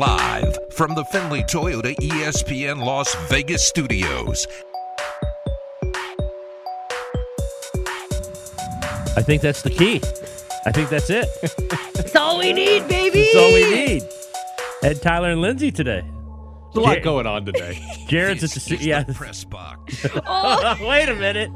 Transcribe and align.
live 0.00 0.56
from 0.72 0.94
the 0.94 1.04
Findlay 1.04 1.42
Toyota 1.42 1.94
ESPN 1.96 2.82
Las 2.82 3.14
Vegas 3.28 3.62
studios. 3.62 4.46
I 9.14 9.20
think 9.20 9.42
that's 9.42 9.60
the 9.60 9.68
key. 9.68 10.00
I 10.64 10.72
think 10.72 10.88
that's 10.88 11.10
it. 11.10 11.26
That's 11.94 12.16
all 12.16 12.38
we 12.38 12.54
need, 12.54 12.88
baby. 12.88 13.24
That's 13.24 13.36
all 13.36 13.52
we 13.52 13.70
need. 13.70 14.02
Ed, 14.82 15.02
Tyler, 15.02 15.32
and 15.32 15.42
Lindsay 15.42 15.70
today. 15.70 16.00
There's 16.02 16.76
a 16.76 16.80
lot 16.80 16.94
Jer- 16.96 17.00
going 17.02 17.26
on 17.26 17.44
today. 17.44 17.78
Jared's 18.08 18.42
at 18.42 18.50
the 18.50 18.74
is 18.74 18.86
yeah. 18.86 19.02
the 19.02 19.12
press 19.12 19.44
box. 19.44 20.06
Oh, 20.26 20.76
Wait 20.88 21.10
a 21.10 21.14
minute. 21.14 21.50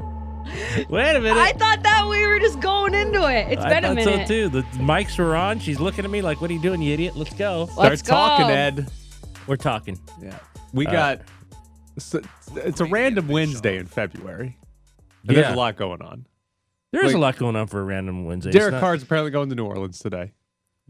Wait 0.89 1.15
a 1.15 1.19
minute. 1.21 1.37
I 1.37 1.51
thought 1.53 1.83
that 1.83 2.07
we 2.09 2.25
were 2.27 2.39
just 2.39 2.59
going 2.59 2.93
into 2.93 3.25
it. 3.29 3.51
It's 3.51 3.61
I 3.63 3.69
been 3.69 3.83
a 3.85 3.87
thought 3.89 3.95
minute. 3.95 4.27
so 4.27 4.33
too. 4.33 4.49
The 4.49 4.61
mics 4.83 5.17
were 5.17 5.35
on. 5.35 5.59
She's 5.59 5.79
looking 5.79 6.05
at 6.05 6.11
me 6.11 6.21
like, 6.21 6.41
"What 6.41 6.49
are 6.49 6.53
you 6.53 6.61
doing, 6.61 6.81
you 6.81 6.93
idiot? 6.93 7.15
Let's 7.15 7.33
go." 7.33 7.69
Let's 7.77 8.01
Start 8.01 8.39
talking, 8.39 8.47
go. 8.47 8.53
Ed. 8.53 8.91
We're 9.47 9.55
talking. 9.57 9.99
Yeah. 10.21 10.37
We 10.73 10.87
Uh, 10.87 10.91
got. 10.91 11.21
so- 11.97 12.21
It's 12.55 12.81
a 12.81 12.85
random 12.85 13.27
Wednesday 13.27 13.77
in 13.77 13.85
February. 13.87 14.57
And 15.27 15.35
There's 15.35 15.47
Yeah. 15.47 15.55
a 15.55 15.57
lot 15.57 15.75
going 15.75 16.01
on. 16.01 16.25
There's 16.91 17.13
a 17.13 17.17
Like- 17.17 17.35
lot 17.35 17.37
going 17.39 17.55
on 17.55 17.67
for 17.67 17.79
a 17.79 17.83
random 17.83 18.25
Wednesday. 18.25 18.49
It's 18.49 18.57
Derek 18.57 18.73
not- 18.73 18.81
Carr's 18.81 19.03
apparently 19.03 19.31
going 19.31 19.49
to 19.49 19.55
New 19.55 19.65
Orleans 19.65 19.99
today. 19.99 20.31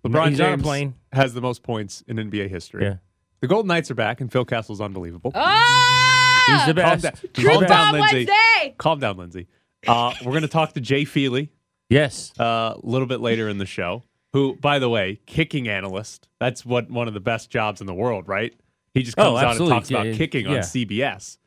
No, 0.03 0.09
LeBron 0.11 0.29
he's 0.29 0.41
on 0.41 0.53
a 0.53 0.57
plane. 0.59 0.93
has 1.13 1.33
the 1.33 1.41
most 1.41 1.63
points 1.63 2.03
in 2.07 2.17
NBA 2.19 2.47
history. 2.47 2.83
Yeah. 2.83 2.95
The 3.41 3.47
Golden 3.47 3.67
Knights 3.67 3.89
are 3.91 3.95
back, 3.95 4.21
and 4.21 4.31
Phil 4.31 4.45
Kessel's 4.45 4.79
unbelievable. 4.81 5.31
Ah! 5.35 6.43
He's 6.47 6.73
the 6.75 6.79
Calm 6.81 6.91
best. 6.91 7.03
down, 7.03 7.13
He's 7.13 7.21
calm 7.21 7.31
the 7.33 7.41
Truth 7.41 7.59
best. 7.61 7.69
down, 7.69 7.93
Lindsay. 7.93 8.15
Wednesday. 8.15 8.75
Calm 8.77 8.99
down, 8.99 9.17
Lindsay. 9.17 9.47
Uh, 9.87 10.13
we're 10.23 10.31
going 10.31 10.41
to 10.41 10.47
talk 10.47 10.73
to 10.73 10.81
Jay 10.81 11.05
Feely 11.05 11.51
Yes. 11.89 12.31
uh, 12.39 12.73
a 12.75 12.79
little 12.83 13.07
bit 13.07 13.21
later 13.21 13.47
in 13.49 13.57
the 13.57 13.65
show. 13.65 14.03
Who, 14.33 14.55
by 14.55 14.79
the 14.79 14.89
way, 14.89 15.19
kicking 15.25 15.67
analyst. 15.69 16.27
That's 16.39 16.65
what 16.65 16.89
one 16.91 17.07
of 17.07 17.13
the 17.13 17.19
best 17.21 17.49
jobs 17.49 17.79
in 17.79 17.87
the 17.87 17.93
world, 17.93 18.27
right? 18.27 18.53
He 18.93 19.03
just 19.03 19.17
Oh, 19.17 19.23
comes 19.35 19.43
out 19.43 19.57
and 19.59 19.69
talks 19.69 19.89
about 19.89 20.07
Yeah, 20.07 20.13
kicking 20.13 20.45
yeah. 20.45 20.51
on 20.55 20.57
CBS. 20.59 21.37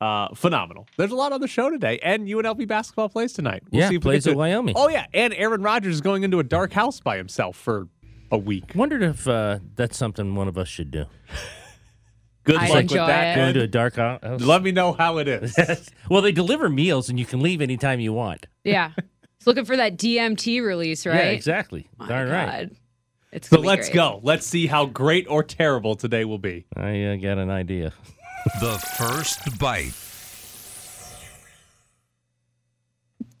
Uh, 0.00 0.32
phenomenal. 0.34 0.86
There's 0.96 1.10
a 1.10 1.16
lot 1.16 1.32
on 1.32 1.40
the 1.40 1.48
show 1.48 1.68
today, 1.70 1.98
and 2.02 2.26
UNLV 2.28 2.66
basketball 2.68 3.08
plays 3.08 3.32
tonight. 3.32 3.64
We'll 3.70 3.80
Yeah, 3.82 3.88
see 3.88 3.96
if 3.96 4.02
plays 4.02 4.26
at 4.28 4.36
Wyoming. 4.36 4.74
Oh 4.78 4.88
yeah, 4.88 5.06
and 5.12 5.34
Aaron 5.34 5.60
Rodgers 5.60 5.94
is 5.96 6.00
going 6.00 6.22
into 6.22 6.38
a 6.38 6.44
dark 6.44 6.72
house 6.72 7.00
by 7.00 7.16
himself 7.16 7.56
for 7.56 7.88
a 8.30 8.38
week. 8.38 8.72
Wondered 8.76 9.02
if 9.02 9.26
uh, 9.26 9.58
that's 9.74 9.96
something 9.98 10.34
one 10.36 10.46
of 10.48 10.56
us 10.56 10.68
should 10.68 10.90
do. 10.92 11.06
Good 12.48 12.56
I 12.56 12.68
luck 12.68 12.80
enjoy 12.80 13.00
with 13.00 13.08
that. 13.08 13.32
it. 13.32 13.36
Go 13.36 13.42
Ed. 13.42 13.48
into 13.48 13.60
a 13.60 13.66
dark 13.66 13.96
house. 13.96 14.40
Let 14.40 14.62
me 14.62 14.72
know 14.72 14.94
how 14.94 15.18
it 15.18 15.28
is. 15.28 15.54
well, 16.08 16.22
they 16.22 16.32
deliver 16.32 16.70
meals 16.70 17.10
and 17.10 17.18
you 17.18 17.26
can 17.26 17.40
leave 17.40 17.60
anytime 17.60 18.00
you 18.00 18.14
want. 18.14 18.46
Yeah. 18.64 18.92
It's 19.36 19.46
looking 19.46 19.66
for 19.66 19.76
that 19.76 19.98
DMT 19.98 20.62
release, 20.64 21.04
right? 21.04 21.14
Yeah, 21.14 21.22
exactly. 21.24 21.88
My 21.98 22.08
Darn 22.08 22.30
right. 22.30 22.46
God. 22.68 22.76
It's 23.32 23.50
so 23.50 23.56
gonna 23.56 23.64
be 23.64 23.68
let's 23.68 23.88
great. 23.88 23.94
go. 23.96 24.20
Let's 24.22 24.46
see 24.46 24.66
how 24.66 24.86
great 24.86 25.26
or 25.28 25.42
terrible 25.42 25.94
today 25.94 26.24
will 26.24 26.38
be. 26.38 26.64
I 26.74 27.04
uh, 27.04 27.16
got 27.16 27.36
an 27.36 27.50
idea. 27.50 27.92
the 28.60 28.78
first 28.96 29.58
bite. 29.58 29.92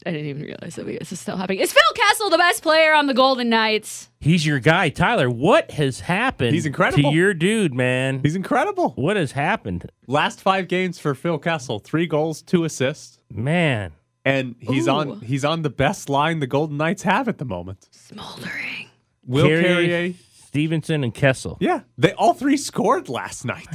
I 0.06 0.12
didn't 0.12 0.26
even 0.26 0.42
realize 0.42 0.76
that 0.76 0.86
this 0.86 1.12
is 1.12 1.20
still 1.20 1.36
happening. 1.36 1.60
Is 1.60 1.72
Phil 1.72 1.82
Kessel 1.94 2.30
the 2.30 2.38
best 2.38 2.62
player 2.62 2.94
on 2.94 3.06
the 3.06 3.14
Golden 3.14 3.48
Knights? 3.48 4.08
He's 4.20 4.46
your 4.46 4.60
guy, 4.60 4.88
Tyler. 4.90 5.28
What 5.28 5.72
has 5.72 6.00
happened? 6.00 6.54
He's 6.54 6.66
incredible. 6.66 7.10
to 7.10 7.16
your 7.16 7.34
dude, 7.34 7.74
man. 7.74 8.20
He's 8.22 8.36
incredible. 8.36 8.90
what 8.90 9.16
has 9.16 9.32
happened, 9.32 9.90
Last 10.06 10.40
five 10.40 10.68
games 10.68 10.98
for 10.98 11.14
Phil 11.14 11.38
Kessel: 11.38 11.78
three 11.80 12.06
goals, 12.06 12.42
two 12.42 12.64
assists, 12.64 13.18
man? 13.30 13.92
and 14.24 14.56
he's 14.60 14.86
Ooh. 14.88 14.92
on 14.92 15.20
he's 15.20 15.44
on 15.44 15.62
the 15.62 15.70
best 15.70 16.08
line 16.08 16.40
the 16.40 16.46
Golden 16.46 16.76
Knights 16.76 17.02
have 17.02 17.28
at 17.28 17.38
the 17.38 17.44
moment. 17.44 17.88
Smoldering. 17.90 18.88
Will 19.26 19.46
Carrier, 19.46 19.62
Carrier, 19.86 20.14
Stephenson, 20.46 21.04
and 21.04 21.14
Kessel 21.14 21.56
yeah, 21.60 21.80
they 21.96 22.12
all 22.12 22.34
three 22.34 22.56
scored 22.56 23.08
last 23.08 23.44
night, 23.44 23.66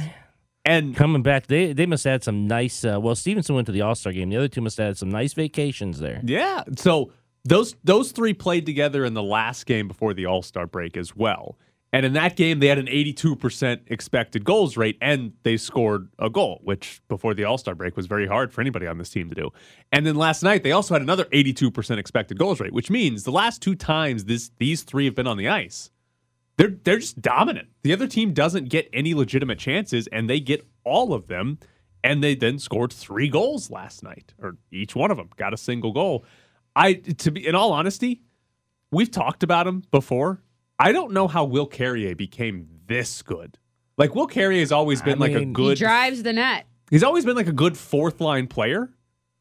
and 0.64 0.96
coming 0.96 1.22
back. 1.22 1.46
They 1.46 1.72
they 1.72 1.86
must 1.86 2.04
have 2.04 2.12
had 2.12 2.24
some 2.24 2.46
nice. 2.46 2.84
Uh, 2.84 2.98
well, 3.00 3.14
Stephenson 3.14 3.54
went 3.54 3.66
to 3.66 3.72
the 3.72 3.82
All 3.82 3.94
Star 3.94 4.12
game. 4.12 4.30
The 4.30 4.36
other 4.36 4.48
two 4.48 4.60
must 4.60 4.78
have 4.78 4.86
had 4.88 4.98
some 4.98 5.10
nice 5.10 5.32
vacations 5.32 6.00
there. 6.00 6.20
Yeah. 6.24 6.64
So 6.76 7.12
those 7.44 7.76
those 7.84 8.12
three 8.12 8.34
played 8.34 8.66
together 8.66 9.04
in 9.04 9.14
the 9.14 9.22
last 9.22 9.66
game 9.66 9.88
before 9.88 10.14
the 10.14 10.26
All 10.26 10.42
Star 10.42 10.66
break 10.66 10.96
as 10.96 11.14
well. 11.14 11.58
And 11.94 12.04
in 12.04 12.14
that 12.14 12.34
game, 12.34 12.58
they 12.58 12.66
had 12.66 12.80
an 12.80 12.86
82% 12.86 13.82
expected 13.86 14.44
goals 14.44 14.76
rate, 14.76 14.98
and 15.00 15.32
they 15.44 15.56
scored 15.56 16.08
a 16.18 16.28
goal, 16.28 16.60
which 16.64 17.00
before 17.06 17.34
the 17.34 17.44
All 17.44 17.56
Star 17.56 17.76
break 17.76 17.96
was 17.96 18.06
very 18.06 18.26
hard 18.26 18.52
for 18.52 18.60
anybody 18.60 18.88
on 18.88 18.98
this 18.98 19.10
team 19.10 19.28
to 19.28 19.34
do. 19.36 19.50
And 19.92 20.04
then 20.04 20.16
last 20.16 20.42
night, 20.42 20.64
they 20.64 20.72
also 20.72 20.94
had 20.94 21.02
another 21.02 21.26
82% 21.26 21.96
expected 21.96 22.36
goals 22.36 22.58
rate, 22.58 22.72
which 22.72 22.90
means 22.90 23.22
the 23.22 23.30
last 23.30 23.62
two 23.62 23.76
times 23.76 24.24
this 24.24 24.50
these 24.58 24.82
three 24.82 25.04
have 25.04 25.14
been 25.14 25.28
on 25.28 25.36
the 25.36 25.46
ice, 25.46 25.92
they're 26.56 26.74
they're 26.84 26.98
just 26.98 27.20
dominant. 27.20 27.68
The 27.82 27.92
other 27.92 28.06
team 28.06 28.32
doesn't 28.32 28.68
get 28.68 28.88
any 28.92 29.14
legitimate 29.14 29.58
chances, 29.58 30.06
and 30.08 30.28
they 30.30 30.40
get 30.40 30.66
all 30.84 31.12
of 31.12 31.26
them. 31.28 31.58
And 32.02 32.22
they 32.22 32.34
then 32.34 32.58
scored 32.58 32.92
three 32.92 33.28
goals 33.30 33.70
last 33.70 34.02
night, 34.02 34.34
or 34.38 34.58
each 34.70 34.94
one 34.94 35.10
of 35.10 35.16
them 35.16 35.30
got 35.36 35.54
a 35.54 35.56
single 35.56 35.92
goal. 35.92 36.26
I 36.76 36.94
to 36.94 37.30
be 37.30 37.46
in 37.46 37.54
all 37.54 37.72
honesty, 37.72 38.20
we've 38.92 39.10
talked 39.10 39.42
about 39.42 39.66
him 39.66 39.84
before. 39.90 40.42
I 40.78 40.92
don't 40.92 41.12
know 41.12 41.28
how 41.28 41.44
Will 41.44 41.66
Carrier 41.66 42.14
became 42.14 42.68
this 42.86 43.22
good. 43.22 43.56
Like 43.96 44.14
Will 44.14 44.26
Carrier 44.26 44.60
has 44.60 44.70
always 44.72 45.00
been 45.00 45.18
like 45.18 45.30
a 45.32 45.36
mean, 45.38 45.42
he 45.42 45.46
He 45.48 45.52
good. 45.68 45.78
drives 45.78 46.22
the 46.22 46.32
net. 46.34 46.66
he's 46.90 47.02
always 47.02 47.24
been 47.24 47.36
like 47.36 47.46
a 47.48 47.52
good 47.52 47.76
fourth 47.78 48.20
line 48.20 48.48
player. 48.48 48.90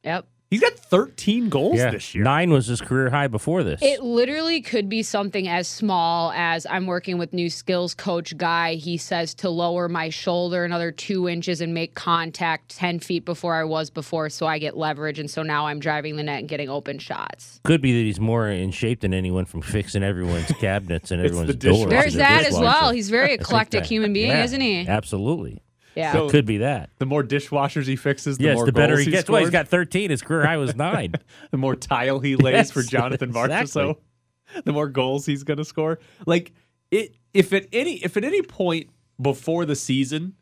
Yep. 0.06 0.26
He's 0.54 0.62
got 0.62 0.74
13 0.78 1.50
goals 1.50 1.80
Yeah, 1.80 1.90
this 1.90 2.14
year. 2.14 2.24
nine 2.24 2.52
was 2.52 2.68
his 2.68 2.80
career 2.80 3.10
high 3.10 3.28
before 3.28 3.64
this. 3.64 3.82
It 3.82 4.04
literally 4.04 4.62
could 4.62 4.88
be 4.88 5.02
something 5.02 5.48
as 5.48 5.68
small 5.68 6.32
as 6.36 6.68
I'm 6.70 6.86
working 6.86 7.18
with 7.18 7.34
new 7.34 7.50
skills 7.50 7.96
coach 7.96 8.38
guy. 8.38 8.76
He 8.76 8.98
says 8.98 9.34
to 9.36 9.50
lower 9.50 9.90
my 9.90 10.10
shoulder 10.10 10.64
another 10.64 10.92
two 10.92 11.28
inches 11.28 11.60
and 11.60 11.74
make 11.74 11.96
contact 11.96 12.76
10 12.78 13.00
feet 13.00 13.26
before 13.26 13.56
I 13.56 13.64
was 13.64 13.90
before 13.90 14.30
so 14.30 14.46
I 14.46 14.60
get 14.60 14.78
leverage. 14.78 15.18
And 15.18 15.28
so 15.28 15.42
now 15.42 15.66
I'm 15.66 15.80
driving 15.80 16.18
the 16.18 16.24
net 16.24 16.42
and 16.42 16.48
getting 16.48 16.70
open 16.70 17.00
shots. 17.00 17.60
Could 17.64 17.82
be 17.82 17.92
that 17.98 18.06
he's 18.06 18.20
more 18.20 18.48
in 18.48 18.70
shape 18.70 19.02
than 19.02 19.16
anyone 19.16 19.46
from 19.46 19.64
fixing 19.64 20.04
everyone's 20.04 20.52
cabinets 20.60 21.10
and 21.10 21.20
everyone's 21.20 21.48
the 21.48 21.56
doors. 21.56 21.90
There's 21.90 22.14
that 22.14 22.46
as 22.46 22.54
well. 22.54 22.92
He's 22.92 23.10
very 23.10 23.34
eclectic 23.34 23.86
human 23.86 24.14
being, 24.14 24.30
yeah, 24.30 24.44
isn't 24.44 24.62
he? 24.62 24.88
Absolutely. 24.88 25.64
Yeah. 25.96 26.12
So- 26.14 26.26
It 26.28 26.32
could 26.32 26.46
be 26.46 26.58
that. 26.60 26.90
the 27.00 27.06
more 27.06 27.24
dishwashers 27.24 27.86
he 27.86 27.96
fixes, 27.96 28.38
the 28.38 28.46
yes, 28.46 28.56
more 28.56 28.66
the 28.66 28.72
better 28.72 28.96
goals 28.96 29.06
he 29.06 29.12
gets. 29.12 29.30
Well, 29.30 29.40
he's 29.40 29.48
scored. 29.50 29.66
got 29.66 29.68
13. 29.68 30.10
His 30.10 30.22
career 30.22 30.46
high 30.46 30.58
was 30.58 30.76
nine. 30.76 31.14
the 31.52 31.58
more 31.58 31.76
tile 31.76 32.20
he 32.20 32.36
lays 32.36 32.54
Yes, 32.54 32.72
for 32.72 32.82
Jonathan 32.84 33.32
Marchessault, 33.34 33.62
exactly. 33.62 33.96
the 34.66 34.74
more 34.74 34.88
goals 34.88 35.26
he's 35.26 35.44
going 35.44 35.58
to 35.58 35.66
score. 35.66 36.00
Like 36.26 36.52
it, 36.92 37.16
if 37.34 37.54
at 37.54 37.68
any 37.74 37.96
if 38.04 38.18
at 38.18 38.24
any 38.24 38.42
point 38.42 38.90
before 39.22 39.66
the 39.66 39.76
season, 39.76 40.34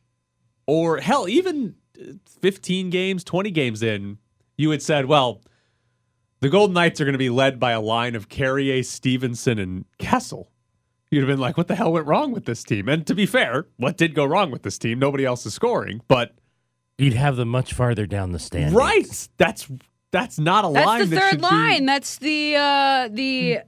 or 0.68 0.98
hell, 1.00 1.28
even 1.28 1.76
uh, 2.00 2.14
fifteen 2.42 2.90
games, 2.90 3.24
twenty 3.24 3.52
games 3.52 3.82
in, 3.84 4.18
you 4.58 4.70
had 4.72 4.82
said, 4.82 5.06
well, 5.06 5.42
the 6.40 6.50
Golden 6.50 6.74
Knights 6.74 7.00
are 7.00 7.06
going 7.06 7.14
to 7.14 7.18
be 7.20 7.30
led 7.30 7.60
by 7.60 7.72
a 7.72 7.82
line 7.82 8.16
of 8.16 8.28
Carrier, 8.30 8.84
Stephenson, 8.84 9.60
and 9.60 9.86
Kessel. 9.98 10.51
You'd 11.12 11.20
have 11.22 11.28
been 11.28 11.40
like, 11.40 11.58
what 11.58 11.68
the 11.68 11.76
hell 11.76 11.92
went 11.92 12.08
wrong 12.08 12.32
with 12.32 12.46
this 12.46 12.64
team? 12.64 12.88
And 12.88 13.06
to 13.06 13.14
be 13.14 13.26
fair, 13.26 13.68
what 13.78 13.98
did 13.98 14.16
go 14.16 14.24
wrong 14.26 14.50
with 14.50 14.64
this 14.64 14.78
team? 14.78 14.98
Nobody 14.98 15.26
else 15.26 15.46
is 15.46 15.54
scoring, 15.54 16.02
but 16.08 16.34
You'd 16.98 17.14
have 17.14 17.36
them 17.36 17.50
much 17.50 17.74
farther 17.74 18.06
down 18.06 18.32
the 18.32 18.40
stand. 18.40 18.74
right, 18.76 19.28
that's 19.38 19.68
that's 20.12 20.38
not 20.40 20.64
a 20.66 20.68
line. 20.68 21.00
That's 21.00 21.10
the 21.10 21.16
that 21.16 21.22
third 21.22 21.30
should 21.32 21.40
be- 21.40 21.46
line. 21.46 21.86
That's 21.86 22.18
the 22.18 22.56
uh, 22.56 23.10
the 23.12 23.60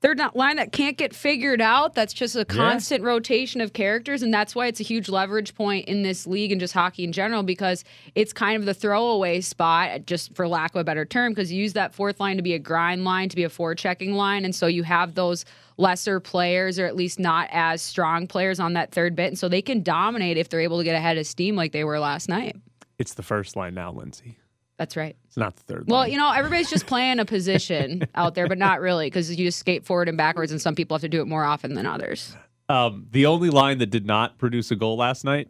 third 0.00 0.18
not- 0.18 0.36
line 0.36 0.56
that 0.56 0.72
can't 0.72 0.96
get 0.96 1.14
figured 1.14 1.60
out. 1.60 1.94
That's 1.94 2.12
just 2.12 2.36
a 2.36 2.44
constant 2.44 3.02
rotation 3.02 3.60
of 3.60 3.72
characters, 3.72 4.22
and 4.22 4.32
that's 4.32 4.54
why 4.54 4.66
it's 4.66 4.80
a 4.80 4.84
huge 4.84 5.08
leverage 5.08 5.54
point 5.54 5.88
in 5.88 6.02
this 6.02 6.26
league 6.26 6.52
and 6.52 6.60
just 6.60 6.74
hockey 6.74 7.04
in 7.04 7.12
general 7.12 7.42
because 7.42 7.84
it's 8.14 8.32
kind 8.32 8.56
of 8.56 8.66
the 8.66 8.74
throwaway 8.74 9.40
spot, 9.40 10.06
just 10.06 10.34
for 10.34 10.46
lack 10.46 10.74
of 10.74 10.80
a 10.80 10.84
better 10.84 11.04
term, 11.04 11.32
because 11.32 11.52
you 11.52 11.60
use 11.60 11.72
that 11.72 11.94
fourth 11.94 12.20
line 12.20 12.36
to 12.36 12.42
be 12.42 12.54
a 12.54 12.58
grind 12.58 13.04
line, 13.04 13.28
to 13.28 13.36
be 13.36 13.44
a 13.44 13.48
forechecking 13.48 14.14
line, 14.14 14.44
and 14.44 14.54
so 14.54 14.66
you 14.66 14.82
have 14.82 15.14
those 15.14 15.44
lesser 15.76 16.20
players 16.20 16.78
or 16.78 16.86
at 16.86 16.96
least 16.96 17.18
not 17.18 17.48
as 17.52 17.80
strong 17.80 18.26
players 18.26 18.58
on 18.58 18.72
that 18.74 18.92
third 18.92 19.14
bit, 19.14 19.28
and 19.28 19.38
so 19.38 19.48
they 19.48 19.62
can 19.62 19.82
dominate 19.82 20.36
if 20.36 20.48
they're 20.48 20.60
able 20.60 20.78
to 20.78 20.84
get 20.84 20.94
ahead 20.94 21.16
of 21.18 21.26
steam 21.26 21.56
like 21.56 21.72
they 21.72 21.84
were 21.84 21.98
last 21.98 22.28
night. 22.28 22.56
It's 22.98 23.14
the 23.14 23.22
first 23.22 23.54
line 23.56 23.74
now, 23.74 23.92
Lindsay. 23.92 24.38
That's 24.78 24.96
right. 24.96 25.16
It's 25.26 25.36
not 25.36 25.56
the 25.56 25.62
third 25.64 25.84
Well, 25.88 26.00
line. 26.00 26.12
you 26.12 26.16
know, 26.18 26.32
everybody's 26.32 26.70
just 26.70 26.86
playing 26.86 27.18
a 27.18 27.24
position 27.24 28.06
out 28.14 28.34
there, 28.34 28.46
but 28.48 28.58
not 28.58 28.80
really 28.80 29.06
because 29.06 29.28
you 29.34 29.44
just 29.44 29.58
skate 29.58 29.84
forward 29.84 30.08
and 30.08 30.16
backwards, 30.16 30.52
and 30.52 30.60
some 30.60 30.74
people 30.74 30.94
have 30.96 31.02
to 31.02 31.08
do 31.08 31.20
it 31.20 31.26
more 31.26 31.44
often 31.44 31.74
than 31.74 31.84
others. 31.84 32.34
Um, 32.68 33.06
the 33.10 33.26
only 33.26 33.50
line 33.50 33.78
that 33.78 33.86
did 33.90 34.06
not 34.06 34.38
produce 34.38 34.70
a 34.70 34.76
goal 34.76 34.96
last 34.96 35.24
night. 35.24 35.48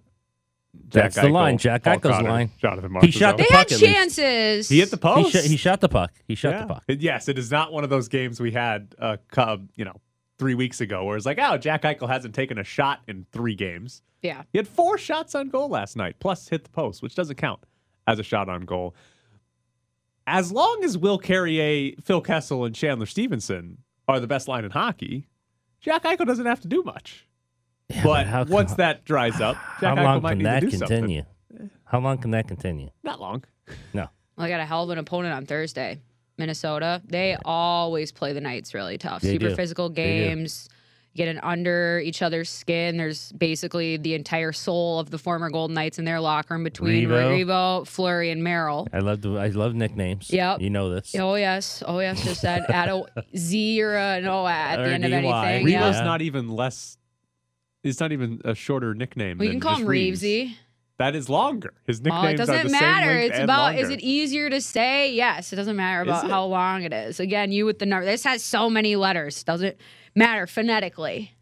That's 0.90 1.16
the 1.16 1.28
line, 1.28 1.58
Jack 1.58 1.82
Paul 1.84 1.96
Eichel's 1.96 2.02
Cotter, 2.02 2.28
line. 2.28 2.50
Jonathan 2.60 2.96
He 3.02 3.10
shot 3.10 3.34
Marchessault. 3.34 3.36
the 3.38 3.42
They 3.42 3.48
had 3.48 3.50
puck 3.68 3.72
at 3.72 3.80
least. 3.80 3.84
chances. 3.84 4.68
He 4.68 4.78
hit 4.80 4.90
the 4.90 4.96
He, 4.96 5.00
post. 5.00 5.36
he 5.46 5.56
shot 5.56 5.80
the 5.80 5.88
puck. 5.88 6.12
He 6.28 6.34
shot 6.34 6.52
Yeah. 6.52 6.60
the 6.62 6.66
puck. 6.74 6.82
Yes, 6.88 7.28
it 7.28 7.38
is 7.38 7.50
not 7.50 7.72
one 7.72 7.84
of 7.84 7.90
those 7.90 8.08
games 8.08 8.38
we 8.40 8.52
had 8.52 8.94
uh, 8.98 9.16
Cub, 9.30 9.68
you 9.76 9.84
know, 9.84 9.96
three 10.38 10.54
weeks 10.54 10.80
ago 10.80 11.04
where 11.04 11.16
it's 11.16 11.26
like, 11.26 11.38
oh, 11.40 11.58
Jack 11.58 11.82
Eichel 11.82 12.08
hasn't 12.08 12.34
taken 12.34 12.58
a 12.58 12.64
shot 12.64 13.00
in 13.08 13.26
three 13.32 13.54
games. 13.56 14.02
Yeah. 14.22 14.42
He 14.52 14.58
had 14.58 14.68
four 14.68 14.98
shots 14.98 15.34
on 15.34 15.48
goal 15.48 15.68
last 15.68 15.96
night, 15.96 16.16
plus 16.20 16.48
hit 16.48 16.64
the 16.64 16.70
post, 16.70 17.02
which 17.02 17.14
doesn't 17.14 17.36
count 17.36 17.60
as 18.06 18.18
a 18.18 18.22
shot 18.22 18.48
on 18.48 18.62
goal. 18.62 18.94
As 20.30 20.52
long 20.52 20.84
as 20.84 20.98
Will 20.98 21.18
Carrier, 21.18 21.92
Phil 22.02 22.20
Kessel, 22.20 22.64
and 22.66 22.74
Chandler 22.74 23.06
Stephenson 23.06 23.78
are 24.06 24.20
the 24.20 24.26
best 24.26 24.46
line 24.46 24.64
in 24.64 24.70
hockey, 24.70 25.26
Jack 25.80 26.02
Eichel 26.04 26.26
doesn't 26.26 26.44
have 26.44 26.60
to 26.60 26.68
do 26.68 26.82
much. 26.82 27.26
Yeah, 27.88 28.04
but 28.04 28.26
how- 28.26 28.44
once 28.44 28.74
that 28.74 29.04
dries 29.06 29.40
up, 29.40 29.56
How 29.80 29.80
Jack 29.94 29.98
Eichel 29.98 30.04
long 30.04 30.22
might 30.22 30.28
can 30.32 30.38
need 30.38 30.44
that 30.44 30.60
to 30.60 30.66
do 30.66 30.76
something. 30.76 30.96
continue? 30.98 31.22
How 31.84 32.00
long 32.00 32.18
can 32.18 32.30
that 32.32 32.46
continue? 32.46 32.90
Not 33.02 33.20
long. 33.20 33.42
No. 33.94 34.08
Well, 34.36 34.46
I 34.46 34.48
got 34.50 34.60
a 34.60 34.66
hell 34.66 34.84
of 34.84 34.90
an 34.90 34.98
opponent 34.98 35.34
on 35.34 35.46
Thursday. 35.46 35.98
Minnesota. 36.36 37.02
They 37.06 37.36
always 37.44 38.12
play 38.12 38.32
the 38.32 38.40
Knights 38.40 38.72
really 38.74 38.98
tough. 38.98 39.22
They 39.22 39.32
Super 39.32 39.48
do. 39.48 39.56
physical 39.56 39.88
They 39.88 40.30
do. 41.14 41.18
games. 41.22 41.26
Get 41.26 41.28
an 41.28 41.40
under 41.42 42.00
each 42.04 42.22
other's 42.22 42.48
skin. 42.50 42.96
There's 42.96 43.32
basically 43.32 43.96
the 43.96 44.14
entire 44.14 44.52
soul 44.52 44.98
of 45.00 45.10
the 45.10 45.18
former 45.18 45.50
Golden 45.50 45.74
Knights 45.74 45.98
in 45.98 46.04
their 46.04 46.20
locker 46.20 46.54
room 46.54 46.64
between 46.64 47.08
Revo. 47.08 47.44
Revo, 47.44 47.86
Fleury, 47.86 48.30
and 48.30 48.42
Merrill. 48.44 48.86
I 48.92 48.98
love 49.00 49.20
the, 49.22 49.32
I 49.32 49.48
love 49.48 49.74
nicknames. 49.74 50.30
Yep. 50.30 50.60
You 50.60 50.70
know 50.70 50.90
this. 50.90 51.14
Oh 51.18 51.34
yes, 51.34 51.82
oh 51.86 52.00
yes. 52.00 52.22
Just 52.24 52.44
add, 52.44 52.64
add 52.70 52.88
a 52.88 53.02
Z 53.36 53.82
or 53.82 53.94
a, 53.94 54.18
an 54.18 54.26
O 54.26 54.46
at 54.46 54.78
Or 54.80 54.84
the 54.88 54.94
end 54.94 55.04
of 55.04 55.12
an 55.12 55.24
EY. 55.24 55.28
anything. 55.28 55.66
Revo's 55.66 55.96
Yeah. 55.96 56.04
Not 56.04 56.22
even 56.22 56.48
less. 56.48 56.96
It's 57.84 58.00
not 58.00 58.12
even 58.12 58.40
a 58.44 58.54
shorter 58.54 58.94
nickname. 58.94 59.38
We 59.38 59.46
than 59.46 59.54
can 59.54 59.60
call 59.60 59.72
just 59.72 59.82
him 59.82 59.88
Reaves. 59.88 60.22
Reavesy. 60.22 60.56
That 60.98 61.14
is 61.14 61.28
longer. 61.28 61.74
His 61.86 62.00
Oh, 62.00 62.04
nicknames 62.04 62.34
it 62.34 62.36
doesn't 62.46 62.66
the 62.66 62.72
matter. 62.72 63.06
length 63.06 63.24
It's 63.26 63.34
and 63.36 63.44
about 63.44 63.76
is 63.76 63.88
it 63.88 64.00
easier 64.00 64.50
to 64.50 64.60
say? 64.60 65.12
Yes. 65.12 65.52
It 65.52 65.56
doesn't 65.56 65.76
matter 65.76 66.02
about 66.02 66.28
how 66.28 66.44
long 66.44 66.82
it 66.82 66.92
is. 66.92 67.20
Again, 67.20 67.52
you 67.52 67.64
with 67.66 67.78
the 67.78 67.86
number. 67.86 68.04
This 68.04 68.24
has 68.24 68.42
so 68.42 68.68
many 68.68 68.96
letters. 68.96 69.44
Doesn't 69.44 69.76
matter 70.16 70.46
phonetically. 70.48 71.32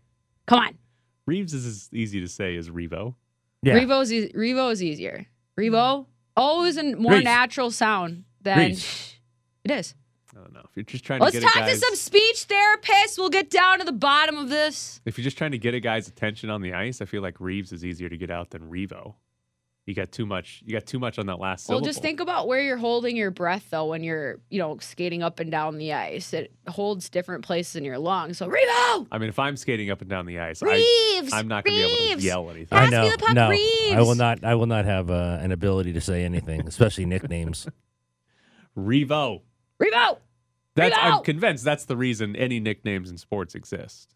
Come 0.46 0.58
on. 0.60 0.78
Reaves 1.26 1.54
is 1.54 1.66
as 1.66 1.88
easy 1.92 2.20
to 2.20 2.28
say 2.28 2.56
as 2.56 2.68
Revo. 2.68 3.14
Yeah. 3.62 3.74
Revo's 3.74 4.12
e- 4.12 4.30
Revo 4.34 4.70
is 4.70 4.82
easier. 4.82 5.26
Revo 5.58 6.04
hmm. 6.04 6.10
O 6.36 6.64
is 6.64 6.76
a 6.76 6.94
more 6.94 7.14
Reese. 7.14 7.24
natural 7.24 7.70
sound 7.70 8.24
than 8.42 8.58
Reese. 8.58 9.16
it 9.64 9.70
is. 9.70 9.94
I 10.36 10.40
don't 10.40 10.52
know. 10.52 10.60
If 10.60 10.76
you're 10.76 10.84
just 10.84 11.02
trying 11.04 11.20
to 11.20 11.24
Let's 11.24 11.34
get 11.38 11.44
talk 11.44 11.56
a 11.56 11.60
guy's, 11.60 11.80
to 11.80 11.86
some 11.86 11.94
speech 11.96 12.46
therapists. 12.46 13.16
We'll 13.16 13.30
get 13.30 13.48
down 13.48 13.78
to 13.78 13.84
the 13.86 13.92
bottom 13.92 14.36
of 14.36 14.50
this. 14.50 15.00
if 15.06 15.16
you're 15.16 15.24
just 15.24 15.38
trying 15.38 15.52
to 15.52 15.58
get 15.58 15.72
a 15.72 15.80
guy's 15.80 16.08
attention 16.08 16.50
on 16.50 16.60
the 16.60 16.74
ice, 16.74 17.00
I 17.00 17.06
feel 17.06 17.22
like 17.22 17.40
Reaves 17.40 17.72
is 17.72 17.86
easier 17.86 18.10
to 18.10 18.18
get 18.18 18.30
out 18.30 18.50
than 18.50 18.70
Revo. 18.70 19.14
You 19.86 19.94
got 19.94 20.10
too 20.10 20.26
much. 20.26 20.62
You 20.66 20.72
got 20.72 20.84
too 20.84 20.98
much 20.98 21.16
on 21.16 21.26
that 21.26 21.38
last 21.38 21.68
Well, 21.68 21.78
syllable. 21.78 21.86
just 21.86 22.02
think 22.02 22.18
about 22.18 22.48
where 22.48 22.60
you're 22.60 22.76
holding 22.76 23.16
your 23.16 23.30
breath 23.30 23.66
though 23.70 23.86
when 23.86 24.02
you're, 24.02 24.40
you 24.50 24.58
know, 24.58 24.78
skating 24.80 25.22
up 25.22 25.38
and 25.38 25.48
down 25.48 25.78
the 25.78 25.92
ice. 25.92 26.32
It 26.32 26.52
holds 26.66 27.08
different 27.08 27.44
places 27.44 27.76
in 27.76 27.84
your 27.84 27.96
lungs. 27.96 28.38
So 28.38 28.48
Revo, 28.48 29.06
I 29.12 29.18
mean, 29.18 29.28
if 29.28 29.38
I'm 29.38 29.56
skating 29.56 29.90
up 29.92 30.00
and 30.00 30.10
down 30.10 30.26
the 30.26 30.40
ice, 30.40 30.60
I, 30.60 30.66
Reaves, 30.66 31.32
I'm 31.32 31.46
not 31.46 31.64
going 31.64 31.76
to 31.76 31.84
be 31.84 31.86
able 31.88 31.96
to 31.98 32.08
Reaves. 32.14 32.24
yell 32.24 32.50
anything. 32.50 32.66
Pass 32.66 32.88
I 32.88 32.90
me 32.90 32.90
know. 32.90 33.10
the 33.12 33.18
puck, 33.18 33.34
no, 33.34 33.50
I 33.52 34.00
will 34.00 34.16
not. 34.16 34.42
I 34.44 34.56
will 34.56 34.66
not 34.66 34.86
have 34.86 35.08
uh, 35.08 35.38
an 35.40 35.52
ability 35.52 35.92
to 35.92 36.00
say 36.00 36.24
anything, 36.24 36.66
especially 36.66 37.04
nicknames. 37.06 37.68
Revo. 38.76 39.42
Revo. 39.80 40.18
That's 40.74 40.96
I'm 40.98 41.22
convinced 41.22 41.64
that's 41.64 41.84
the 41.84 41.96
reason 41.96 42.34
any 42.34 42.58
nicknames 42.58 43.08
in 43.08 43.18
sports 43.18 43.54
exist. 43.54 44.15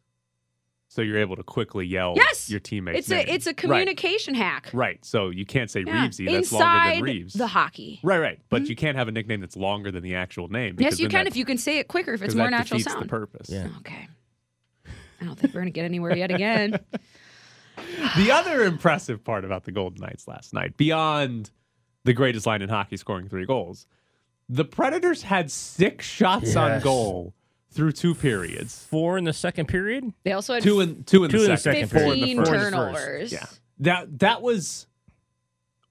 So 0.91 1.03
you're 1.03 1.19
able 1.19 1.37
to 1.37 1.45
quickly 1.45 1.87
yell 1.87 2.15
Yes. 2.17 2.51
your 2.51 2.59
teammates. 2.59 2.99
It's 2.99 3.11
a 3.13 3.33
it's 3.33 3.47
a 3.47 3.51
Right. 3.51 3.57
communication 3.57 4.35
hack. 4.35 4.71
Right. 4.73 5.03
So 5.05 5.31
you 5.31 5.47
can't 5.47 5.71
say 5.71 5.85
Yeah. 5.87 6.03
Reavesy. 6.03 6.27
That's 6.27 6.51
longer 6.51 6.67
Inside 6.67 6.97
than 6.97 7.03
Reaves. 7.05 7.33
the 7.35 7.47
hockey. 7.47 8.01
right, 8.03 8.19
right. 8.19 8.41
But 8.49 8.63
mm-hmm. 8.63 8.71
you 8.71 8.77
can't 8.77 8.97
have 8.99 9.07
a 9.07 9.13
nickname 9.13 9.41
that's 9.41 9.57
longer 9.57 9.93
than 9.93 10.03
the 10.03 10.17
actual 10.17 10.49
name. 10.49 10.75
Yes, 10.81 10.99
you 10.99 11.09
can 11.09 11.29
if 11.29 11.37
you 11.37 11.45
can 11.45 11.59
say 11.59 11.79
it 11.79 11.87
quicker 11.87 12.13
if 12.13 12.23
it's 12.23 12.35
more 12.35 12.47
that 12.47 12.51
natural 12.51 12.81
sound. 12.81 13.05
the 13.05 13.09
purpose. 13.09 13.49
Yeah. 13.49 13.69
Okay. 13.79 14.09
I 15.21 15.25
don't 15.25 15.39
think 15.39 15.55
we're 15.55 15.61
gonna 15.61 15.71
get 15.71 15.85
anywhere 15.85 16.17
yet 16.17 16.31
again. 16.33 16.79
The 18.17 18.31
other 18.31 18.65
impressive 18.65 19.25
part 19.25 19.45
about 19.45 19.65
the 19.65 19.73
Golden 19.73 20.03
Knights 20.03 20.29
last 20.29 20.53
night, 20.53 20.77
beyond 20.77 21.51
the 22.05 22.13
greatest 22.13 22.45
line 22.47 22.61
in 22.61 22.69
hockey 22.69 22.97
scoring 22.99 23.29
three 23.29 23.47
goals, 23.47 23.87
the 24.51 24.65
Predators 24.65 25.23
had 25.23 25.51
six 25.51 26.05
shots 26.05 26.57
on 26.57 26.81
goal 26.83 27.33
through 27.71 27.93
two 27.93 28.15
periods. 28.15 28.85
Four 28.91 29.17
in 29.19 29.25
the 29.25 29.33
second 29.33 29.67
period. 29.67 30.13
They 30.25 30.33
also 30.33 30.55
had 30.55 30.63
Two 30.63 30.81
in 30.81 31.05
two 31.05 31.25
in 31.25 31.31
Two 31.31 31.39
the 31.39 31.45
in 31.45 31.51
the 31.53 31.57
second, 31.57 31.89
second 31.89 32.01
four 32.03 32.13
in 32.15 32.21
the 32.21 32.27
fifteen 32.27 32.37
first. 32.39 32.51
Four 32.51 32.57
in 32.57 32.63
the 32.63 32.77
first. 32.79 32.97
turnovers. 33.03 33.33
Yeah. 33.33 33.47
That 33.81 34.19
that 34.21 34.43
was 34.43 34.87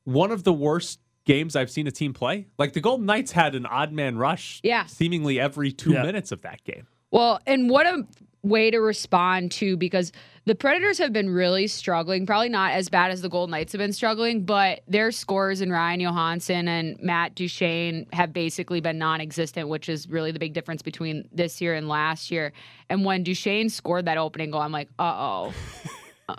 one 0.03 0.31
of 0.31 0.43
the 0.43 0.53
worst 0.53 0.99
games 1.25 1.55
I've 1.55 1.69
seen 1.69 1.87
a 1.87 1.91
team 1.91 2.13
play. 2.13 2.47
Like 2.57 2.73
the 2.73 2.81
Golden 2.81 3.05
Knights 3.05 3.31
had 3.31 3.55
an 3.55 3.65
odd 3.65 3.91
man 3.91 4.17
rush 4.17 4.59
Yeah. 4.63 4.85
seemingly 4.85 5.39
every 5.39 5.71
two 5.71 5.91
Yeah. 5.93 6.03
minutes 6.03 6.31
of 6.31 6.41
that 6.41 6.63
game. 6.63 6.87
Well, 7.11 7.39
and 7.45 7.69
what 7.69 7.85
a 7.85 8.05
way 8.41 8.71
to 8.71 8.79
respond 8.79 9.51
to 9.53 9.77
because 9.77 10.11
the 10.45 10.56
Predators 10.56 10.97
have 10.97 11.13
been 11.13 11.30
really 11.30 11.68
struggling. 11.68 12.25
Probably 12.25 12.50
not 12.50 12.74
as 12.74 12.89
bad 12.89 13.12
as 13.12 13.21
the 13.21 13.30
Golden 13.30 13.51
Knights 13.51 13.74
have 13.74 13.80
been 13.80 13.94
struggling, 13.94 14.44
but 14.44 14.81
their 14.88 15.12
scores 15.12 15.62
in 15.62 15.71
Ryan 15.71 16.00
Johansen 16.01 16.68
and 16.68 16.97
Matt 17.01 17.36
Duchene 17.36 18.07
have 18.13 18.33
basically 18.33 18.81
been 18.81 18.97
non-existent, 18.97 19.68
which 19.69 19.89
is 19.89 20.07
really 20.09 20.31
the 20.31 20.39
big 20.39 20.53
difference 20.53 20.81
between 20.81 21.27
this 21.31 21.62
year 21.62 21.75
and 21.75 21.88
last 21.88 22.31
year. 22.31 22.51
And 22.89 23.06
when 23.06 23.24
Duchene 23.24 23.69
scored 23.69 24.06
that 24.06 24.18
opening 24.18 24.51
goal, 24.51 24.62
I'm 24.62 24.71
like, 24.71 24.89
uh 24.97 25.03
oh. 25.18 25.53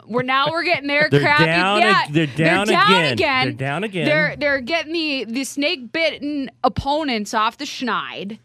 We're 0.07 0.23
now 0.23 0.47
we're 0.53 0.63
getting 0.63 0.87
their 0.87 1.09
They're 1.11 1.21
crappy. 1.21 1.45
down. 1.47 1.81
yeah, 1.81 2.03
ag- 2.07 2.13
they're 2.13 2.27
down, 2.29 2.69
again. 2.69 3.13
again. 3.13 3.45
They're 3.47 3.53
down 3.53 3.83
again. 3.85 4.05
They're 4.07 4.37
they're 4.37 4.61
getting 4.61 4.93
the 4.93 5.25
the 5.25 5.43
snake 5.45 5.91
bitten 5.91 6.49
opponents 6.63 7.35
off 7.35 7.59
the 7.59 7.65
schneid, 7.65 8.39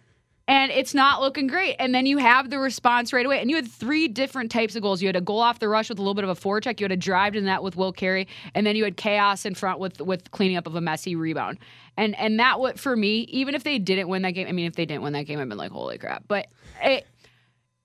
and 0.47 0.71
it's 0.71 0.93
not 0.93 1.21
looking 1.21 1.47
great. 1.47 1.75
And 1.79 1.93
then 1.93 2.05
you 2.05 2.17
have 2.17 2.49
the 2.49 2.59
response 2.59 3.11
right 3.11 3.25
away. 3.25 3.41
And 3.41 3.49
you 3.49 3.55
had 3.55 3.67
three 3.67 4.07
different 4.07 4.51
types 4.51 4.75
of 4.75 4.83
goals. 4.83 5.01
You 5.01 5.07
had 5.07 5.15
a 5.15 5.21
goal 5.21 5.39
off 5.39 5.57
the 5.59 5.67
rush 5.67 5.89
with 5.89 5.97
a 5.97 6.01
little 6.01 6.13
bit 6.13 6.23
of 6.23 6.29
a 6.29 6.39
forecheck. 6.39 6.79
You 6.79 6.83
had 6.83 6.91
a 6.91 6.97
drive 6.97 7.33
to 7.33 7.39
the 7.39 7.45
net 7.45 7.63
with 7.63 7.75
Will 7.75 7.91
Carey, 7.91 8.27
and 8.53 8.65
then 8.65 8.75
you 8.75 8.83
had 8.83 8.95
chaos 8.95 9.45
in 9.45 9.55
front 9.55 9.79
with 9.79 10.01
with 10.01 10.29
cleaning 10.31 10.57
up 10.57 10.67
of 10.67 10.75
a 10.75 10.81
messy 10.81 11.15
rebound. 11.15 11.57
And 11.97 12.15
and 12.15 12.39
that 12.39 12.59
what 12.59 12.79
for 12.79 12.95
me, 12.95 13.21
even 13.29 13.55
if 13.55 13.63
they 13.63 13.79
didn't 13.79 14.07
win 14.07 14.21
that 14.21 14.31
game, 14.31 14.47
I 14.47 14.51
mean, 14.51 14.67
if 14.67 14.75
they 14.75 14.85
didn't 14.85 15.01
win 15.01 15.13
that 15.13 15.23
game, 15.23 15.39
I'd 15.39 15.49
been 15.49 15.57
like, 15.57 15.71
holy 15.71 15.97
crap. 15.97 16.25
But 16.27 16.47
it 16.83 17.07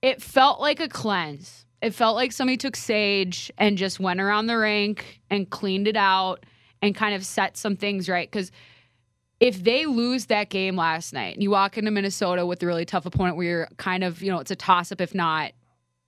it 0.01 0.21
felt 0.21 0.59
like 0.59 0.79
a 0.79 0.87
cleanse. 0.87 1.65
It 1.81 1.95
felt 1.95 2.15
like 2.15 2.31
somebody 2.31 2.57
took 2.57 2.75
sage 2.75 3.51
and 3.57 3.75
just 3.75 3.99
went 3.99 4.21
around 4.21 4.45
the 4.45 4.57
rink 4.57 5.21
and 5.31 5.49
cleaned 5.49 5.87
it 5.87 5.97
out 5.97 6.45
and 6.83 6.93
kind 6.93 7.15
of 7.15 7.25
set 7.25 7.57
some 7.57 7.75
things 7.75 8.07
right. 8.07 8.29
Because 8.29 8.51
if 9.41 9.61
they 9.63 9.85
lose 9.87 10.27
that 10.27 10.49
game 10.49 10.75
last 10.77 11.11
night 11.13 11.33
and 11.33 11.41
you 11.43 11.49
walk 11.51 11.77
into 11.77 11.91
Minnesota 11.91 12.45
with 12.45 12.61
a 12.63 12.65
really 12.67 12.85
tough 12.85 13.05
opponent 13.05 13.35
where 13.35 13.45
you're 13.47 13.67
kind 13.77 14.03
of, 14.03 14.21
you 14.21 14.31
know, 14.31 14.39
it's 14.39 14.51
a 14.51 14.55
toss 14.55 14.91
up, 14.91 15.01
if 15.01 15.13
not 15.15 15.51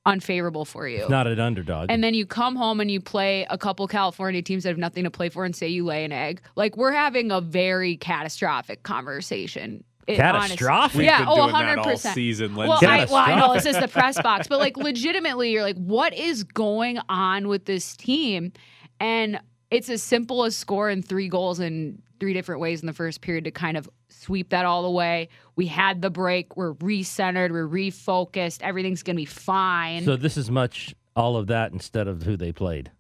unfavorable 0.06 0.66
for 0.66 0.88
you. 0.88 1.08
not 1.10 1.28
an 1.28 1.40
underdog. 1.40 1.88
And 1.90 2.04
then 2.04 2.14
you 2.14 2.26
come 2.26 2.56
home 2.56 2.80
and 2.80 2.92
you 2.92 3.00
play 3.02 3.48
a 3.50 3.58
couple 3.58 3.88
California 3.88 4.42
teams 4.42 4.64
that 4.64 4.70
have 4.70 4.78
nothing 4.78 5.04
to 5.06 5.10
play 5.12 5.30
for 5.30 5.46
and 5.46 5.56
say 5.56 5.68
you 5.68 5.86
lay 5.86 6.04
an 6.06 6.12
egg. 6.12 6.42
Like 6.56 6.78
we're 6.78 6.92
having 6.92 7.32
a 7.32 7.42
very 7.42 7.96
catastrophic 7.98 8.84
conversation. 8.84 9.84
It- 10.06 10.20
honestly. 10.20 10.58
Catastrophic? 10.58 10.98
We've 10.98 11.06
Yeah, 11.06 11.20
been 11.20 11.28
oh, 11.30 11.36
doing 11.50 11.54
that 11.54 11.78
all 11.80 11.86
100%. 11.86 12.14
season, 12.14 12.56
Well 12.56 12.68
Lindsay. 12.72 12.86
I, 12.88 13.06
well, 13.06 13.16
I 13.16 13.36
know 13.40 13.54
this 13.54 13.64
Catastrophic. 13.64 13.84
is 13.88 13.94
the 13.94 14.00
press 14.00 14.22
box, 14.22 14.48
but 14.48 14.60
like 14.60 14.76
legitimately, 14.78 15.52
you're 15.52 15.64
like, 15.64 15.78
what 15.78 16.14
is 16.14 16.44
going 16.44 17.00
on 17.10 17.48
with 17.48 17.64
this 17.66 17.96
team? 17.96 18.52
And 19.00 19.40
it's 19.74 19.90
as 19.90 20.02
simple 20.04 20.46
as 20.46 20.56
scoring 20.56 21.02
three 21.02 21.28
goals 21.28 21.60
in 21.60 22.02
three 22.20 22.34
different 22.34 22.62
ways 22.62 22.82
in 22.82 22.88
the 22.88 22.94
first 22.94 23.22
period 23.22 23.44
to 23.46 23.52
kind 23.52 23.76
of 23.76 23.90
sweep 24.10 24.50
that 24.50 24.66
all 24.66 24.86
away. 24.86 25.30
We 25.56 25.68
had 25.68 26.02
the 26.02 26.10
break. 26.10 26.56
We're 26.56 26.74
recentered. 26.76 27.52
We're 27.52 27.68
refocused. 27.68 28.62
Everything's 28.62 29.04
gonna 29.04 29.18
be 29.18 29.26
fine. 29.26 30.04
so 30.06 30.16
this 30.16 30.38
is 30.38 30.50
much 30.50 30.96
all 31.16 31.36
of 31.38 31.48
that 31.48 31.72
instead 31.74 32.08
of 32.08 32.24
who 32.24 32.38
they 32.38 32.52
played. 32.52 32.92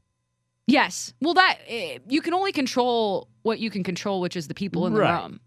Yes. 0.68 1.13
Well, 1.22 1.34
that 1.34 1.60
eh, 1.68 2.00
you 2.08 2.22
can 2.22 2.34
only 2.34 2.51
control 2.51 3.27
what 3.42 3.60
you 3.60 3.70
can 3.70 3.84
control, 3.84 4.22
which 4.22 4.36
is 4.36 4.48
the 4.48 4.53
people 4.53 4.86
in 4.88 4.94
the 4.94 5.00
Right. 5.01 5.22
room. 5.22 5.39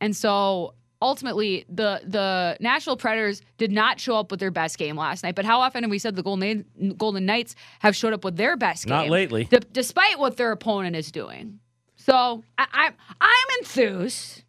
And 0.00 0.16
so 0.16 0.74
ultimately, 1.00 1.64
the 1.68 2.00
the 2.04 2.56
Nashville 2.60 2.96
Predators 2.96 3.42
did 3.56 3.72
not 3.72 4.00
show 4.00 4.16
up 4.16 4.30
with 4.30 4.40
their 4.40 4.50
best 4.50 4.78
game 4.78 4.96
last 4.96 5.22
night. 5.22 5.34
But 5.34 5.44
how 5.44 5.60
often 5.60 5.82
have 5.84 5.90
we 5.90 5.98
said 5.98 6.16
the 6.16 6.22
Golden 6.22 6.64
Golden 6.96 7.26
Knights 7.26 7.54
have 7.80 7.94
showed 7.96 8.12
up 8.12 8.24
with 8.24 8.36
their 8.36 8.56
best 8.56 8.86
game? 8.86 8.96
Not 8.96 9.08
lately. 9.08 9.44
d- 9.44 9.58
despite 9.72 10.18
what 10.18 10.36
their 10.36 10.52
opponent 10.52 10.96
is 10.96 11.10
doing. 11.12 11.60
So 11.96 12.42
I, 12.56 12.66
I'm 12.72 12.94
I'm 13.20 13.58
enthused. 13.60 14.42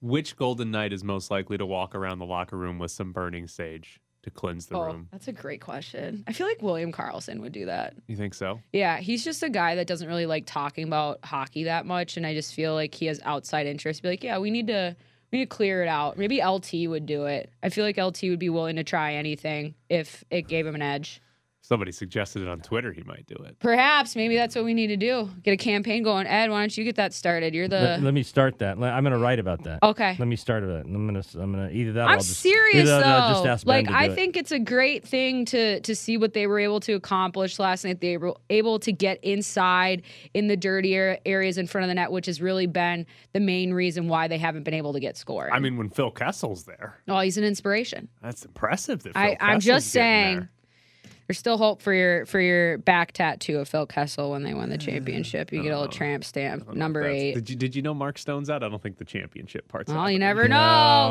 Which 0.00 0.36
Golden 0.36 0.70
Knight 0.70 0.92
is 0.92 1.02
most 1.02 1.30
likely 1.30 1.58
to 1.58 1.66
walk 1.66 1.94
around 1.94 2.20
the 2.20 2.26
locker 2.26 2.56
room 2.56 2.78
with 2.78 2.90
some 2.92 3.12
burning 3.12 3.48
sage 3.48 4.00
to 4.28 4.34
cleanse 4.34 4.66
the 4.66 4.76
oh, 4.76 4.84
room? 4.84 5.08
that's 5.10 5.28
a 5.28 5.32
great 5.32 5.60
question. 5.60 6.24
I 6.26 6.32
feel 6.32 6.46
like 6.46 6.62
William 6.62 6.92
Karlsson 6.92 7.40
would 7.40 7.52
do 7.52 7.66
that. 7.66 7.94
You 8.06 8.16
think 8.16 8.34
so? 8.34 8.60
Yeah, 8.72 8.98
he's 8.98 9.24
just 9.24 9.42
a 9.42 9.50
guy 9.50 9.74
that 9.76 9.86
doesn't 9.86 10.08
really 10.08 10.26
like 10.26 10.46
talking 10.46 10.84
about 10.84 11.24
hockey 11.24 11.64
that 11.64 11.86
much, 11.86 12.16
and 12.16 12.26
I 12.26 12.34
just 12.34 12.54
feel 12.54 12.74
like 12.74 12.94
he 12.94 13.06
has 13.06 13.20
outside 13.24 13.66
interest. 13.66 14.02
Be 14.02 14.08
like, 14.08 14.24
yeah, 14.24 14.38
we 14.38 14.50
need 14.50 14.66
to 14.68 14.96
we 15.30 15.38
need 15.38 15.50
to 15.50 15.56
clear 15.56 15.82
it 15.82 15.88
out. 15.88 16.16
Maybe 16.16 16.42
LT 16.42 16.88
would 16.88 17.06
do 17.06 17.26
it. 17.26 17.50
I 17.62 17.68
feel 17.68 17.84
like 17.84 17.98
LT 17.98 18.22
would 18.24 18.38
be 18.38 18.48
willing 18.48 18.76
to 18.76 18.84
try 18.84 19.14
anything 19.14 19.74
if 19.88 20.24
it 20.30 20.48
gave 20.48 20.66
him 20.66 20.74
an 20.74 20.82
edge. 20.82 21.20
Somebody 21.60 21.92
suggested 21.92 22.40
it 22.40 22.48
on 22.48 22.60
Twitter. 22.60 22.92
He 22.92 23.02
might 23.02 23.26
do 23.26 23.34
it. 23.44 23.58
Perhaps 23.58 24.16
maybe 24.16 24.36
that's 24.36 24.54
what 24.54 24.64
we 24.64 24.72
need 24.72 24.86
to 24.86 24.96
do. 24.96 25.28
Get 25.42 25.52
a 25.52 25.56
campaign 25.56 26.02
going. 26.02 26.26
Ed, 26.26 26.50
why 26.50 26.60
don't 26.60 26.74
you 26.78 26.82
get 26.84 26.96
that 26.96 27.12
started? 27.12 27.52
You're 27.52 27.68
the 27.68 27.98
let 28.00 28.14
me 28.14 28.22
start 28.22 28.58
that. 28.60 28.78
Let- 28.78 28.94
I'm 28.94 29.02
going 29.02 29.12
to 29.12 29.18
write 29.18 29.38
about 29.38 29.64
that. 29.64 29.80
okay. 29.82 30.16
Let 30.18 30.28
me 30.28 30.36
start 30.36 30.62
it. 30.62 30.68
I'm 30.86 31.06
gonna. 31.06 31.22
I'm 31.34 31.52
gonna 31.52 31.68
either 31.70 31.92
that. 31.92 32.00
or 32.00 32.04
I'm 32.04 32.10
I'll 32.12 32.18
just, 32.18 32.40
serious 32.40 32.88
either 32.88 32.92
though. 32.92 33.00
that 33.00 33.28
just 33.32 33.46
ask 33.46 33.66
Ben 33.66 33.84
like 33.84 33.86
to 33.88 33.92
I 33.94 34.06
do 34.06 34.12
it. 34.12 34.14
think 34.14 34.36
it's 34.38 34.52
a 34.52 34.58
great 34.58 35.06
thing 35.06 35.44
to 35.46 35.80
to 35.80 35.94
see 35.94 36.16
what 36.16 36.32
they 36.32 36.46
were 36.46 36.58
able 36.60 36.80
to 36.80 36.94
accomplish 36.94 37.58
last 37.58 37.84
night. 37.84 38.00
They 38.00 38.16
were 38.16 38.34
able 38.48 38.78
to 38.78 38.92
get 38.92 39.22
inside 39.22 40.02
in 40.32 40.46
the 40.46 40.56
dirtier 40.56 41.18
areas 41.26 41.58
in 41.58 41.66
front 41.66 41.84
of 41.84 41.88
the 41.88 41.94
net, 41.94 42.10
which 42.12 42.26
has 42.26 42.40
really 42.40 42.66
been 42.66 43.04
the 43.34 43.40
main 43.40 43.74
reason 43.74 44.08
why 44.08 44.26
they 44.28 44.38
haven't 44.38 44.62
been 44.62 44.74
able 44.74 44.94
to 44.94 45.00
get 45.00 45.18
scored. 45.18 45.50
I 45.52 45.58
mean, 45.58 45.76
when 45.76 45.90
Phil 45.90 46.12
Kessel's 46.12 46.64
there, 46.64 47.00
oh, 47.08 47.20
he's 47.20 47.36
an 47.36 47.44
inspiration. 47.44 48.08
that's 48.22 48.44
impressive. 48.44 49.02
That 49.02 49.12
Phil 49.12 49.22
I, 49.22 49.36
I'm 49.40 49.60
just 49.60 49.88
saying. 49.90 50.36
there. 50.38 50.50
There's 51.28 51.38
still 51.38 51.58
hope 51.58 51.82
for 51.82 51.92
your 51.92 52.24
for 52.24 52.40
your 52.40 52.78
back 52.78 53.12
tattoo 53.12 53.58
of 53.58 53.68
Phil 53.68 53.84
Kessel 53.84 54.30
when 54.30 54.44
they 54.44 54.54
won 54.54 54.70
the 54.70 54.78
mm. 54.78 54.80
championship. 54.80 55.52
You 55.52 55.62
get 55.62 55.68
a 55.68 55.74
Oh. 55.74 55.80
little 55.80 55.92
tramp 55.92 56.24
stamp, 56.24 56.64
don't 56.64 56.68
know 56.68 56.72
if 56.72 56.78
number 56.78 57.04
eight. 57.06 57.34
Did 57.34 57.50
you 57.50 57.56
did 57.56 57.76
you 57.76 57.82
know 57.82 57.92
Mark 57.92 58.16
Stone's 58.16 58.48
out? 58.48 58.62
I 58.62 58.68
don't 58.70 58.82
think 58.82 58.96
the 58.96 59.04
championship 59.04 59.68
part's 59.68 59.92
Well, 59.92 60.00
out. 60.00 60.06
you 60.06 60.18
never 60.18 60.48
No. 60.48 60.56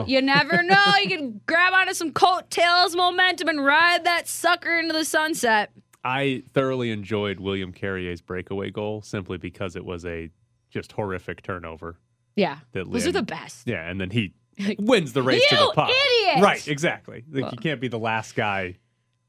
know. 0.01 0.05
You 0.07 0.24
never 0.24 0.63
know. 0.63 0.83
You 1.03 1.07
can 1.07 1.39
grab 1.45 1.71
onto 1.71 1.93
some 1.93 2.12
coattails 2.13 2.95
momentum 2.95 3.47
and 3.47 3.63
ride 3.63 4.05
that 4.05 4.27
sucker 4.27 4.79
into 4.79 4.91
the 4.93 5.05
sunset. 5.05 5.69
I 6.03 6.41
thoroughly 6.51 6.89
enjoyed 6.89 7.39
William 7.39 7.71
Carrier's 7.71 8.21
breakaway 8.21 8.71
goal 8.71 9.03
simply 9.03 9.38
because 9.38 9.75
it 9.75 9.86
was 9.86 10.03
a 10.03 10.31
just 10.71 10.93
horrific 10.93 11.43
turnover. 11.43 12.00
Yeah. 12.36 12.57
That 12.71 12.91
Those 12.91 13.05
are 13.05 13.12
the 13.12 13.21
best. 13.21 13.67
Yeah, 13.67 13.88
and 13.88 14.01
then 14.01 14.09
he 14.09 14.33
wins 14.79 15.13
the 15.13 15.21
race 15.21 15.47
to 15.50 15.55
the 15.55 15.71
puck. 15.75 15.91
idiot! 15.91 16.41
Right, 16.43 16.67
exactly. 16.67 17.24
Like 17.29 17.43
Well- 17.43 17.51
you 17.51 17.57
can't 17.59 17.79
be 17.79 17.88
the 17.88 18.00
last 18.00 18.36
guy 18.36 18.77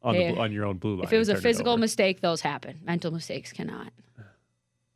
on 0.02 0.14
the 0.14 0.36
on 0.38 0.52
your 0.52 0.64
own 0.64 0.78
blue 0.78 0.96
line. 0.96 1.04
If 1.04 1.12
it 1.12 1.18
was 1.18 1.28
a 1.28 1.36
physical 1.36 1.76
mistake, 1.76 2.20
those 2.20 2.40
happen. 2.40 2.80
Mental 2.84 3.10
mistakes 3.10 3.52
cannot. 3.52 3.92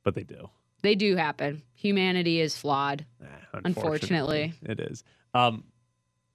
but 0.04 0.14
they 0.14 0.22
do. 0.22 0.48
They 0.82 0.94
do 0.94 1.16
happen. 1.16 1.62
Humanity 1.74 2.40
is 2.40 2.56
flawed. 2.56 3.04
Eh, 3.22 3.26
Unfortunately. 3.64 4.52
it 4.62 4.80
is. 4.80 5.04
Um, 5.32 5.64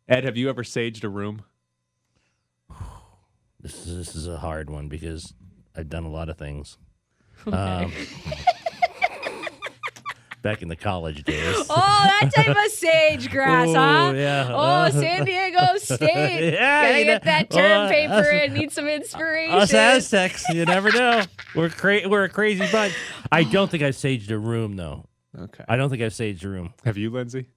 Ed, 0.07 0.23
have 0.23 0.37
you 0.37 0.49
ever 0.49 0.63
saged 0.63 1.03
a 1.03 1.09
room? 1.09 1.43
This 3.59 3.85
is, 3.87 3.97
this 3.97 4.15
is 4.15 4.27
a 4.27 4.37
hard 4.37 4.69
one 4.69 4.87
because 4.87 5.33
I've 5.75 5.89
done 5.89 6.05
a 6.05 6.09
lot 6.09 6.29
of 6.29 6.37
things. 6.37 6.77
Okay. 7.47 7.55
Um, 7.55 7.91
back 10.41 10.61
in 10.61 10.67
the 10.67 10.75
college 10.75 11.23
days. 11.23 11.55
oh, 11.69 11.75
that 11.75 12.29
type 12.35 12.55
of 12.55 12.71
sage 12.71 13.29
grass, 13.29 13.67
Ooh, 13.69 13.73
huh? 13.73 14.13
yeah. 14.15 14.47
Oh, 14.49 14.89
San 14.89 15.25
Diego 15.25 15.59
State. 15.77 16.53
Yeah, 16.53 16.91
Gotta 16.91 17.03
get 17.03 17.25
know- 17.25 17.31
that 17.31 17.47
oh, 17.51 17.55
term 17.57 17.87
oh, 17.87 17.89
paper 17.89 18.13
us- 18.13 18.27
in. 18.27 18.53
Need 18.53 18.71
some 18.71 18.87
inspiration. 18.87 19.55
Us 19.55 19.73
Aztecs, 19.73 20.47
you 20.49 20.65
never 20.65 20.91
know. 20.91 21.23
We're 21.55 21.69
cra- 21.69 22.07
we're 22.07 22.23
a 22.25 22.29
crazy 22.29 22.65
bunch. 22.71 22.93
I 23.31 23.43
don't 23.43 23.69
think 23.69 23.83
I've 23.83 23.95
saged 23.95 24.29
a 24.31 24.37
room 24.37 24.75
though. 24.75 25.05
Okay. 25.37 25.63
I 25.67 25.75
don't 25.75 25.89
think 25.89 26.01
I've 26.01 26.13
saged 26.13 26.43
a 26.43 26.47
room. 26.49 26.73
Have 26.85 26.97
you, 26.97 27.09
Lindsay? 27.09 27.47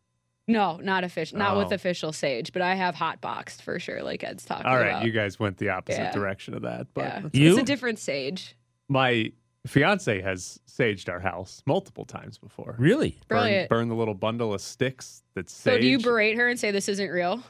No, 0.48 0.78
not 0.78 1.04
official. 1.04 1.38
Not 1.38 1.56
with 1.56 1.70
Oh. 1.70 1.74
official 1.76 2.12
sage, 2.12 2.52
but 2.52 2.60
I 2.60 2.74
have 2.74 2.94
hot 2.96 3.20
boxed 3.20 3.62
for 3.62 3.78
sure, 3.78 4.02
like 4.02 4.24
Ed's 4.24 4.44
talking 4.44 4.66
All 4.66 4.76
right, 4.76 4.88
about. 4.88 5.04
you 5.04 5.12
guys 5.12 5.38
went 5.38 5.58
the 5.58 5.68
opposite 5.68 6.00
Yeah. 6.00 6.12
direction 6.12 6.54
of 6.54 6.62
that. 6.62 6.88
But 6.92 7.04
yeah, 7.04 7.22
You? 7.32 7.50
it's 7.52 7.60
a 7.60 7.64
different 7.64 7.98
sage. 8.00 8.56
my 8.88 9.30
fiance 9.66 10.20
has 10.22 10.58
saged 10.66 11.08
our 11.08 11.20
house 11.20 11.62
multiple 11.66 12.04
times 12.04 12.38
before. 12.38 12.74
Really? 12.78 13.18
Burn, 13.28 13.38
Brilliant. 13.40 13.68
burn 13.68 13.88
the 13.88 13.94
little 13.94 14.14
bundle 14.14 14.54
of 14.54 14.60
sticks 14.60 15.22
that's 15.34 15.52
So 15.52 15.78
do 15.78 15.86
you 15.86 15.98
berate 15.98 16.36
her 16.36 16.48
and 16.48 16.58
say 16.58 16.70
this 16.70 16.88
isn't 16.88 17.10
real, 17.10 17.42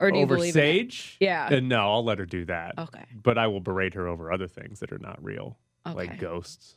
or 0.00 0.10
do 0.10 0.18
you 0.18 0.24
over 0.24 0.36
believe 0.36 0.56
in 0.56 0.62
it? 0.62 0.64
sage? 0.64 1.16
Yeah. 1.20 1.48
Uh, 1.50 1.60
no, 1.60 1.90
I'll 1.90 2.04
let 2.04 2.18
her 2.18 2.26
do 2.26 2.44
that. 2.46 2.74
Okay. 2.78 3.04
But 3.22 3.38
I 3.38 3.46
will 3.48 3.60
berate 3.60 3.94
her 3.94 4.06
over 4.08 4.32
other 4.32 4.46
things 4.48 4.80
that 4.80 4.92
are 4.92 4.98
not 4.98 5.22
real, 5.22 5.58
Okay. 5.86 5.96
like 5.96 6.18
ghosts. 6.18 6.76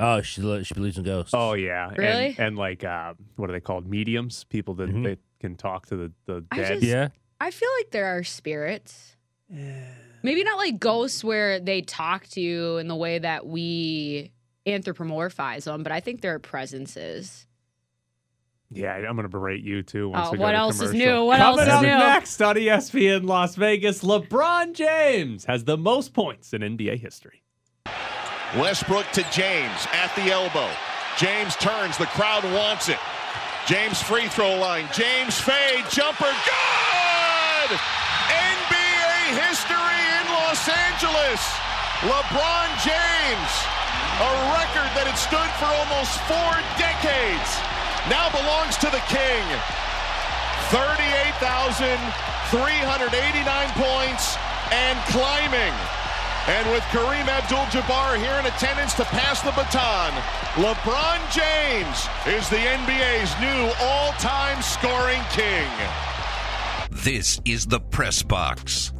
Oh, 0.00 0.20
she 0.22 0.42
she 0.64 0.74
believes 0.74 0.98
in 0.98 1.04
ghosts. 1.04 1.32
Oh 1.32 1.52
yeah, 1.54 1.88
And- 1.90 1.98
Really? 1.98 2.34
And, 2.38 2.56
like 2.56 2.82
uh, 2.82 3.14
what 3.36 3.48
are 3.48 3.52
they 3.52 3.60
called? 3.60 3.86
Mediums, 3.88 4.42
people 4.44 4.74
that, 4.74 4.90
Mhm. 4.90 5.04
that 5.04 5.18
can 5.38 5.54
talk 5.54 5.86
to 5.86 5.96
the 5.96 6.12
the 6.26 6.44
I 6.50 6.56
dead. 6.56 6.68
just- 6.80 6.82
yeah. 6.86 7.08
I 7.40 7.50
feel 7.52 7.68
like 7.78 7.90
there 7.92 8.06
are 8.06 8.22
spirits. 8.24 9.16
Maybe 9.50 10.44
not 10.44 10.58
like 10.58 10.78
ghosts 10.78 11.22
where 11.24 11.58
they 11.60 11.82
talk 11.82 12.26
to 12.28 12.40
you 12.40 12.78
in 12.78 12.88
the 12.88 12.96
way 12.96 13.18
that 13.18 13.46
we 13.46 14.30
anthropomorphize 14.66 15.64
them, 15.64 15.82
but 15.82 15.92
I 15.92 16.00
think 16.00 16.20
there 16.20 16.34
are 16.34 16.38
presences. 16.38 17.46
Yeah, 18.70 18.92
I'm 18.94 19.16
gonna 19.16 19.28
berate 19.28 19.62
you 19.62 19.82
too. 19.82 20.08
Once 20.08 20.28
Oh, 20.28 20.32
we 20.32 20.38
go 20.38 20.44
what 20.44 20.52
to 20.52 20.56
else 20.58 20.80
is 20.80 20.92
new? 20.94 21.24
What 21.24 21.38
Coming 21.38 21.58
else 21.58 21.68
is 21.68 21.68
up 21.74 21.82
new? 21.82 21.88
next 21.88 22.40
on 22.40 22.56
ESPN 22.56 23.24
Las 23.24 23.54
Vegas, 23.56 24.02
LeBron 24.02 24.72
James 24.72 25.44
has 25.44 25.64
the 25.64 25.76
most 25.76 26.14
points 26.14 26.54
in 26.54 26.62
NBA 26.62 26.98
history. 26.98 27.42
Westbrook 28.56 29.06
to 29.12 29.22
James 29.30 29.86
at 29.92 30.14
the 30.14 30.30
elbow. 30.30 30.70
James 31.18 31.54
turns. 31.56 31.98
The 31.98 32.06
crowd 32.06 32.44
wants 32.44 32.88
it. 32.88 32.98
James 33.66 34.00
free 34.00 34.28
throw 34.28 34.56
line. 34.56 34.86
James 34.94 35.38
fade. 35.38 35.84
Jumper. 35.90 36.24
Good! 36.24 37.78
History 39.30 40.02
in 40.18 40.24
Los 40.34 40.66
Angeles. 40.66 41.40
LeBron 42.02 42.68
James. 42.82 43.52
A 44.18 44.30
record 44.58 44.90
that 44.98 45.06
had 45.06 45.14
stood 45.14 45.50
for 45.62 45.70
almost 45.70 46.18
four 46.26 46.52
decades. 46.74 47.50
Now 48.10 48.26
belongs 48.34 48.74
to 48.82 48.90
the 48.90 49.02
King. 49.06 49.46
38,389 50.74 52.50
points 53.78 54.36
and 54.72 54.98
climbing. 55.06 55.74
And 56.48 56.68
with 56.70 56.82
Kareem 56.90 57.28
Abdul-Jabbar 57.28 58.18
here 58.18 58.34
in 58.40 58.46
attendance 58.46 58.94
to 58.94 59.04
pass 59.04 59.42
the 59.42 59.52
baton, 59.52 60.12
LeBron 60.58 61.20
James 61.30 62.08
is 62.26 62.48
the 62.48 62.56
NBA's 62.56 63.30
new 63.40 63.70
all-time 63.80 64.60
scoring 64.60 65.22
king. 65.30 65.70
This 66.90 67.40
is 67.44 67.66
the 67.66 67.78
Press 67.78 68.22
Box. 68.22 68.92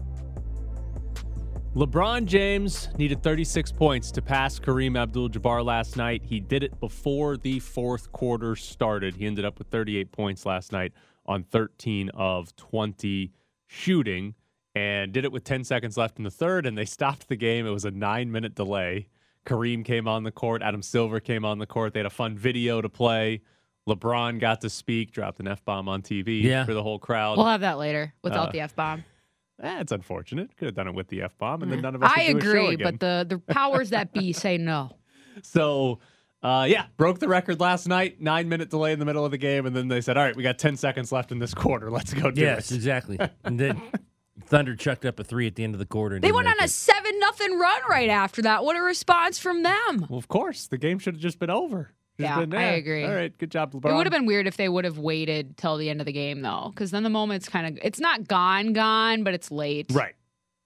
LeBron 1.75 2.26
James 2.26 2.88
needed 2.99 3.23
36 3.23 3.73
points 3.73 4.11
to 4.12 4.21
pass 4.21 4.59
Kareem 4.61 4.99
Abdul 5.00 5.31
Jabbar 5.31 5.64
last 5.64 5.97
night. 5.97 6.23
He 6.23 6.38
did 6.38 6.62
it 6.62 6.79
before 6.81 7.38
the 7.38 7.61
fourth 7.61 8.12
quarter 8.12 8.55
started. 8.57 9.17
He 9.17 9.25
ended 9.26 9.47
up 9.47 9.59
with 9.59 9.69
38 9.69 10.12
points 10.12 10.45
last 10.45 10.71
night 10.71 10.93
on 11.25 11.45
13 11.45 12.11
of 12.11 12.55
20 12.57 13.33
shooting 13.69 14.35
and 14.75 15.12
did 15.14 15.25
it 15.25 15.33
with 15.33 15.45
10 15.45 15.64
seconds 15.64 15.97
left 15.97 16.19
in 16.19 16.25
the 16.25 16.31
third. 16.31 16.67
And 16.67 16.76
they 16.76 16.85
stopped 16.99 17.29
the 17.29 17.37
game. 17.37 17.67
It 17.67 17.71
was 17.71 17.87
a 17.87 17.91
nine 17.91 18.31
minute 18.31 18.55
delay. 18.55 19.09
Kareem 19.47 19.83
came 19.83 20.07
on 20.07 20.25
the 20.25 20.31
court. 20.31 20.61
Adam 20.62 20.83
Silver 20.83 21.21
came 21.21 21.43
on 21.47 21.59
the 21.59 21.67
court. 21.67 21.95
They 21.95 22.00
had 22.00 22.07
a 22.07 22.11
fun 22.11 22.37
video 22.37 22.83
to 22.83 22.88
play. 22.91 23.41
LeBron 23.88 24.38
got 24.41 24.61
to 24.61 24.69
speak, 24.71 25.11
dropped 25.11 25.41
an 25.41 25.49
F 25.49 25.64
bomb 25.64 25.88
on 25.88 26.02
TV 26.02 26.43
Yeah. 26.43 26.67
for 26.67 26.75
the 26.75 26.83
whole 26.83 26.99
crowd. 26.99 27.38
We'll 27.38 27.47
have 27.47 27.62
that 27.62 27.79
later 27.79 28.12
without 28.23 28.50
Uh, 28.50 28.52
the 28.52 28.61
F 28.61 28.76
bomb. 28.76 29.05
Eh, 29.62 29.81
it's 29.81 29.92
unfortunate. 29.92 30.57
Could 30.57 30.66
have 30.66 30.75
done 30.75 30.88
it 30.88 30.95
with 30.95 31.09
the 31.09 31.23
F 31.23 31.38
bomb, 31.38 31.62
and 31.62 31.71
then 31.71 31.81
none 31.81 31.95
of 31.95 32.02
us. 32.02 32.12
I 32.14 32.33
would 32.33 32.40
do 32.42 32.50
a 32.50 32.52
show 32.52 32.59
agree, 32.59 32.75
again. 32.75 32.99
but 32.99 33.00
the, 33.00 33.37
the 33.47 33.52
powers 33.54 33.90
that 33.90 34.12
be 34.12 34.33
say 34.33 34.59
no. 34.59 34.97
So, 35.42 36.00
uh, 36.42 36.66
yeah, 36.69 36.87
broke 36.97 37.21
the 37.21 37.28
record 37.28 37.61
last 37.61 37.87
night. 37.87 38.21
Nine 38.21 38.49
minute 38.49 38.71
delay 38.71 38.92
in 38.92 38.99
the 38.99 39.04
middle 39.04 39.25
of 39.25 39.31
the 39.31 39.38
game, 39.38 39.64
and 39.64 39.75
then 39.75 39.88
they 39.88 40.00
said, 40.00 40.16
"All 40.16 40.25
right, 40.25 40.35
we 40.37 40.42
got 40.42 40.59
ten 40.59 40.76
seconds 40.76 41.12
left 41.12 41.31
in 41.33 41.38
this 41.38 41.54
quarter. 41.62 41.90
Let's 41.90 42.12
go 42.12 42.31
do 42.31 42.40
Yes, 42.40 42.71
it." 42.73 42.75
exactly. 42.75 43.19
And 43.45 43.59
then 43.61 43.81
Thunder 44.47 44.75
chucked 44.75 45.04
up 45.04 45.21
a 45.21 45.25
three 45.25 45.47
at 45.47 45.54
the 45.54 45.62
end 45.64 45.75
of 45.75 45.78
the 45.78 45.87
quarter. 45.87 46.19
They 46.19 46.33
went 46.33 46.49
on 46.49 46.54
make 46.59 46.66
a 46.66 46.69
seven 46.69 47.19
nothing 47.21 47.59
run 47.59 47.81
right 47.88 48.11
after 48.11 48.42
that. 48.42 48.64
What 48.64 48.76
a 48.76 48.83
response 48.83 49.38
from 49.38 49.62
them. 49.62 50.07
Well, 50.11 50.19
of 50.19 50.26
course, 50.28 50.66
the 50.66 50.78
game 50.78 50.99
should 50.99 51.14
have 51.14 51.23
just 51.23 51.38
been 51.38 51.50
over. 51.50 51.92
Just 52.19 52.28
Yeah, 52.28 52.45
been, 52.45 52.54
I 52.54 52.62
agree. 52.73 53.04
All 53.04 53.14
right, 53.14 53.37
good 53.38 53.50
job, 53.50 53.73
LeBron. 53.73 53.90
It 53.90 53.95
would 53.95 54.07
have 54.07 54.12
been 54.12 54.26
weird 54.26 54.47
if 54.47 54.57
they 54.57 54.69
would 54.69 54.85
have 54.85 54.99
waited 54.99 55.57
till 55.57 55.76
the 55.76 55.88
end 55.90 56.00
of 56.00 56.07
the 56.07 56.12
game 56.12 56.42
though, 56.42 56.71
because 56.75 56.90
then 56.90 57.02
the 57.02 57.11
moment's 57.11 57.49
kind 57.49 57.66
of 57.66 57.83
it's 57.85 58.00
not 58.00 58.28
gone, 58.28 58.73
gone, 58.73 59.25
but 59.25 59.35
it's 59.35 59.50
late. 59.50 59.87
right. 59.92 60.14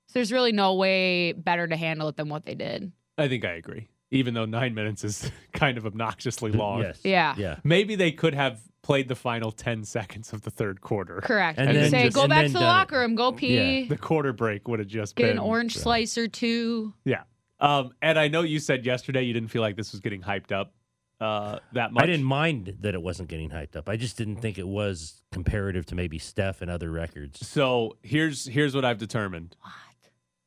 So 0.08 0.12
there's 0.20 0.32
really 0.32 0.52
no 0.52 0.74
way 0.74 1.32
better 1.32 1.66
to 1.66 1.76
handle 1.76 2.08
it 2.08 2.16
than 2.16 2.28
what 2.28 2.44
they 2.46 2.54
did. 2.54 2.92
I 3.18 3.28
think 3.28 3.44
I 3.44 3.52
agree. 3.54 3.88
Even 4.12 4.34
though 4.34 4.44
nine 4.44 4.72
minutes 4.74 5.02
is 5.04 5.30
kind 5.52 5.76
of 5.78 5.84
obnoxiously 5.84 6.52
long. 6.52 6.80
Yes. 6.82 7.00
Yeah. 7.02 7.34
Yeah. 7.36 7.56
Maybe 7.64 7.96
they 7.96 8.12
could 8.12 8.34
have 8.34 8.60
played 8.82 9.08
the 9.08 9.16
final 9.16 9.50
ten 9.50 9.82
seconds 9.84 10.32
of 10.32 10.42
the 10.42 10.50
third 10.50 10.80
quarter. 10.80 11.20
Correct. 11.22 11.58
And 11.58 11.68
And, 11.68 11.76
then 11.76 11.90
say, 11.90 12.04
just- 12.04 12.14
go 12.14 12.22
and 12.22 12.30
back 12.30 12.42
then 12.42 12.52
to 12.52 12.58
the 12.58 12.64
locker 12.64 13.00
room, 13.00 13.14
go 13.16 13.32
pee, 13.32 13.86
The 13.88 13.98
quarter 13.98 14.32
break 14.32 14.68
would 14.68 14.78
have 14.78 14.86
just 14.88 15.16
get 15.16 15.24
been 15.24 15.32
an 15.32 15.38
orange 15.38 15.76
slice 15.76 16.16
or 16.16 16.28
two. 16.28 16.92
Yeah. 17.04 17.22
Um, 17.58 17.90
and 18.00 18.16
I 18.18 18.28
know 18.28 18.42
you 18.42 18.60
said 18.60 18.86
yesterday 18.86 19.22
you 19.24 19.32
didn't 19.32 19.48
feel 19.48 19.62
like 19.62 19.76
this 19.76 19.90
was 19.92 20.00
getting 20.00 20.22
hyped 20.22 20.52
up 20.52 20.72
uh, 21.20 21.58
that 21.72 21.92
much. 21.92 22.04
I 22.04 22.06
didn't 22.06 22.26
mind 22.26 22.78
that 22.80 22.94
it 22.94 23.02
wasn't 23.02 23.28
getting 23.28 23.50
hyped 23.50 23.76
up. 23.76 23.88
I 23.88 23.96
just 23.96 24.16
didn't 24.16 24.36
think 24.36 24.58
it 24.58 24.68
was 24.68 25.22
comparative 25.32 25.86
to 25.86 25.94
maybe 25.94 26.18
Steph 26.18 26.62
and 26.62 26.70
other 26.70 26.90
records. 26.90 27.46
So 27.46 27.96
here's 28.02 28.46
here's 28.46 28.74
what 28.74 28.84
I've 28.84 28.98
determined. 28.98 29.56
What? 29.60 29.72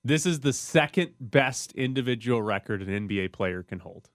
This 0.04 0.26
is 0.26 0.40
the 0.42 0.54
second 0.54 1.14
best 1.20 1.74
individual 1.74 2.42
record 2.42 2.82
an 2.82 3.08
NBA 3.08 3.34
player 3.34 3.64
can 3.64 3.80
hold. 3.80 4.10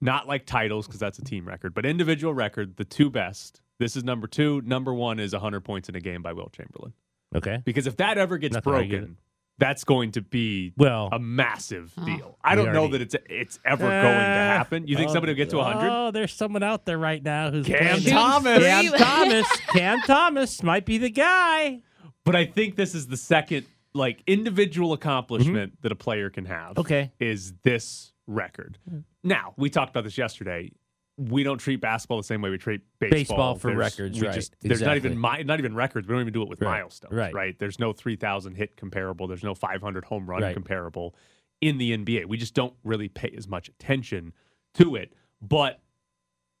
Not 0.00 0.28
like 0.28 0.46
titles 0.46 0.86
because 0.86 1.00
that's 1.00 1.18
a 1.18 1.24
team 1.24 1.46
record, 1.48 1.74
but 1.74 1.84
individual 1.86 2.34
record, 2.34 2.76
the 2.76 2.84
two 2.84 3.10
best. 3.10 3.60
This 3.78 3.96
is 3.96 4.04
number 4.04 4.26
two. 4.26 4.60
Number 4.62 4.92
one 4.92 5.18
is 5.18 5.32
100 5.32 5.60
points 5.62 5.88
in 5.88 5.96
a 5.96 6.00
game 6.00 6.22
by 6.22 6.32
Wilt 6.32 6.52
Chamberlain. 6.52 6.92
Okay. 7.34 7.62
Because 7.64 7.86
if 7.86 7.96
that 7.96 8.18
ever 8.18 8.38
gets 8.38 8.54
Not 8.54 8.64
gonna 8.64 8.76
broken, 8.78 9.16
that's 9.58 9.84
going 9.84 10.12
to 10.12 10.22
be 10.22 10.72
Well, 10.76 11.08
a 11.12 11.18
massive 11.18 11.92
Oh. 11.98 12.04
deal. 12.06 12.38
I 12.42 12.54
don't 12.54 12.72
know 12.72 12.82
already- 12.84 13.04
that 13.04 13.14
it's 13.14 13.16
it's 13.28 13.58
ever 13.64 13.82
going 13.88 14.02
to 14.02 14.08
Uh, 14.08 14.12
happen. 14.12 14.86
You 14.86 14.96
think 14.96 15.10
oh, 15.10 15.12
somebody 15.12 15.32
will 15.32 15.36
get 15.38 15.50
to 15.50 15.56
100? 15.58 15.88
Oh, 15.90 16.10
there's 16.10 16.32
someone 16.32 16.62
out 16.62 16.84
there 16.86 16.98
right 16.98 17.22
now 17.22 17.50
who's 17.50 17.66
Cam. 17.66 18.00
Thomas. 18.00 18.58
Cam 18.62 18.92
Thomas. 18.92 19.46
Cam 19.68 20.00
Thomas 20.06 20.62
might 20.62 20.84
be 20.86 20.98
the 20.98 21.10
guy. 21.10 21.82
But 22.24 22.36
I 22.36 22.44
think 22.46 22.76
this 22.76 22.94
is 22.94 23.06
the 23.08 23.16
second 23.16 23.66
like 23.94 24.22
individual 24.26 24.92
accomplishment 24.92 25.80
that 25.82 25.90
a 25.90 25.96
player 25.96 26.30
can 26.30 26.44
have. 26.44 26.70
Mm-hmm. 26.72 26.80
Okay. 26.80 27.12
Is 27.18 27.52
this 27.64 28.12
record. 28.26 28.78
Now, 29.24 29.54
we 29.56 29.70
talked 29.70 29.90
about 29.90 30.04
this 30.04 30.18
yesterday. 30.18 30.70
We 31.18 31.42
don't 31.42 31.58
treat 31.58 31.80
basketball 31.80 32.16
the 32.16 32.22
same 32.22 32.40
way 32.40 32.48
we 32.48 32.58
treat 32.58 32.80
baseball. 33.00 33.18
Baseball 33.18 33.54
for 33.56 33.68
There's- 33.74 33.98
records, 33.98 34.20
right, 34.22 34.32
Just, 34.34 34.54
there's 34.60 34.80
not 34.80 34.96
even 34.96 35.20
mi- 35.20 35.42
not 35.44 35.58
even 35.58 35.74
records. 35.74 36.06
We 36.06 36.12
don't 36.14 36.20
even 36.22 36.32
do 36.32 36.42
it 36.42 36.48
with 36.48 36.62
Right, 36.62 36.78
milestones. 36.80 37.12
right. 37.12 37.34
Right. 37.34 37.58
There's 37.58 37.78
no 37.78 37.92
3,000 37.92 38.54
hit 38.54 38.76
comparable. 38.76 39.26
There's 39.26 39.42
no 39.42 39.54
500 39.54 40.04
home 40.04 40.30
run 40.30 40.42
Right. 40.42 40.54
comparable 40.54 41.14
in 41.60 41.76
the 41.78 41.92
NBA. 41.92 42.24
We 42.26 42.36
just 42.36 42.54
don't 42.54 42.74
really 42.84 43.08
pay 43.08 43.34
as 43.36 43.48
much 43.48 43.68
attention 43.68 44.32
to 44.74 44.94
it. 44.94 45.12
But 45.42 45.80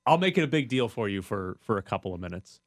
I'll 0.06 0.18
make 0.18 0.36
it 0.36 0.42
a 0.42 0.48
big 0.48 0.68
deal 0.68 0.88
for 0.88 1.08
you 1.08 1.22
for 1.22 1.56
for 1.60 1.78
a 1.78 1.82
couple 1.82 2.12
of 2.12 2.20
minutes. 2.20 2.60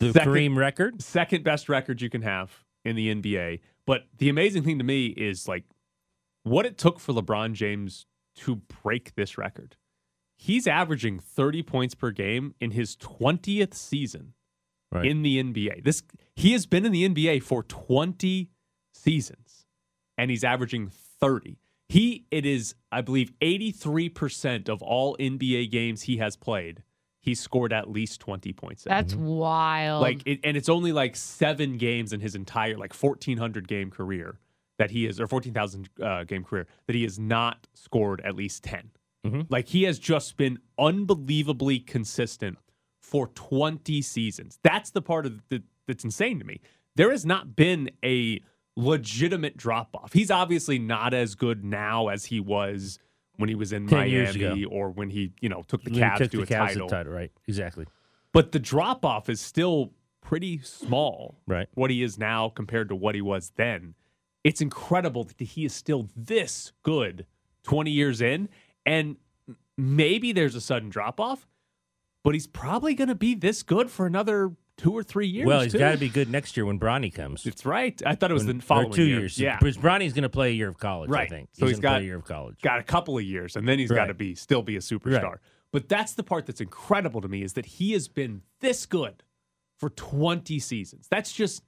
The 0.00 0.12
Second- 0.12 0.32
Kareem 0.32 0.56
record. 0.56 1.02
second 1.02 1.44
best 1.44 1.68
record 1.68 2.00
you 2.02 2.10
can 2.10 2.22
have 2.22 2.64
in 2.84 2.96
the 2.96 3.08
NBA. 3.10 3.60
But 3.86 4.06
the 4.18 4.28
amazing 4.28 4.62
thing 4.64 4.78
to 4.78 4.84
me 4.84 5.06
is 5.06 5.46
like 5.48 5.64
what 6.42 6.66
it 6.66 6.76
took 6.78 6.98
for 7.00 7.12
LeBron 7.12 7.52
James 7.52 8.06
to 8.36 8.56
break 8.56 9.14
this 9.14 9.36
record. 9.38 9.76
He's 10.40 10.66
averaging 10.66 11.18
30 11.18 11.62
points 11.64 11.94
per 11.94 12.10
game 12.12 12.54
in 12.60 12.70
his 12.70 12.96
20th 12.96 13.74
season 13.74 14.34
Right. 14.90 15.04
in 15.04 15.20
the 15.20 15.38
NBA. 15.42 15.84
This 15.84 16.02
he 16.34 16.52
has 16.52 16.64
been 16.64 16.86
in 16.86 16.92
the 16.92 17.06
NBA 17.06 17.42
for 17.42 17.62
20 17.62 18.48
seasons 18.94 19.66
and 20.16 20.30
he's 20.30 20.42
averaging 20.44 20.88
30. 21.20 21.58
He 21.90 22.24
it 22.30 22.46
is 22.46 22.74
I 22.90 23.02
believe 23.02 23.32
83% 23.42 24.68
of 24.68 24.80
all 24.82 25.16
NBA 25.18 25.70
games 25.70 26.02
he 26.02 26.18
has 26.18 26.36
played. 26.36 26.82
He 27.20 27.34
scored 27.34 27.72
at 27.72 27.90
least 27.90 28.20
20 28.20 28.52
points. 28.54 28.86
in. 28.86 28.90
That's 28.90 29.14
wild. 29.14 30.00
Like, 30.00 30.22
it, 30.24 30.40
and 30.44 30.56
it's 30.56 30.68
only 30.70 30.92
like 30.92 31.16
seven 31.16 31.76
games 31.76 32.12
in 32.12 32.20
his 32.20 32.34
entire 32.34 32.78
like 32.78 32.94
fourteen 32.94 33.36
hundred 33.38 33.68
game 33.68 33.90
career 33.90 34.38
that 34.78 34.90
he 34.92 35.04
is, 35.04 35.20
or 35.20 35.26
fourteen 35.26 35.52
thousand 35.52 35.90
uh, 36.02 36.24
game 36.24 36.44
career 36.44 36.66
that 36.86 36.94
he 36.96 37.02
has 37.02 37.18
not 37.18 37.66
scored 37.74 38.20
at 38.22 38.34
least 38.36 38.62
10 38.64 38.90
Mhm. 39.26 39.46
Like 39.48 39.68
he 39.68 39.82
has 39.84 39.98
just 39.98 40.36
been 40.36 40.58
unbelievably 40.78 41.80
consistent 41.80 42.58
for 43.00 43.28
twenty 43.28 44.00
seasons. 44.02 44.58
That's 44.62 44.90
the 44.90 45.02
part 45.02 45.26
of 45.26 45.42
the, 45.48 45.62
that's 45.86 46.04
insane 46.04 46.38
to 46.38 46.44
me. 46.44 46.60
There 46.96 47.10
has 47.10 47.24
not 47.26 47.56
been 47.56 47.90
a 48.04 48.40
legitimate 48.76 49.56
drop 49.56 49.94
off. 49.94 50.12
He's 50.12 50.30
obviously 50.30 50.78
not 50.78 51.14
as 51.14 51.34
good 51.34 51.64
now 51.64 52.08
as 52.08 52.26
he 52.26 52.38
was 52.40 52.98
when 53.36 53.48
he 53.48 53.54
was 53.54 53.72
in 53.72 53.86
Miami 53.86 54.64
or 54.64 54.90
when 54.90 55.10
he 55.10 55.32
you 55.40 55.48
know 55.48 55.62
took 55.66 55.82
the 55.84 55.90
When 55.90 56.00
Cavs 56.00 56.18
took 56.18 56.30
to 56.32 56.36
the 56.38 56.42
a 56.42 56.46
Cavs 56.46 56.68
title 56.68 56.88
title. 56.88 57.12
Right. 57.12 57.32
Exactly. 57.46 57.86
but 58.32 58.52
the 58.52 58.58
drop 58.58 59.04
off 59.04 59.28
is 59.28 59.40
still 59.40 59.92
pretty 60.20 60.58
small. 60.58 61.40
Right. 61.46 61.68
What 61.74 61.90
he 61.90 62.02
is 62.02 62.18
now 62.18 62.50
compared 62.50 62.88
to 62.90 62.94
what 62.96 63.14
he 63.14 63.20
was 63.22 63.52
then. 63.56 63.94
It's 64.44 64.60
incredible 64.60 65.24
that 65.24 65.40
he 65.40 65.64
is 65.64 65.74
still 65.74 66.08
this 66.14 66.72
good 66.82 67.26
20 67.64 67.90
years 67.90 68.20
in. 68.20 68.48
And 68.88 69.16
maybe 69.76 70.32
there's 70.32 70.54
a 70.54 70.60
sudden 70.60 70.88
drop 70.88 71.20
off, 71.20 71.46
but 72.24 72.34
he's 72.34 72.46
probably 72.46 72.94
going 72.94 73.08
to 73.08 73.14
be 73.14 73.34
this 73.34 73.62
good 73.62 73.90
for 73.90 74.06
another 74.06 74.52
two 74.76 74.92
or 74.92 75.02
three 75.02 75.26
years. 75.26 75.46
well, 75.46 75.60
he's 75.62 75.74
got 75.74 75.92
to 75.92 75.98
be 75.98 76.08
good 76.08 76.30
next 76.30 76.56
year 76.56 76.64
when 76.64 76.78
Bronny 76.78 77.12
comes. 77.12 77.44
It's 77.46 77.66
right. 77.66 78.00
I 78.06 78.14
thought 78.14 78.30
it 78.30 78.34
was 78.34 78.46
When- 78.46 78.58
the 78.58 78.62
following 78.62 78.92
two 78.92 79.04
year. 79.04 79.20
years. 79.20 79.38
Yeah. 79.38 79.58
Because 79.58 79.76
Bronny's 79.76 80.12
going 80.12 80.22
to 80.22 80.28
play 80.28 80.50
a 80.50 80.52
year 80.52 80.68
of 80.68 80.78
college. 80.78 81.10
Right. 81.10 81.18
I 81.18 81.22
Right. 81.22 81.30
think. 81.30 81.48
So 81.52 81.66
he's, 81.66 81.76
he's 81.76 81.80
got- 81.80 82.00
a 82.00 82.04
year 82.04 82.16
of 82.16 82.24
college. 82.24 82.60
got 82.62 82.78
a 82.78 82.84
couple 82.84 83.18
of 83.18 83.24
years 83.24 83.56
and 83.56 83.66
then 83.68 83.78
he's 83.78 83.90
got 83.90 84.06
to 84.06 84.14
be 84.14 84.34
still 84.36 84.62
be 84.62 84.76
a 84.76 84.80
superstar. 84.80 85.22
Right. 85.22 85.38
But 85.72 85.88
that's 85.88 86.14
the 86.14 86.22
part 86.22 86.46
that's 86.46 86.60
incredible 86.60 87.20
to 87.20 87.28
me 87.28 87.42
is 87.42 87.52
that 87.54 87.66
he 87.66 87.92
has 87.92 88.08
been 88.08 88.42
this 88.60 88.86
good 88.86 89.22
for 89.76 89.90
20 89.90 90.58
seasons. 90.60 91.08
That's 91.10 91.32
just 91.32 91.62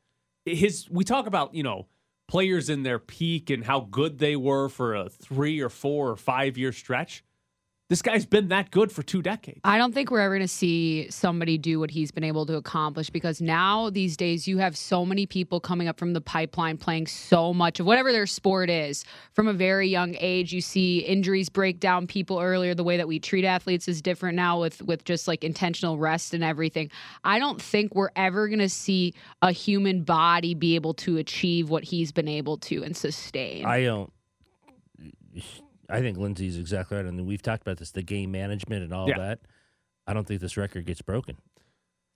his 0.46 0.88
we 0.90 1.04
talk 1.04 1.26
about, 1.26 1.52
you 1.54 1.62
know, 1.62 1.86
players 2.30 2.70
in 2.70 2.84
their 2.84 3.00
peak 3.00 3.50
and 3.50 3.64
how 3.64 3.80
good 3.80 4.18
they 4.18 4.36
were 4.36 4.68
for 4.68 4.94
a 4.94 5.08
3 5.08 5.60
or 5.60 5.68
4 5.68 6.10
or 6.10 6.16
5 6.16 6.56
year 6.56 6.72
stretch. 6.72 7.24
This 7.90 8.02
guy's 8.02 8.24
been 8.24 8.46
that 8.48 8.70
good 8.70 8.92
for 8.92 9.02
two 9.02 9.20
decades. 9.20 9.58
I 9.64 9.76
don't 9.76 9.92
think 9.92 10.12
we're 10.12 10.20
ever 10.20 10.36
going 10.36 10.46
to 10.46 10.48
see 10.48 11.10
somebody 11.10 11.58
do 11.58 11.80
what 11.80 11.90
he's 11.90 12.12
been 12.12 12.22
able 12.22 12.46
to 12.46 12.54
accomplish 12.54 13.10
because 13.10 13.40
now 13.40 13.90
these 13.90 14.16
days 14.16 14.46
you 14.46 14.58
have 14.58 14.76
so 14.76 15.04
many 15.04 15.26
people 15.26 15.58
coming 15.58 15.88
up 15.88 15.98
from 15.98 16.12
the 16.12 16.20
pipeline 16.20 16.76
playing 16.76 17.08
so 17.08 17.52
much 17.52 17.80
of 17.80 17.86
whatever 17.86 18.12
their 18.12 18.28
sport 18.28 18.70
is 18.70 19.04
from 19.32 19.48
a 19.48 19.52
very 19.52 19.88
young 19.88 20.14
age. 20.20 20.52
You 20.52 20.60
see 20.60 21.00
injuries 21.00 21.48
break 21.48 21.80
down 21.80 22.06
people 22.06 22.38
earlier. 22.38 22.76
The 22.76 22.84
way 22.84 22.96
that 22.96 23.08
we 23.08 23.18
treat 23.18 23.44
athletes 23.44 23.88
is 23.88 24.00
different 24.00 24.36
now 24.36 24.60
with 24.60 24.80
with 24.82 25.02
just 25.04 25.26
like 25.26 25.42
intentional 25.42 25.98
rest 25.98 26.32
and 26.32 26.44
everything. 26.44 26.92
I 27.24 27.40
don't 27.40 27.60
think 27.60 27.96
we're 27.96 28.10
ever 28.14 28.46
going 28.46 28.60
to 28.60 28.68
see 28.68 29.14
a 29.42 29.50
human 29.50 30.04
body 30.04 30.54
be 30.54 30.76
able 30.76 30.94
to 30.94 31.16
achieve 31.16 31.70
what 31.70 31.82
he's 31.82 32.12
been 32.12 32.28
able 32.28 32.56
to 32.58 32.84
and 32.84 32.96
sustain. 32.96 33.64
I 33.66 33.82
don't. 33.82 34.12
I 35.90 36.00
think 36.00 36.18
Lindsay's 36.18 36.58
exactly 36.58 36.96
right. 36.96 37.06
And 37.06 37.26
we've 37.26 37.42
talked 37.42 37.62
about 37.62 37.78
this, 37.78 37.90
the 37.90 38.02
game 38.02 38.30
management 38.30 38.82
and 38.84 38.92
all 38.92 39.08
Yeah. 39.08 39.18
that. 39.18 39.40
I 40.06 40.12
don't 40.14 40.26
think 40.26 40.40
this 40.40 40.56
record 40.56 40.86
gets 40.86 41.02
broken. 41.02 41.36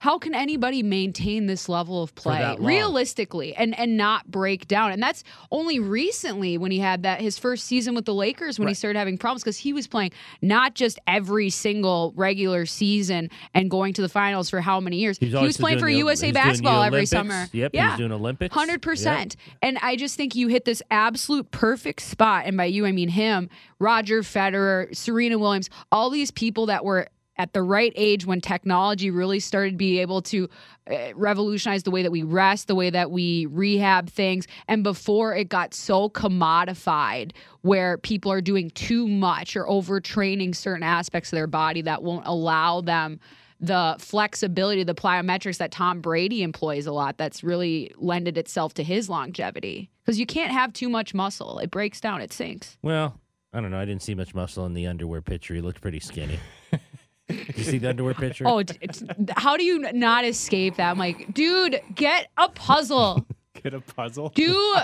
How 0.05 0.19
can 0.19 0.35
anybody 0.35 0.83
maintain 0.83 1.47
this 1.47 1.67
level 1.67 2.03
of 2.03 2.15
play 2.15 2.55
realistically 2.59 3.57
and 3.57 3.77
and 3.79 3.97
not 3.97 4.31
break 4.31 4.69
down? 4.69 4.93
And 4.93 5.03
that's 5.03 5.25
only 5.51 5.79
recently 5.79 6.59
when 6.59 6.71
he 6.71 6.79
had 6.79 7.05
that 7.05 7.23
his 7.23 7.39
first 7.39 7.65
season 7.65 7.95
with 7.95 8.05
the 8.05 8.13
lakers 8.13 8.59
when 8.59 8.69
he 8.69 8.75
started 8.75 8.99
having 8.99 9.17
problems 9.17 9.43
because 9.43 9.57
he 9.57 9.73
was 9.73 9.87
playing 9.87 10.13
not 10.43 10.75
just 10.75 10.99
every 11.07 11.49
single 11.49 12.13
regular 12.17 12.67
season 12.67 13.31
and 13.55 13.71
going 13.71 13.95
to 13.95 14.03
the 14.03 14.09
finals 14.11 14.51
for 14.51 14.61
how 14.61 14.79
many 14.79 14.99
years. 14.99 15.17
He 15.17 15.31
was 15.31 15.57
playing 15.57 15.79
for 15.79 15.87
the- 15.87 15.95
USA 15.95 16.33
basketball 16.33 16.83
every 16.83 17.07
summer. 17.07 17.47
Yep, 17.53 17.71
yeah. 17.73 17.93
he's 17.93 17.99
doing 17.99 18.13
Olympics. 18.13 18.55
Hundred 18.55 18.83
percent. 18.83 19.37
And 19.63 19.79
I 19.81 19.97
just 19.97 20.19
think 20.19 20.35
you 20.35 20.49
hit 20.49 20.67
this 20.67 20.83
absolute 20.91 21.51
perfect 21.51 22.03
spot. 22.03 22.45
And 22.45 22.59
by 22.59 22.67
you, 22.67 22.85
I 22.85 22.93
mean 22.93 23.09
him, 23.09 23.49
Roger 23.79 24.21
Federer, 24.21 24.95
Serena 24.95 25.39
Williams, 25.39 25.71
all 25.91 26.11
these 26.11 26.31
people 26.31 26.67
that 26.67 26.85
were 26.85 27.09
at 27.37 27.53
the 27.53 27.63
right 27.63 27.93
age 27.97 28.27
when 28.27 28.41
technology 28.41 29.11
really 29.11 29.41
started 29.41 29.73
to 29.73 29.77
be 29.77 29.99
able 29.99 30.23
to 30.23 30.49
uh, 30.91 31.15
revolutionize 31.15 31.83
the 31.83 31.91
way 31.91 32.03
that 32.03 32.13
we 32.13 32.23
rest, 32.23 32.69
the 32.69 32.75
way 32.75 32.91
that 32.91 33.11
we 33.11 33.47
rehab 33.47 34.09
things, 34.09 34.47
and 34.69 34.83
before 34.83 35.35
it 35.35 35.49
got 35.49 35.75
so 35.75 36.09
commodified 36.09 37.33
where 37.63 37.99
people 37.99 38.31
are 38.31 38.41
doing 38.41 38.71
too 38.71 39.09
much 39.09 39.57
or 39.57 39.65
overtraining 39.65 40.55
certain 40.55 40.83
aspects 40.83 41.33
of 41.33 41.37
their 41.37 41.47
body 41.47 41.83
that 41.83 42.03
won't 42.03 42.27
allow 42.27 42.81
them 42.81 43.19
the 43.61 43.97
flexibility, 43.99 44.85
the 44.85 44.95
plyometrics 44.95 45.59
that 45.59 45.71
Tom 45.71 46.01
Brady 46.01 46.43
employs 46.43 46.87
a 46.87 46.93
lot 46.93 47.17
that's 47.17 47.43
really 47.43 47.93
lended 47.97 48.37
itself 48.37 48.75
to 48.75 48.83
his 48.83 49.09
longevity. 49.09 49.91
Because 50.05 50.19
you 50.19 50.27
can't 50.27 50.53
have 50.53 50.73
too 50.73 50.89
much 50.89 51.15
muscle. 51.15 51.59
It 51.59 51.71
breaks 51.71 52.01
down, 52.01 52.21
it 52.21 52.33
sinks. 52.33 52.77
Well, 52.83 53.19
I 53.53 53.61
don't 53.61 53.71
know. 53.71 53.79
I 53.79 53.85
didn't 53.85 54.03
see 54.03 54.15
much 54.15 54.35
muscle 54.35 54.67
in 54.67 54.75
the 54.75 54.87
underwear 54.87 55.23
picture. 55.23 55.55
He 55.55 55.61
looked 55.61 55.81
pretty 55.81 56.01
skinny. 56.01 56.39
Did 57.29 57.57
you 57.57 57.65
see 57.65 57.79
the 57.79 57.89
underwear 57.91 58.15
picture? 58.15 58.45
Oh, 58.47 58.59
it's- 58.61 59.03
how 59.37 59.57
do 59.57 59.65
you 59.65 59.79
not 59.93 60.25
escape 60.25 60.77
that? 60.77 60.91
I'm 60.91 60.99
like, 60.99 61.33
dude, 61.33 61.81
get 61.95 62.29
a 62.37 62.49
puzzle. 62.49 63.27
Get 63.63 63.73
a 63.73 63.81
puzzle. 63.81 64.31
Do 64.35 64.75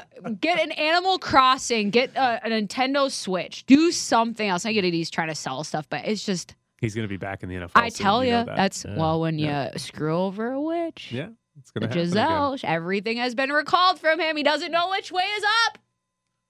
get 0.40 0.58
an 0.60 0.70
Animal 0.70 1.18
Crossing, 1.18 1.90
get 1.90 2.14
a, 2.16 2.40
a 2.46 2.48
Nintendo 2.48 3.10
Switch, 3.10 3.66
do 3.66 3.90
something 3.90 4.48
else. 4.48 4.64
I 4.64 4.72
get 4.72 4.84
it. 4.86 4.94
He's 4.94 5.10
trying 5.10 5.28
to 5.28 5.34
sell 5.34 5.64
stuff, 5.64 5.86
but 5.90 6.06
it's 6.06 6.24
just, 6.24 6.54
He's 6.80 6.94
going 6.94 7.02
to 7.06 7.08
be 7.08 7.18
back 7.18 7.42
in 7.42 7.48
the 7.50 7.56
NFL. 7.56 7.72
I 7.74 7.88
soon, 7.90 8.04
tell 8.04 8.24
you 8.24 8.30
you, 8.30 8.36
know 8.36 8.44
that. 8.44 8.56
that's 8.56 8.84
Yeah. 8.86 8.96
well, 8.96 9.20
when 9.20 9.38
you 9.38 9.66
screw 9.76 10.16
over 10.16 10.52
a 10.52 10.60
witch. 10.62 11.10
Yeah, 11.12 11.28
it's 11.58 11.72
going 11.72 11.82
to 11.82 11.88
happen. 11.88 12.00
again. 12.10 12.10
Gisele, 12.12 12.56
everything 12.62 13.16
has 13.18 13.34
been 13.34 13.50
recalled 13.50 13.98
from 13.98 14.18
him. 14.18 14.36
He 14.36 14.44
doesn't 14.44 14.70
know 14.72 14.88
which 14.90 15.10
way 15.12 15.24
is 15.24 15.44
up. 15.66 15.78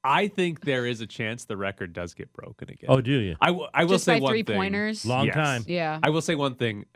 I 0.02 0.28
think 0.28 0.60
there 0.62 0.86
is 0.86 1.00
a 1.00 1.06
chance 1.06 1.44
the 1.44 1.56
record 1.56 1.92
does 1.92 2.14
get 2.14 2.32
broken 2.32 2.70
again. 2.70 2.88
Oh, 2.88 3.00
do 3.00 3.12
you? 3.12 3.36
I, 3.40 3.46
w- 3.48 3.68
I 3.74 3.84
will 3.84 3.92
Just 3.92 4.04
say 4.04 4.14
by 4.14 4.20
one 4.20 4.32
three 4.32 4.42
thing. 4.42 4.56
pointers. 4.56 5.04
Long 5.04 5.26
Yes. 5.26 5.34
time. 5.34 5.64
Yeah. 5.66 5.98
I 6.02 6.10
will 6.10 6.22
say 6.22 6.34
one 6.34 6.54
thing. 6.54 6.86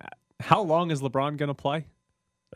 How 0.40 0.62
long 0.62 0.90
is 0.90 1.01
LeBron 1.03 1.37
going 1.37 1.49
to 1.49 1.55
play? 1.55 1.87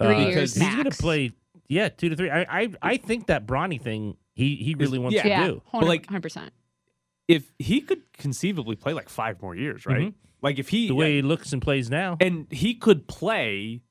Three 0.00 0.14
Uh, 0.14 0.28
years 0.28 0.54
He's 0.54 0.62
going 0.62 0.76
to 0.78 0.84
max. 0.84 1.00
play, 1.00 1.32
yeah, 1.68 1.88
two 1.90 2.08
to 2.08 2.16
three. 2.16 2.30
I, 2.30 2.42
I, 2.62 2.68
I 2.82 2.96
think 2.96 3.26
that 3.26 3.46
Bronny 3.46 3.80
thing, 3.80 4.16
he, 4.34 4.56
he 4.56 4.74
really 4.74 4.98
wants 4.98 5.16
yeah. 5.16 5.22
to 5.24 5.28
yeah, 5.28 5.46
do. 5.48 5.62
But, 5.72 5.84
like, 5.84 6.06
100%. 6.06 6.50
If 7.28 7.52
he 7.58 7.80
could 7.82 8.11
conceivably 8.14 8.74
play 8.76 8.94
like 8.94 9.08
five 9.11 9.42
more 9.42 9.54
years, 9.54 9.84
right? 9.84 10.14
Like 10.40 10.58
if 10.58 10.70
he 10.70 10.84
Mm-hmm. 10.87 10.88
The 10.88 10.94
way 10.94 11.16
he 11.16 11.22
looks 11.22 11.52
and 11.52 11.61
plays 11.61 11.90
now. 11.90 12.16
and 12.20 12.46
he 12.50 12.74
could 12.74 13.06
play 13.06 13.82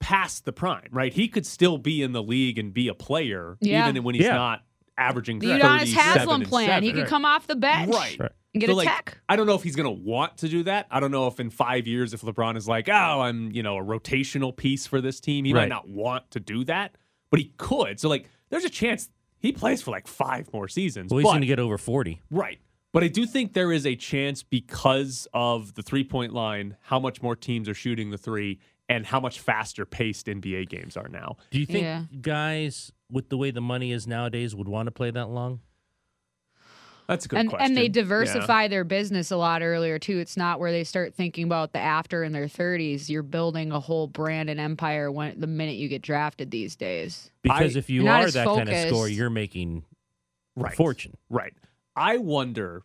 past 0.00 0.44
the 0.46 0.52
prime, 0.52 0.88
right? 0.90 1.12
He 1.12 1.28
could 1.28 1.46
still 1.46 1.78
be 1.78 2.02
in 2.02 2.10
the 2.12 2.22
league 2.22 2.58
and 2.58 2.74
be 2.74 2.88
a 2.88 2.94
player 2.94 3.56
Yeah. 3.60 3.88
even 3.88 4.02
when 4.02 4.16
he's 4.16 4.24
Yeah. 4.24 4.34
not 4.34 4.64
averaging 4.98 5.38
The 5.38 5.48
37 5.58 5.70
Udonis 5.70 5.92
Haslem 5.94 6.40
and 6.42 6.48
plan. 6.50 6.82
He 6.82 6.92
could 6.92 7.06
come 7.06 7.24
off 7.24 7.46
the 7.46 7.56
bench 7.56 7.94
Right. 7.94 8.18
Right. 8.18 8.32
and 8.54 8.60
get 8.60 8.68
So, 8.68 8.74
a 8.74 8.76
like, 8.76 8.88
tech. 8.88 9.18
I 9.28 9.36
don't 9.36 9.46
know 9.46 9.54
if 9.54 9.62
he's 9.62 9.76
going 9.76 9.86
to 9.94 10.02
want 10.02 10.38
to 10.38 10.48
do 10.48 10.62
that. 10.64 10.86
I 10.90 11.00
don't 11.00 11.10
know 11.10 11.26
if 11.26 11.40
in 11.40 11.50
five 11.50 11.86
years, 11.86 12.12
if 12.14 12.20
LeBron 12.22 12.56
is 12.56 12.68
like, 12.68 12.88
oh, 12.88 12.92
I'm, 13.20 13.50
you 13.52 13.62
know, 13.62 13.78
a 13.78 13.82
rotational 13.82 14.54
piece 14.56 14.86
for 14.86 15.00
this 15.00 15.20
team, 15.20 15.44
he 15.44 15.52
Right. 15.52 15.62
might 15.62 15.68
not 15.74 15.88
want 15.88 16.30
to 16.32 16.40
do 16.40 16.64
that, 16.64 16.96
but 17.30 17.40
he 17.40 17.52
could. 17.56 17.98
So, 18.00 18.08
like, 18.08 18.28
there's 18.50 18.64
a 18.64 18.70
chance 18.70 19.08
he 19.38 19.50
plays 19.52 19.82
for 19.82 19.90
like 19.90 20.06
five 20.06 20.52
more 20.52 20.68
seasons. 20.68 21.10
Well, 21.10 21.18
he's 21.18 21.24
but, 21.24 21.30
going 21.32 21.40
to 21.40 21.46
get 21.46 21.58
over 21.58 21.78
40. 21.78 22.20
right. 22.30 22.58
But 22.92 23.02
I 23.02 23.08
do 23.08 23.24
think 23.24 23.54
there 23.54 23.72
is 23.72 23.86
a 23.86 23.96
chance 23.96 24.42
because 24.42 25.26
of 25.32 25.72
the 25.76 25.82
three 25.82 26.04
point 26.04 26.34
line, 26.34 26.76
how 26.82 26.98
much 27.00 27.22
more 27.22 27.34
teams 27.34 27.66
are 27.66 27.74
shooting 27.74 28.10
the 28.10 28.18
three, 28.18 28.60
and 28.86 29.06
how 29.06 29.18
much 29.18 29.40
faster 29.40 29.86
paced 29.86 30.26
NBA 30.26 30.68
games 30.68 30.94
are 30.98 31.08
now. 31.08 31.38
Do 31.50 31.58
you 31.58 31.64
think 31.64 31.84
Yeah. 31.84 32.04
guys, 32.20 32.92
with 33.12 33.28
the 33.28 33.36
way 33.36 33.50
the 33.52 33.60
money 33.60 33.92
is 33.92 34.06
nowadays, 34.06 34.54
would 34.56 34.66
want 34.68 34.86
to 34.88 34.90
play 34.90 35.10
that 35.12 35.28
long? 35.28 35.60
That's 37.08 37.24
a 37.26 37.28
good 37.28 37.40
and 37.40 37.48
question. 37.50 37.66
and 37.66 37.76
they 37.76 37.82
Yeah. 37.82 37.88
diversify 37.88 38.68
their 38.68 38.84
business 38.84 39.30
a 39.30 39.36
lot 39.36 39.60
earlier 39.62 39.98
too. 39.98 40.18
It's 40.18 40.36
not 40.36 40.58
where 40.60 40.72
they 40.72 40.84
start 40.84 41.14
thinking 41.14 41.44
about 41.44 41.72
the 41.72 41.78
after 41.80 42.24
in 42.24 42.32
their 42.32 42.46
30s. 42.48 43.10
You're 43.10 43.22
building 43.24 43.70
a 43.72 43.80
whole 43.80 44.06
brand 44.06 44.48
and 44.48 44.58
empire 44.58 45.10
when 45.12 45.38
the 45.38 45.46
minute 45.48 45.74
you 45.76 45.88
get 45.88 46.00
drafted 46.00 46.50
these 46.50 46.74
days. 46.76 47.30
Because 47.42 47.76
I- 47.76 47.78
if 47.80 47.90
you 47.90 47.96
You're 48.02 48.04
not 48.12 48.22
are 48.22 48.26
as 48.28 48.34
that 48.34 48.46
kind 48.46 48.68
of 48.68 48.88
score, 48.88 49.08
you're 49.08 49.30
making 49.30 49.84
Right. 50.56 50.74
fortune. 50.74 51.16
Right. 51.28 51.52
I 51.96 52.18
wonder 52.18 52.84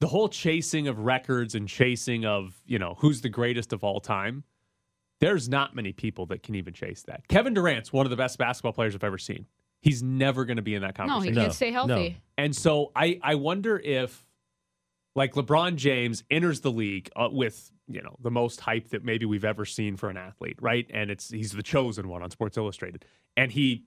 the 0.00 0.08
whole 0.08 0.28
chasing 0.28 0.88
of 0.88 0.98
records 0.98 1.54
and 1.54 1.68
chasing 1.68 2.24
of, 2.24 2.60
you 2.66 2.78
know, 2.78 2.94
who's 2.98 3.20
the 3.20 3.28
greatest 3.28 3.72
of 3.72 3.82
all 3.82 4.00
time. 4.00 4.44
There's 5.20 5.48
not 5.48 5.74
many 5.74 5.92
people 5.92 6.26
that 6.26 6.42
can 6.42 6.54
even 6.54 6.72
chase 6.74 7.02
that. 7.04 7.26
Kevin 7.28 7.54
Durant's 7.54 7.92
one 7.92 8.06
of 8.06 8.10
the 8.10 8.16
best 8.16 8.38
basketball 8.38 8.72
players 8.72 8.94
I've 8.94 9.04
ever 9.04 9.18
seen. 9.18 9.46
He's 9.80 10.02
never 10.02 10.44
going 10.44 10.56
to 10.56 10.62
be 10.62 10.74
in 10.74 10.82
that 10.82 10.96
No, 10.98 11.06
conversation. 11.06 11.34
he 11.34 11.38
No, 11.38 11.44
can 11.46 11.52
stay 11.54 11.72
healthy. 11.72 11.92
no. 12.10 12.14
And 12.36 12.54
so 12.54 12.92
I, 12.94 13.18
I 13.22 13.34
wonder 13.36 13.78
if, 13.78 14.24
like 15.14 15.34
LeBron 15.34 15.76
James 15.76 16.22
enters 16.30 16.60
the 16.60 16.70
league 16.70 17.10
uh, 17.16 17.28
with 17.32 17.72
you 17.88 18.02
know 18.02 18.14
the 18.20 18.30
most 18.30 18.60
hype 18.60 18.90
that 18.90 19.04
maybe 19.04 19.24
we've 19.26 19.44
ever 19.44 19.64
seen 19.64 19.96
for 19.96 20.10
an 20.10 20.16
athlete, 20.16 20.56
right? 20.60 20.86
And 20.92 21.10
it's 21.10 21.30
he's 21.30 21.52
the 21.52 21.62
chosen 21.62 22.08
one 22.08 22.22
on 22.22 22.30
Sports 22.30 22.56
Illustrated, 22.56 23.04
and 23.36 23.50
he 23.50 23.86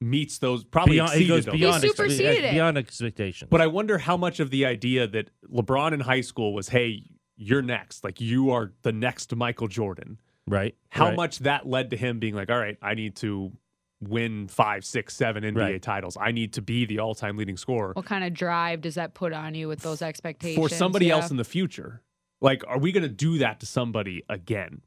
meets 0.00 0.38
those 0.38 0.64
probably 0.64 0.94
Beyond, 0.96 1.12
he 1.12 1.26
goes 1.26 1.44
beyond, 1.46 1.82
He 1.82 1.88
superseded 1.88 2.44
it. 2.44 2.52
beyond 2.52 2.76
expectations. 2.78 3.48
But 3.50 3.60
I 3.60 3.66
wonder 3.66 3.98
how 3.98 4.16
much 4.16 4.38
of 4.40 4.50
the 4.50 4.64
idea 4.66 5.06
that 5.08 5.30
LeBron 5.50 5.92
in 5.92 6.00
high 6.00 6.20
school 6.20 6.52
was, 6.54 6.68
hey, 6.68 7.02
you're 7.36 7.62
next, 7.62 8.04
like 8.04 8.20
you 8.20 8.50
are 8.50 8.72
the 8.82 8.92
next 8.92 9.34
Michael 9.34 9.68
Jordan. 9.68 10.18
Right? 10.48 10.74
How 10.90 11.06
right. 11.06 11.16
much 11.16 11.40
that 11.40 11.66
led 11.66 11.90
to 11.90 11.96
him 11.96 12.18
being 12.18 12.34
like, 12.34 12.50
all 12.50 12.58
right, 12.58 12.76
I 12.82 12.94
need 12.94 13.16
to 13.16 13.52
win 14.00 14.46
five, 14.48 14.84
six, 14.84 15.14
seven 15.16 15.42
NBA 15.42 15.60
Right. 15.60 15.82
titles. 15.82 16.16
I 16.20 16.30
need 16.30 16.52
to 16.54 16.62
be 16.62 16.84
the 16.86 17.00
all-time 17.00 17.36
leading 17.36 17.56
scorer. 17.56 17.92
What 17.94 18.06
kind 18.06 18.22
of 18.24 18.32
drive 18.32 18.80
does 18.80 18.94
that 18.94 19.14
put 19.14 19.32
on 19.32 19.54
you 19.54 19.66
with 19.68 19.80
those 19.80 20.02
expectations? 20.02 20.64
for 20.64 20.72
somebody 20.72 21.06
Yeah. 21.06 21.14
else 21.14 21.30
in 21.30 21.36
the 21.36 21.44
future. 21.44 22.02
Like, 22.40 22.62
are 22.68 22.78
we 22.78 22.92
going 22.92 23.02
to 23.02 23.08
do 23.08 23.38
that 23.38 23.58
to 23.60 23.66
somebody 23.66 24.22
again? 24.28 24.82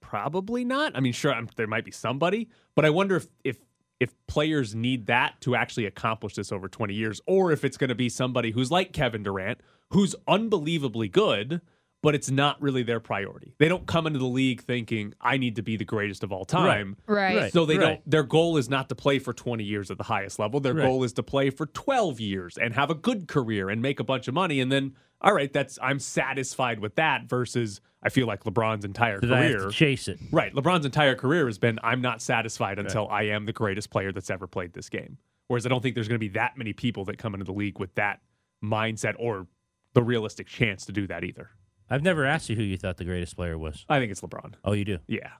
Probably 0.00 0.64
not. 0.64 0.96
I 0.96 1.00
mean, 1.00 1.12
sure, 1.12 1.32
I'm, 1.34 1.48
there 1.56 1.66
might 1.66 1.84
be 1.84 1.90
somebody, 1.90 2.48
but 2.76 2.84
I 2.84 2.90
wonder 2.90 3.16
if 3.16 3.26
if 3.42 3.56
if 4.00 4.12
players 4.26 4.74
need 4.74 5.06
that 5.06 5.40
to 5.40 5.54
actually 5.54 5.86
accomplish 5.86 6.34
this 6.34 6.52
over 6.52 6.68
20 6.68 6.94
years, 6.94 7.20
or 7.26 7.52
if 7.52 7.64
it's 7.64 7.76
going 7.76 7.88
to 7.88 7.94
be 7.94 8.08
somebody 8.08 8.50
who's 8.50 8.70
like 8.70 8.92
Kevin 8.92 9.22
Durant, 9.22 9.60
who's 9.90 10.14
unbelievably 10.28 11.08
good, 11.08 11.60
but 12.04 12.14
it's 12.14 12.30
not 12.30 12.60
really 12.62 12.84
their 12.84 13.00
priority. 13.00 13.54
They 13.58 13.66
don't 13.68 13.86
come 13.86 14.06
into 14.06 14.18
the 14.20 14.26
league 14.26 14.60
thinking, 14.62 15.14
"I 15.20 15.38
need 15.38 15.56
to 15.56 15.62
be 15.62 15.76
the 15.76 15.84
greatest 15.84 16.22
of 16.22 16.30
all 16.30 16.44
time." 16.44 16.96
Right. 17.06 17.34
Right. 17.36 17.52
So 17.52 17.64
they 17.66 17.76
don't. 17.78 18.00
Their 18.08 18.22
goal 18.22 18.56
is 18.58 18.68
not 18.68 18.88
to 18.90 18.94
play 18.94 19.18
for 19.18 19.32
20 19.32 19.64
years 19.64 19.90
at 19.90 19.98
the 19.98 20.04
highest 20.04 20.38
level. 20.38 20.60
Their 20.60 20.74
Right. 20.74 20.84
goal 20.84 21.02
is 21.02 21.12
to 21.14 21.22
play 21.24 21.50
for 21.50 21.66
12 21.66 22.20
years 22.20 22.56
and 22.56 22.74
have 22.74 22.90
a 22.90 22.94
good 22.94 23.26
career 23.26 23.70
and 23.70 23.82
make 23.82 23.98
a 23.98 24.04
bunch 24.04 24.28
of 24.28 24.34
money. 24.34 24.60
And 24.60 24.70
then, 24.70 24.94
all 25.20 25.32
right, 25.34 25.52
that's 25.52 25.78
I'm 25.82 25.98
satisfied 25.98 26.78
with 26.78 26.94
that. 26.96 27.24
Versus, 27.28 27.80
I 28.02 28.10
feel 28.10 28.26
like 28.26 28.44
LeBron's 28.44 28.84
entire 28.84 29.18
Did 29.18 29.32
I 29.32 29.42
have 29.44 29.52
career, 29.56 29.66
to 29.70 29.72
chase 29.72 30.06
it? 30.06 30.18
right? 30.30 30.54
LeBron's 30.54 30.84
entire 30.84 31.14
career 31.14 31.46
has 31.46 31.58
been 31.58 31.78
I'm 31.82 32.02
not 32.02 32.20
satisfied 32.20 32.78
until 32.78 33.08
I 33.08 33.22
am 33.24 33.46
the 33.46 33.52
greatest 33.54 33.90
player 33.90 34.12
that's 34.12 34.28
ever 34.30 34.46
played 34.46 34.74
this 34.74 34.88
game. 34.90 35.16
Whereas 35.48 35.64
I 35.64 35.70
don't 35.70 35.82
think 35.82 35.94
there's 35.94 36.08
going 36.08 36.16
to 36.20 36.26
be 36.26 36.28
that 36.34 36.56
many 36.58 36.74
people 36.74 37.04
that 37.06 37.16
come 37.18 37.32
into 37.34 37.44
the 37.44 37.52
league 37.52 37.78
with 37.78 37.94
that 37.94 38.20
mindset 38.62 39.14
or 39.18 39.46
the 39.94 40.02
realistic 40.02 40.46
chance 40.46 40.84
to 40.86 40.92
do 40.92 41.06
that 41.06 41.22
either. 41.24 41.50
I've 41.90 42.02
never 42.02 42.24
asked 42.24 42.48
you 42.48 42.56
who 42.56 42.62
you 42.62 42.76
thought 42.76 42.96
the 42.96 43.04
greatest 43.04 43.36
player 43.36 43.58
was. 43.58 43.84
I 43.88 43.98
think 43.98 44.10
it's 44.10 44.20
LeBron. 44.20 44.54
Oh, 44.64 44.72
you 44.72 44.84
do? 44.84 44.98
Yeah, 45.06 45.30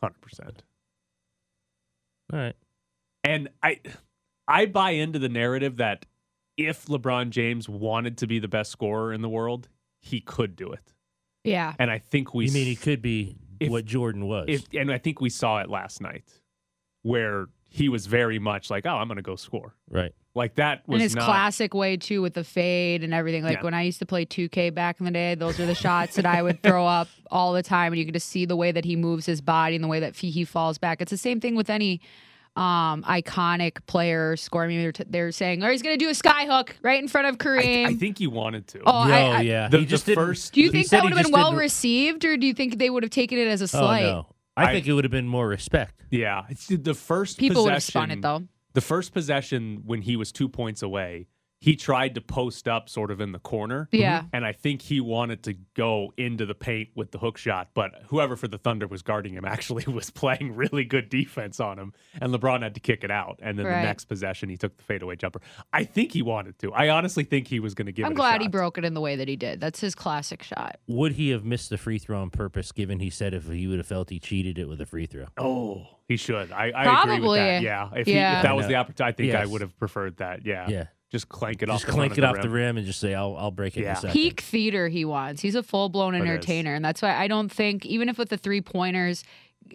hundred 0.00 0.20
percent. 0.20 0.62
All 2.32 2.38
right. 2.38 2.56
And 3.24 3.48
I 3.62 3.80
I 4.46 4.66
buy 4.66 4.90
into 4.90 5.18
the 5.18 5.28
narrative 5.28 5.76
that 5.78 6.06
if 6.56 6.86
LeBron 6.86 7.30
James 7.30 7.68
wanted 7.68 8.18
to 8.18 8.26
be 8.26 8.38
the 8.38 8.48
best 8.48 8.70
scorer 8.70 9.12
in 9.12 9.20
the 9.22 9.28
world, 9.28 9.68
he 10.00 10.20
could 10.20 10.56
do 10.56 10.72
it. 10.72 10.94
Yeah. 11.44 11.74
And 11.78 11.90
I 11.90 11.98
think 11.98 12.34
we 12.34 12.46
you 12.46 12.52
mean 12.52 12.66
he 12.66 12.76
could 12.76 13.02
be 13.02 13.36
if- 13.60 13.70
what 13.70 13.84
Jordan 13.84 14.26
was? 14.26 14.46
if, 14.48 14.66
and 14.74 14.90
I 14.92 14.98
think 14.98 15.20
we 15.20 15.30
saw 15.30 15.58
it 15.60 15.68
last 15.68 16.00
night 16.00 16.24
where 17.02 17.46
he 17.68 17.88
was 17.88 18.06
very 18.06 18.38
much 18.38 18.70
like, 18.70 18.86
"Oh, 18.86 18.96
I'm 18.96 19.06
going 19.08 19.16
to 19.16 19.22
go 19.22 19.36
score." 19.36 19.74
right. 19.90 20.12
Like 20.36 20.56
that 20.56 20.86
was 20.86 20.96
And 20.96 21.02
his 21.02 21.16
not 21.16 21.24
classic 21.24 21.74
way 21.74 21.96
too 21.96 22.20
with 22.22 22.34
the 22.34 22.44
fade 22.44 23.02
and 23.02 23.12
everything. 23.14 23.42
Like 23.42 23.56
Yeah. 23.58 23.62
when 23.64 23.74
I 23.74 23.82
used 23.82 23.98
to 24.00 24.06
play 24.06 24.24
2K 24.26 24.70
back 24.74 25.00
in 25.00 25.06
the 25.06 25.10
day, 25.10 25.34
those 25.34 25.58
are 25.58 25.66
the 25.66 25.74
shots 25.74 26.14
that 26.16 26.26
I 26.26 26.42
would 26.42 26.62
throw 26.62 26.86
up 26.86 27.08
all 27.30 27.52
the 27.54 27.62
time, 27.62 27.92
and 27.92 27.98
you 27.98 28.04
could 28.04 28.14
just 28.14 28.28
see 28.28 28.44
the 28.44 28.54
way 28.56 28.70
that 28.70 28.84
he 28.84 28.94
moves 28.96 29.26
his 29.26 29.40
body 29.40 29.74
and 29.74 29.82
the 29.82 29.88
way 29.88 29.98
that 30.00 30.14
he 30.16 30.30
he 30.30 30.44
falls 30.44 30.78
back. 30.78 31.00
It's 31.00 31.10
the 31.10 31.16
same 31.16 31.40
thing 31.40 31.56
with 31.56 31.70
any 31.70 32.00
um, 32.54 33.02
iconic 33.02 33.84
player 33.86 34.34
scoring. 34.36 34.68
mean, 34.70 34.80
they're, 34.80 34.92
t- 34.92 35.04
they're 35.08 35.32
saying, 35.32 35.62
"Oh, 35.62 35.70
he's 35.70 35.82
going 35.82 35.98
to 35.98 36.02
do 36.02 36.08
a 36.10 36.14
sky 36.14 36.46
hook 36.46 36.76
right 36.82 37.02
in 37.02 37.06
front 37.08 37.26
of 37.28 37.34
I, 37.34 37.38
Kareem." 37.38 37.86
I 37.86 37.94
think 37.94 38.18
he 38.18 38.26
wanted 38.26 38.66
to. 38.68 38.80
Oh, 38.86 38.92
I- 38.92 39.10
I- 39.20 39.40
yeah. 39.42 39.68
The- 39.68 39.80
he 39.80 39.86
just 39.86 40.06
didn't- 40.06 40.24
first- 40.24 40.52
do 40.54 40.60
you 40.62 40.70
think 40.70 40.88
that 40.88 41.02
would 41.02 41.12
have 41.12 41.22
been 41.22 41.32
well 41.32 41.50
didn't- 41.50 41.60
received, 41.60 42.24
or 42.24 42.36
do 42.38 42.46
you 42.46 42.54
think 42.54 42.78
they 42.78 42.88
would 42.90 43.02
have 43.02 43.10
taken 43.10 43.38
it 43.38 43.46
as 43.48 43.60
a 43.60 43.64
Oh 43.64 43.66
slight? 43.80 44.02
no. 44.04 44.26
I, 44.56 44.64
I- 44.68 44.72
think 44.72 44.86
it 44.86 44.92
would 44.94 45.04
have 45.04 45.10
been 45.10 45.28
more 45.28 45.46
respect. 45.48 46.02
yeah, 46.10 46.44
it's 46.48 46.66
the 46.68 46.94
first 46.94 47.38
People 47.38 47.64
would 47.64 47.74
have 47.74 47.82
spun 47.82 48.10
it 48.10 48.22
though. 48.22 48.44
The 48.76 48.82
first 48.82 49.14
possession 49.14 49.84
when 49.86 50.02
he 50.02 50.16
was 50.16 50.30
2 50.30 50.50
points 50.50 50.82
away, 50.82 51.28
he 51.58 51.74
tried 51.74 52.14
to 52.14 52.20
post 52.20 52.68
up 52.68 52.88
sort 52.88 53.10
of 53.10 53.20
in 53.20 53.32
the 53.32 53.38
corner. 53.38 53.88
Yeah. 53.90 54.18
Mm-hmm. 54.20 54.26
And 54.34 54.44
I 54.44 54.52
think 54.52 54.82
he 54.82 55.00
wanted 55.00 55.42
to 55.44 55.54
go 55.74 56.12
into 56.18 56.44
the 56.44 56.54
paint 56.54 56.90
with 56.94 57.12
the 57.12 57.18
hook 57.18 57.38
shot, 57.38 57.70
but 57.72 57.92
whoever 58.08 58.36
for 58.36 58.46
the 58.46 58.58
Thunder 58.58 58.86
was 58.86 59.00
guarding 59.02 59.32
him 59.32 59.44
actually 59.46 59.84
was 59.86 60.10
playing 60.10 60.54
really 60.54 60.84
good 60.84 61.08
defense 61.08 61.58
on 61.58 61.78
him, 61.78 61.92
and 62.20 62.32
LeBron 62.32 62.62
had 62.62 62.74
to 62.74 62.80
kick 62.80 63.04
it 63.04 63.10
out. 63.10 63.38
And 63.42 63.58
then 63.58 63.66
Right. 63.66 63.76
the 63.80 63.86
next 63.86 64.04
possession, 64.04 64.48
he 64.48 64.56
took 64.56 64.76
the 64.76 64.82
fadeaway 64.82 65.16
jumper. 65.16 65.40
I 65.72 65.84
think 65.84 66.12
he 66.12 66.22
wanted 66.22 66.58
to. 66.60 66.72
I 66.74 66.90
honestly 66.90 67.24
think 67.24 67.48
he 67.48 67.58
was 67.58 67.74
going 67.74 67.86
to 67.86 67.92
give 67.92 68.04
it. 68.04 68.06
I'm 68.06 68.12
it 68.12 68.16
a 68.16 68.16
glad 68.16 68.42
he 68.42 68.48
broke 68.48 68.76
it 68.78 68.84
in 68.84 68.92
the 68.94 69.00
way 69.00 69.16
that 69.16 69.26
he 69.28 69.36
did. 69.36 69.58
That's 69.60 69.80
his 69.80 69.94
classic 69.94 70.42
shot. 70.42 70.78
Would 70.86 71.12
he 71.12 71.30
have 71.30 71.44
missed 71.44 71.70
the 71.70 71.78
free 71.78 71.98
throw 71.98 72.20
on 72.20 72.30
purpose, 72.30 72.70
given 72.70 73.00
he 73.00 73.08
said 73.10 73.32
if 73.34 73.48
he 73.48 73.66
would 73.66 73.78
have 73.78 73.86
felt 73.86 74.10
he 74.10 74.18
cheated 74.20 74.58
it 74.58 74.68
with 74.68 74.80
a 74.80 74.86
free 74.86 75.06
throw? 75.06 75.26
Oh, 75.38 75.86
he 76.06 76.16
should. 76.16 76.52
I, 76.52 76.70
I 76.70 77.02
agree 77.02 77.14
with 77.14 77.20
Probably. 77.22 77.38
that. 77.40 77.62
Yeah. 77.62 77.88
If, 77.96 78.06
He, 78.06 78.12
if 78.12 78.42
that 78.42 78.54
was 78.54 78.66
the 78.68 78.76
opportunity, 78.76 79.12
I 79.12 79.16
think 79.32 79.34
I 79.34 79.46
would 79.46 79.62
have 79.62 79.76
preferred 79.78 80.18
that. 80.18 80.44
Yeah. 80.44 80.68
Yeah. 80.68 80.84
Just 81.10 81.28
clank 81.28 81.62
it 81.62 81.66
Just 81.66 81.84
off. 81.84 81.86
the 81.86 81.92
clank 81.92 82.12
it 82.18 82.20
front 82.22 82.38
off 82.38 82.42
the 82.42 82.50
rim 82.50 82.76
and 82.76 82.84
just 82.86 82.98
say, 83.00 83.14
"I'll 83.14 83.36
I'll 83.36 83.50
break 83.52 83.76
it 83.76 83.80
in 83.80 83.84
Yeah. 83.84 83.92
a 83.92 83.96
second. 83.96 84.12
peak 84.12 84.40
theater 84.40 84.88
he 84.88 85.04
wants. 85.04 85.40
He's 85.40 85.54
a 85.54 85.62
full 85.62 85.88
blown 85.88 86.14
entertainer, 86.14 86.74
and 86.74 86.84
that's 86.84 87.00
why 87.00 87.14
I 87.14 87.28
don't 87.28 87.50
think 87.50 87.86
even 87.86 88.08
if 88.08 88.18
with 88.18 88.28
the 88.28 88.36
three 88.36 88.60
pointers 88.60 89.22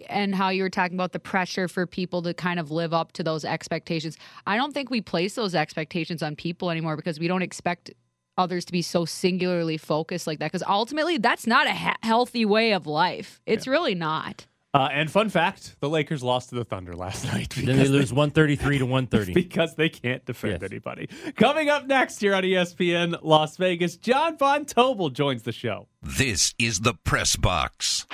and 0.08 0.34
how 0.34 0.48
you 0.50 0.62
were 0.62 0.70
talking 0.70 0.94
about 0.96 1.12
the 1.12 1.18
pressure 1.18 1.68
for 1.68 1.86
people 1.86 2.22
to 2.22 2.32
kind 2.34 2.58
of 2.60 2.70
live 2.70 2.92
up 2.94 3.12
to 3.12 3.22
those 3.22 3.44
expectations, 3.44 4.16
I 4.46 4.56
don't 4.56 4.72
think 4.74 4.90
we 4.90 5.00
place 5.00 5.34
those 5.34 5.54
expectations 5.54 6.22
on 6.22 6.36
people 6.36 6.70
anymore 6.70 6.96
because 6.96 7.18
we 7.18 7.28
don't 7.28 7.42
expect 7.42 7.90
others 8.38 8.64
to 8.66 8.72
be 8.72 8.80
so 8.82 9.04
singularly 9.04 9.76
focused 9.76 10.26
like 10.26 10.38
that 10.38 10.50
because 10.52 10.62
ultimately 10.66 11.18
that's 11.18 11.46
not 11.46 11.66
a 11.66 11.72
ha- 11.74 11.96
healthy 12.02 12.44
way 12.46 12.72
of 12.72 12.86
life. 12.86 13.40
It's 13.46 13.66
really 13.66 13.94
not. 13.94 14.46
Uh, 14.74 14.88
and 14.90 15.10
fun 15.10 15.28
fact: 15.28 15.76
the 15.80 15.88
Lakers 15.88 16.22
lost 16.22 16.48
to 16.48 16.54
the 16.54 16.64
Thunder 16.64 16.94
last 16.96 17.24
night. 17.32 17.50
Then 17.56 17.76
they 17.76 17.88
lose 17.88 18.12
133 18.12 18.78
to 18.78 18.86
130. 18.86 19.34
because 19.34 19.74
they 19.74 19.88
can't 19.90 20.24
defend 20.24 20.62
Yes. 20.62 20.70
anybody. 20.70 21.08
Coming 21.36 21.68
up 21.68 21.86
next 21.86 22.20
here 22.20 22.34
on 22.34 22.42
ESPN 22.42 23.18
Las 23.22 23.56
Vegas, 23.58 23.96
John 23.96 24.36
Von 24.38 24.64
Tobel 24.64 25.10
joins 25.10 25.42
the 25.42 25.52
show. 25.52 25.88
This 26.02 26.54
is 26.58 26.80
the 26.80 26.94
Press 27.04 27.36
Box. 27.36 28.06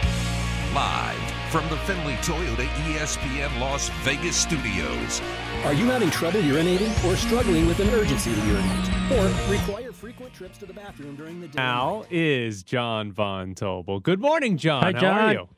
Live 0.74 1.16
from 1.50 1.66
the 1.70 1.76
Findlay 1.78 2.14
Toyota 2.16 2.66
ESPN 2.92 3.58
Las 3.60 3.88
Vegas 4.02 4.36
studios. 4.36 5.22
Are 5.64 5.72
you 5.72 5.86
having 5.86 6.10
trouble 6.10 6.40
urinating 6.40 6.90
or 7.10 7.16
struggling 7.16 7.66
with 7.66 7.80
an 7.80 7.88
urgency 7.90 8.34
to 8.34 8.40
urinate 8.46 9.12
or 9.12 9.50
require 9.50 9.92
frequent 9.92 10.34
trips 10.34 10.58
to 10.58 10.66
the 10.66 10.74
bathroom 10.74 11.16
during 11.16 11.40
the 11.40 11.48
day? 11.48 11.54
Now 11.56 12.04
is 12.10 12.62
John 12.62 13.12
Von 13.12 13.54
Tobel. 13.54 14.02
Good 14.02 14.20
morning, 14.20 14.58
John. 14.58 14.82
Hi, 14.82 14.92
How 14.92 14.98
are 14.98 15.00
John. 15.00 15.32
you? 15.32 15.48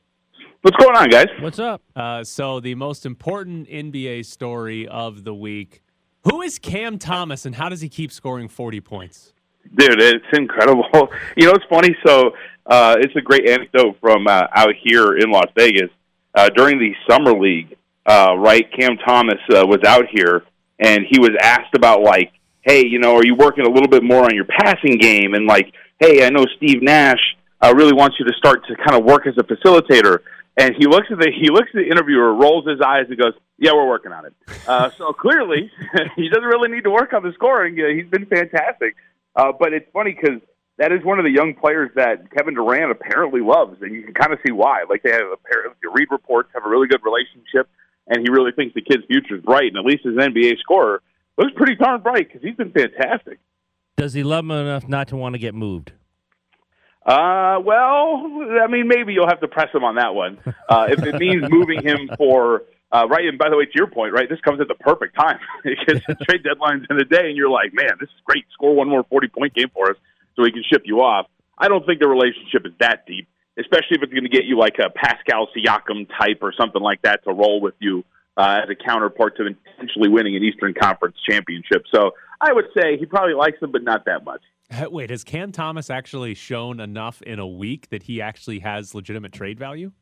What's 0.62 0.76
going 0.76 0.94
on, 0.94 1.08
guys? 1.08 1.28
What's 1.40 1.58
up? 1.58 1.80
Uh, 1.96 2.22
so 2.22 2.60
the 2.60 2.74
most 2.74 3.06
important 3.06 3.66
NBA 3.66 4.26
story 4.26 4.86
of 4.86 5.24
the 5.24 5.34
week. 5.34 5.80
Who 6.24 6.42
is 6.42 6.58
Cam 6.58 6.98
Thomas 6.98 7.46
and 7.46 7.54
how 7.54 7.70
does 7.70 7.80
he 7.80 7.88
keep 7.88 8.12
scoring 8.12 8.46
40 8.46 8.82
points? 8.82 9.32
Dude, 9.74 9.98
it's 9.98 10.26
incredible. 10.34 10.84
You 11.38 11.46
know, 11.46 11.52
it's 11.52 11.64
funny. 11.70 11.96
So, 12.06 12.32
uh, 12.66 12.96
it's 13.00 13.16
a 13.16 13.22
great 13.22 13.48
anecdote 13.48 13.96
from 14.02 14.26
uh, 14.26 14.48
out 14.54 14.74
here 14.82 15.16
in 15.16 15.30
Las 15.30 15.46
Vegas. 15.56 15.88
Uh, 16.34 16.50
during 16.50 16.78
the 16.78 16.92
Summer 17.08 17.32
League, 17.32 17.78
uh, 18.04 18.34
right, 18.36 18.70
Cam 18.78 18.98
Thomas 18.98 19.40
uh, 19.54 19.64
was 19.66 19.80
out 19.86 20.08
here 20.12 20.42
and 20.78 21.06
he 21.10 21.18
was 21.18 21.30
asked 21.40 21.74
about, 21.74 22.02
like, 22.02 22.32
hey, 22.60 22.86
you 22.86 22.98
know, 22.98 23.16
are 23.16 23.24
you 23.24 23.34
working 23.34 23.64
a 23.64 23.70
little 23.70 23.88
bit 23.88 24.02
more 24.02 24.24
on 24.24 24.34
your 24.34 24.44
passing 24.44 24.98
game? 24.98 25.32
And, 25.32 25.46
like, 25.46 25.72
hey, 26.00 26.26
I 26.26 26.28
know 26.28 26.44
Steve 26.58 26.82
Nash 26.82 27.20
uh, 27.62 27.72
really 27.74 27.94
wants 27.94 28.16
you 28.18 28.26
to 28.26 28.32
start 28.36 28.66
to 28.66 28.76
kind 28.76 29.00
of 29.00 29.04
work 29.04 29.26
as 29.26 29.34
a 29.38 29.42
facilitator. 29.42 30.18
And 30.60 30.74
he 30.76 30.86
looks 30.86 31.06
at 31.10 31.18
the 31.18 31.32
he 31.32 31.48
looks 31.48 31.68
at 31.72 31.78
the 31.78 31.88
interviewer, 31.88 32.34
rolls 32.34 32.68
his 32.68 32.82
eyes, 32.84 33.06
and 33.08 33.18
goes, 33.18 33.32
"Yeah, 33.56 33.72
we're 33.72 33.88
working 33.88 34.12
on 34.12 34.26
it." 34.26 34.34
Uh, 34.68 34.90
so 34.90 35.14
clearly, 35.14 35.72
he 36.16 36.28
doesn't 36.28 36.44
really 36.44 36.68
need 36.68 36.84
to 36.84 36.90
work 36.90 37.14
on 37.14 37.22
the 37.22 37.32
scoring. 37.32 37.76
He's 37.76 38.10
been 38.10 38.26
fantastic. 38.26 38.94
Uh, 39.34 39.52
but 39.58 39.72
it's 39.72 39.88
funny 39.92 40.12
because 40.12 40.42
that 40.76 40.92
is 40.92 41.02
one 41.02 41.18
of 41.18 41.24
the 41.24 41.30
young 41.30 41.54
players 41.54 41.90
that 41.94 42.30
Kevin 42.36 42.52
Durant 42.52 42.90
apparently 42.90 43.40
loves, 43.40 43.80
and 43.80 43.94
you 43.94 44.02
can 44.02 44.12
kind 44.12 44.34
of 44.34 44.38
see 44.44 44.52
why. 44.52 44.84
Like 44.86 45.02
they 45.02 45.12
have 45.12 45.32
apparently 45.32 45.76
read 45.94 46.08
reports 46.10 46.50
have 46.52 46.66
a 46.66 46.68
really 46.68 46.88
good 46.88 47.00
relationship, 47.02 47.66
and 48.08 48.20
he 48.20 48.30
really 48.30 48.52
thinks 48.52 48.74
the 48.74 48.82
kid's 48.82 49.04
future 49.06 49.36
is 49.36 49.42
bright, 49.42 49.68
and 49.68 49.78
at 49.78 49.86
least 49.86 50.04
as 50.04 50.12
an 50.12 50.34
NBA 50.34 50.58
scorer. 50.58 51.00
looks 51.38 51.52
pretty 51.56 51.76
darn 51.76 52.02
bright 52.02 52.28
because 52.28 52.42
he's 52.42 52.56
been 52.56 52.72
fantastic. 52.72 53.38
Does 53.96 54.12
he 54.12 54.22
love 54.22 54.44
him 54.44 54.50
enough 54.50 54.86
not 54.88 55.08
to 55.08 55.16
want 55.16 55.34
to 55.34 55.38
get 55.38 55.54
moved? 55.54 55.92
Uh, 57.10 57.58
well, 57.64 58.22
I 58.62 58.68
mean, 58.68 58.86
maybe 58.86 59.12
you'll 59.12 59.26
have 59.26 59.40
to 59.40 59.48
press 59.48 59.74
him 59.74 59.82
on 59.82 59.96
that 59.96 60.14
one. 60.14 60.38
Uh, 60.68 60.86
if 60.90 61.02
it 61.02 61.16
means 61.16 61.42
moving 61.50 61.82
him 61.82 62.08
for 62.16 62.62
uh, 62.92 63.08
right, 63.08 63.26
and 63.26 63.36
by 63.36 63.48
the 63.50 63.56
way, 63.56 63.64
to 63.64 63.72
your 63.74 63.88
point, 63.88 64.12
right, 64.12 64.28
this 64.28 64.40
comes 64.42 64.60
at 64.60 64.68
the 64.68 64.76
perfect 64.76 65.16
time 65.16 65.40
because 65.64 66.00
the 66.06 66.14
trade 66.24 66.44
deadline's 66.44 66.86
in 66.88 66.96
the 66.96 67.04
day, 67.04 67.26
and 67.26 67.36
you're 67.36 67.50
like, 67.50 67.74
man, 67.74 67.98
this 67.98 68.08
is 68.08 68.20
great. 68.24 68.44
Score 68.52 68.76
one 68.76 68.88
more 68.88 69.02
forty 69.02 69.26
point 69.26 69.54
game 69.54 69.70
for 69.74 69.90
us, 69.90 69.96
so 70.36 70.42
we 70.44 70.52
can 70.52 70.62
ship 70.62 70.82
you 70.84 71.00
off. 71.00 71.26
I 71.58 71.66
don't 71.66 71.84
think 71.84 71.98
the 71.98 72.06
relationship 72.06 72.64
is 72.64 72.72
that 72.78 73.06
deep, 73.06 73.26
especially 73.58 73.98
if 73.98 74.02
it's 74.04 74.12
going 74.12 74.22
to 74.22 74.30
get 74.30 74.44
you 74.44 74.56
like 74.56 74.76
a 74.78 74.90
Pascal 74.90 75.48
Siakam 75.56 76.06
type 76.16 76.38
or 76.42 76.54
something 76.56 76.80
like 76.80 77.02
that 77.02 77.24
to 77.24 77.32
roll 77.32 77.60
with 77.60 77.74
you 77.80 78.04
uh, 78.36 78.60
as 78.62 78.70
a 78.70 78.76
counterpart 78.76 79.36
to 79.38 79.50
potentially 79.74 80.08
winning 80.08 80.36
an 80.36 80.44
Eastern 80.44 80.74
Conference 80.74 81.16
championship. 81.28 81.82
So 81.92 82.12
I 82.40 82.52
would 82.52 82.66
say 82.76 82.96
he 82.96 83.06
probably 83.06 83.34
likes 83.34 83.60
him, 83.60 83.70
but 83.72 83.82
not 83.82 84.04
that 84.06 84.24
much. 84.24 84.40
Uh, 84.70 84.88
wait, 84.88 85.10
has 85.10 85.24
Cam 85.24 85.52
Thomas 85.52 85.90
actually 85.90 86.34
shown 86.34 86.80
enough 86.80 87.22
in 87.22 87.38
a 87.38 87.46
week 87.46 87.90
that 87.90 88.04
he 88.04 88.22
actually 88.22 88.60
has 88.60 88.94
legitimate 88.94 89.32
trade 89.32 89.58
value? 89.58 89.92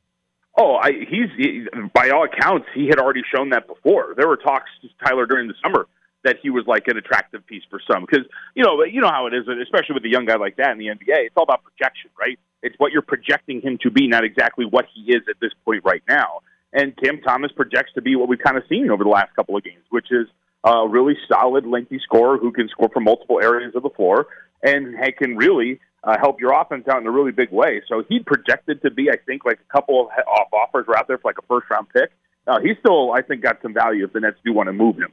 Oh, 0.56 0.76
I, 0.76 0.90
he's 1.08 1.30
he, 1.36 1.66
by 1.94 2.10
all 2.10 2.24
accounts 2.24 2.66
he 2.74 2.86
had 2.86 2.98
already 2.98 3.22
shown 3.34 3.50
that 3.50 3.66
before. 3.66 4.14
There 4.16 4.28
were 4.28 4.36
talks, 4.36 4.68
to 4.82 4.88
Tyler, 5.04 5.24
during 5.24 5.48
the 5.48 5.54
summer 5.62 5.86
that 6.24 6.36
he 6.42 6.50
was 6.50 6.64
like 6.66 6.88
an 6.88 6.96
attractive 6.96 7.46
piece 7.46 7.62
for 7.70 7.80
some 7.90 8.04
because 8.04 8.26
you 8.54 8.64
know 8.64 8.82
you 8.84 9.00
know 9.00 9.08
how 9.08 9.26
it 9.26 9.34
is, 9.34 9.46
especially 9.62 9.94
with 9.94 10.04
a 10.04 10.08
young 10.08 10.26
guy 10.26 10.36
like 10.36 10.56
that 10.56 10.72
in 10.72 10.78
the 10.78 10.86
NBA. 10.86 11.26
It's 11.26 11.34
all 11.36 11.44
about 11.44 11.62
projection, 11.62 12.10
right? 12.18 12.38
It's 12.62 12.74
what 12.78 12.92
you're 12.92 13.02
projecting 13.02 13.60
him 13.60 13.78
to 13.82 13.90
be, 13.90 14.08
not 14.08 14.24
exactly 14.24 14.66
what 14.66 14.86
he 14.92 15.12
is 15.12 15.22
at 15.30 15.36
this 15.40 15.52
point 15.64 15.84
right 15.84 16.02
now. 16.08 16.40
And 16.72 16.94
Cam 16.96 17.20
Thomas 17.20 17.52
projects 17.52 17.92
to 17.94 18.02
be 18.02 18.16
what 18.16 18.28
we've 18.28 18.38
kind 18.38 18.56
of 18.58 18.64
seen 18.68 18.90
over 18.90 19.04
the 19.04 19.10
last 19.10 19.34
couple 19.36 19.56
of 19.56 19.64
games, 19.64 19.84
which 19.90 20.08
is 20.10 20.26
a 20.64 20.88
really 20.88 21.16
solid, 21.30 21.66
lengthy 21.66 22.00
scorer 22.02 22.38
who 22.38 22.52
can 22.52 22.68
score 22.68 22.88
from 22.92 23.04
multiple 23.04 23.40
areas 23.42 23.74
of 23.74 23.82
the 23.82 23.90
floor 23.90 24.26
and 24.62 24.96
can 25.18 25.36
really 25.36 25.80
uh, 26.04 26.16
help 26.18 26.40
your 26.40 26.58
offense 26.58 26.84
out 26.88 27.00
in 27.00 27.06
a 27.06 27.10
really 27.10 27.32
big 27.32 27.50
way. 27.50 27.82
So 27.88 28.02
he 28.08 28.20
projected 28.20 28.82
to 28.82 28.90
be, 28.90 29.10
I 29.10 29.16
think, 29.26 29.44
like 29.44 29.58
a 29.60 29.72
couple 29.72 30.00
of 30.00 30.06
off 30.26 30.52
offers 30.52 30.86
were 30.86 30.96
out 30.96 31.06
there 31.08 31.18
for 31.18 31.28
like 31.28 31.38
a 31.38 31.46
first 31.46 31.70
round 31.70 31.88
pick. 31.90 32.10
Uh, 32.46 32.60
he's 32.60 32.76
still, 32.80 33.12
I 33.12 33.22
think, 33.22 33.42
got 33.42 33.58
some 33.62 33.74
value 33.74 34.04
if 34.04 34.12
the 34.12 34.20
Nets 34.20 34.38
do 34.44 34.52
want 34.52 34.68
to 34.68 34.72
move 34.72 34.96
him. 34.96 35.12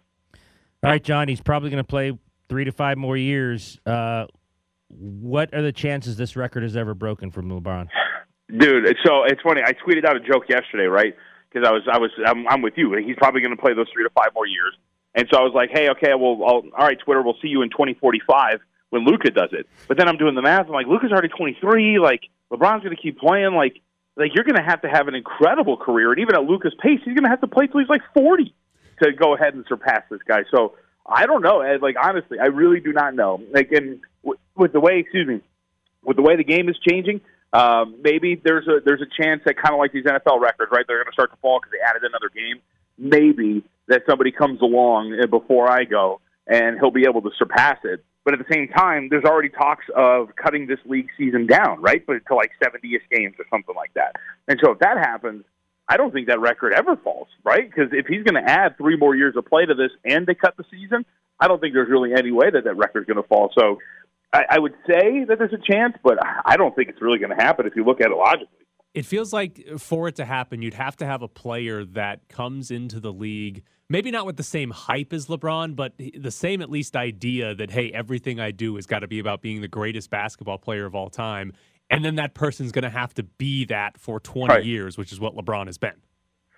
All 0.84 0.91
right, 0.91 1.03
John. 1.03 1.27
He's 1.27 1.41
probably 1.41 1.69
going 1.69 1.84
to 1.84 1.88
play 1.88 2.17
three 2.47 2.65
to 2.65 2.71
five 2.71 2.97
more 2.97 3.17
years. 3.17 3.79
Uh, 3.86 4.27
what 4.89 5.53
are 5.53 5.62
the 5.62 5.73
chances 5.73 6.15
this 6.15 6.36
record 6.36 6.63
is 6.63 6.75
ever 6.75 6.93
broken 6.93 7.31
from 7.31 7.49
LeBron? 7.49 7.89
Dude, 8.55 8.86
so 9.03 9.23
it's 9.23 9.41
funny. 9.41 9.62
I 9.65 9.73
tweeted 9.73 10.05
out 10.05 10.15
a 10.15 10.19
joke 10.19 10.43
yesterday, 10.47 10.86
right? 10.86 11.15
Because 11.49 11.67
I 11.67 11.71
was, 11.71 11.81
I 11.91 11.97
was, 11.97 12.12
I'm, 12.25 12.47
I'm 12.47 12.62
with 12.62 12.75
you. 12.77 12.95
He's 13.05 13.15
probably 13.17 13.41
going 13.41 13.55
to 13.55 13.62
play 13.62 13.73
those 13.73 13.88
three 13.91 14.03
to 14.03 14.10
five 14.12 14.29
more 14.36 14.45
years. 14.45 14.77
And 15.15 15.28
so 15.32 15.39
I 15.39 15.43
was 15.43 15.54
like, 15.56 15.69
hey, 15.71 15.89
okay, 15.91 16.13
well, 16.13 16.43
I'll, 16.45 16.63
all 16.78 16.86
right, 16.86 16.99
Twitter, 16.99 17.21
we'll 17.21 17.38
see 17.41 17.47
you 17.47 17.62
in 17.62 17.69
2045 17.69 18.60
when 18.89 19.06
Luka 19.06 19.32
does 19.32 19.49
it. 19.54 19.67
But 19.88 19.97
then 19.97 20.10
I'm 20.10 20.17
doing 20.17 20.36
the 20.36 20.41
math. 20.41 20.67
I'm 20.67 20.73
like, 20.73 20.88
Luka's 20.88 21.12
already 21.12 21.30
23. 21.30 21.99
Like 21.99 22.21
LeBron's 22.51 22.84
going 22.84 22.95
to 22.95 23.01
keep 23.01 23.17
playing. 23.17 23.54
Like, 23.54 23.82
like 24.17 24.36
you're 24.36 24.43
going 24.43 24.58
to 24.58 24.63
have 24.63 24.82
to 24.82 24.89
have 24.89 25.08
an 25.08 25.15
incredible 25.15 25.78
career, 25.78 26.12
and 26.12 26.19
even 26.19 26.36
at 26.36 26.43
Luka's 26.43 26.75
pace, 26.82 26.99
he's 27.04 27.13
going 27.13 27.23
to 27.23 27.30
have 27.30 27.41
to 27.41 27.47
play 27.47 27.67
till 27.67 27.80
he's 27.80 27.89
like 27.89 28.01
40 28.13 28.54
to 29.01 29.12
go 29.12 29.36
ahead 29.36 29.54
and 29.54 29.65
surpass 29.67 30.04
this 30.10 30.21
guy. 30.28 30.43
So 30.51 30.75
I 31.06 31.25
don't 31.25 31.41
know. 31.41 31.62
Ed, 31.62 31.82
like 31.82 31.95
honestly, 32.01 32.39
I 32.39 32.47
really 32.47 32.80
do 32.80 32.93
not 32.93 33.13
know. 33.15 33.41
Like, 33.51 33.71
and 33.71 33.99
w- 34.23 34.39
with 34.56 34.73
the 34.73 34.80
way, 34.80 34.99
excuse 34.99 35.28
me, 35.28 35.41
with 36.04 36.15
the 36.15 36.23
way 36.23 36.36
the 36.36 36.43
game 36.43 36.69
is 36.69 36.78
changing. 36.88 37.21
Um, 37.54 37.95
maybe 38.01 38.36
there's 38.36 38.67
a 38.67 38.82
there's 38.84 39.01
a 39.01 39.23
chance 39.23 39.41
that 39.45 39.56
kind 39.56 39.73
of 39.73 39.80
like 39.80 39.91
these 39.91 40.04
NFL 40.04 40.41
records, 40.41 40.71
right? 40.71 40.86
They're 40.88 40.97
going 40.97 41.08
to 41.08 41.13
start 41.13 41.32
to 41.32 41.38
fall 41.38 41.60
because 41.60 41.71
they 41.71 41.80
added 41.80 42.04
another 42.04 42.30
game. 42.34 42.62
Maybe 42.97 43.63
that 43.88 44.04
somebody 44.10 44.32
comes 44.32 44.62
along 44.62 45.17
eh, 45.21 45.26
before 45.26 45.69
I 45.69 45.84
go 45.84 46.21
and 46.48 46.78
he'll 46.80 46.91
be 46.91 47.06
able 47.08 47.21
to 47.24 47.32
surpass 47.38 47.78
it. 47.84 48.04
But 48.24 48.34
at 48.34 48.39
the 48.39 48.54
same 48.54 48.67
time, 48.69 49.10
there's 49.10 49.24
already 49.24 49.50
talks 49.50 49.86
of 49.95 50.30
cutting 50.36 50.67
this 50.67 50.80
league 50.86 51.10
season 51.17 51.45
down, 51.45 51.82
right? 51.82 52.04
But 52.06 52.26
to 52.28 52.36
like 52.36 52.52
70ish 52.63 53.08
games 53.12 53.36
or 53.38 53.45
something 53.52 53.76
like 53.76 53.93
that. 53.93 54.15
And 54.48 54.60
so 54.63 54.71
if 54.71 54.80
that 54.80 54.98
happens, 54.98 55.43
I 55.88 55.98
don't 55.98 56.12
think 56.12 56.28
that 56.28 56.39
record 56.39 56.74
ever 56.74 56.95
falls, 56.98 57.28
right? 57.43 57.69
Because 57.69 57.91
if 57.91 58.08
he's 58.08 58.24
going 58.24 58.43
to 58.43 58.50
add 58.50 58.78
three 58.78 58.98
more 58.98 59.15
years 59.15 59.36
of 59.38 59.45
play 59.45 59.65
to 59.65 59.76
this 59.76 59.91
and 60.04 60.26
they 60.26 60.34
cut 60.34 60.58
the 60.58 60.65
season, 60.71 61.06
I 61.39 61.48
don't 61.48 61.62
think 61.62 61.74
there's 61.74 61.89
really 61.89 62.13
any 62.13 62.32
way 62.32 62.50
that 62.50 62.63
that 62.63 62.76
record's 62.78 63.06
going 63.06 63.21
to 63.21 63.28
fall. 63.28 63.52
So 63.58 63.78
I, 64.34 64.43
I 64.52 64.60
would 64.60 64.74
say 64.88 65.26
that 65.28 65.38
there's 65.38 65.54
a 65.54 65.71
chance, 65.71 65.95
but 66.04 66.17
I 66.45 66.58
don't 66.58 66.76
think 66.76 66.89
it's 66.89 67.02
really 67.02 67.19
going 67.19 67.36
to 67.36 67.43
happen 67.43 67.67
if 67.67 67.76
you 67.76 67.84
look 67.84 68.02
at 68.02 68.08
it 68.08 68.15
logically. 68.15 68.48
It 68.95 69.06
feels 69.06 69.34
like 69.34 69.63
for 69.78 70.08
it 70.08 70.15
to 70.15 70.26
happen, 70.26 70.62
you'd 70.62 70.74
have 70.74 70.95
to 70.98 71.06
have 71.06 71.21
a 71.21 71.28
player 71.28 71.84
that 71.86 72.30
comes 72.30 72.71
into 72.71 73.00
the 73.00 73.12
league, 73.12 73.63
maybe 73.89 74.12
not 74.12 74.26
with 74.26 74.38
the 74.38 74.43
same 74.43 74.71
hype 74.71 75.13
as 75.13 75.28
LeBron, 75.28 75.76
but 75.76 75.93
the 75.98 76.32
same 76.32 76.62
at 76.62 76.69
least 76.69 76.95
idea 76.95 77.54
that, 77.56 77.71
hey, 77.71 77.91
everything 77.91 78.39
I 78.39 78.52
do 78.52 78.76
has 78.76 78.86
got 78.86 79.00
to 79.00 79.08
be 79.08 79.19
about 79.19 79.41
being 79.41 79.62
the 79.62 79.67
greatest 79.67 80.10
basketball 80.10 80.58
player 80.58 80.86
of 80.86 80.95
all 80.95 81.10
time. 81.10 81.54
And 81.89 82.04
then 82.04 82.15
that 82.15 82.34
person's 82.34 82.71
going 82.71 82.84
to 82.84 82.89
have 82.89 83.13
to 83.15 83.24
be 83.24 83.65
that 83.65 84.00
for 84.00 84.19
20 84.19 84.54
Right. 84.54 84.65
years, 84.65 84.98
which 84.98 85.12
is 85.12 85.19
what 85.19 85.36
LeBron 85.36 85.67
has 85.67 85.78
been. 85.78 85.93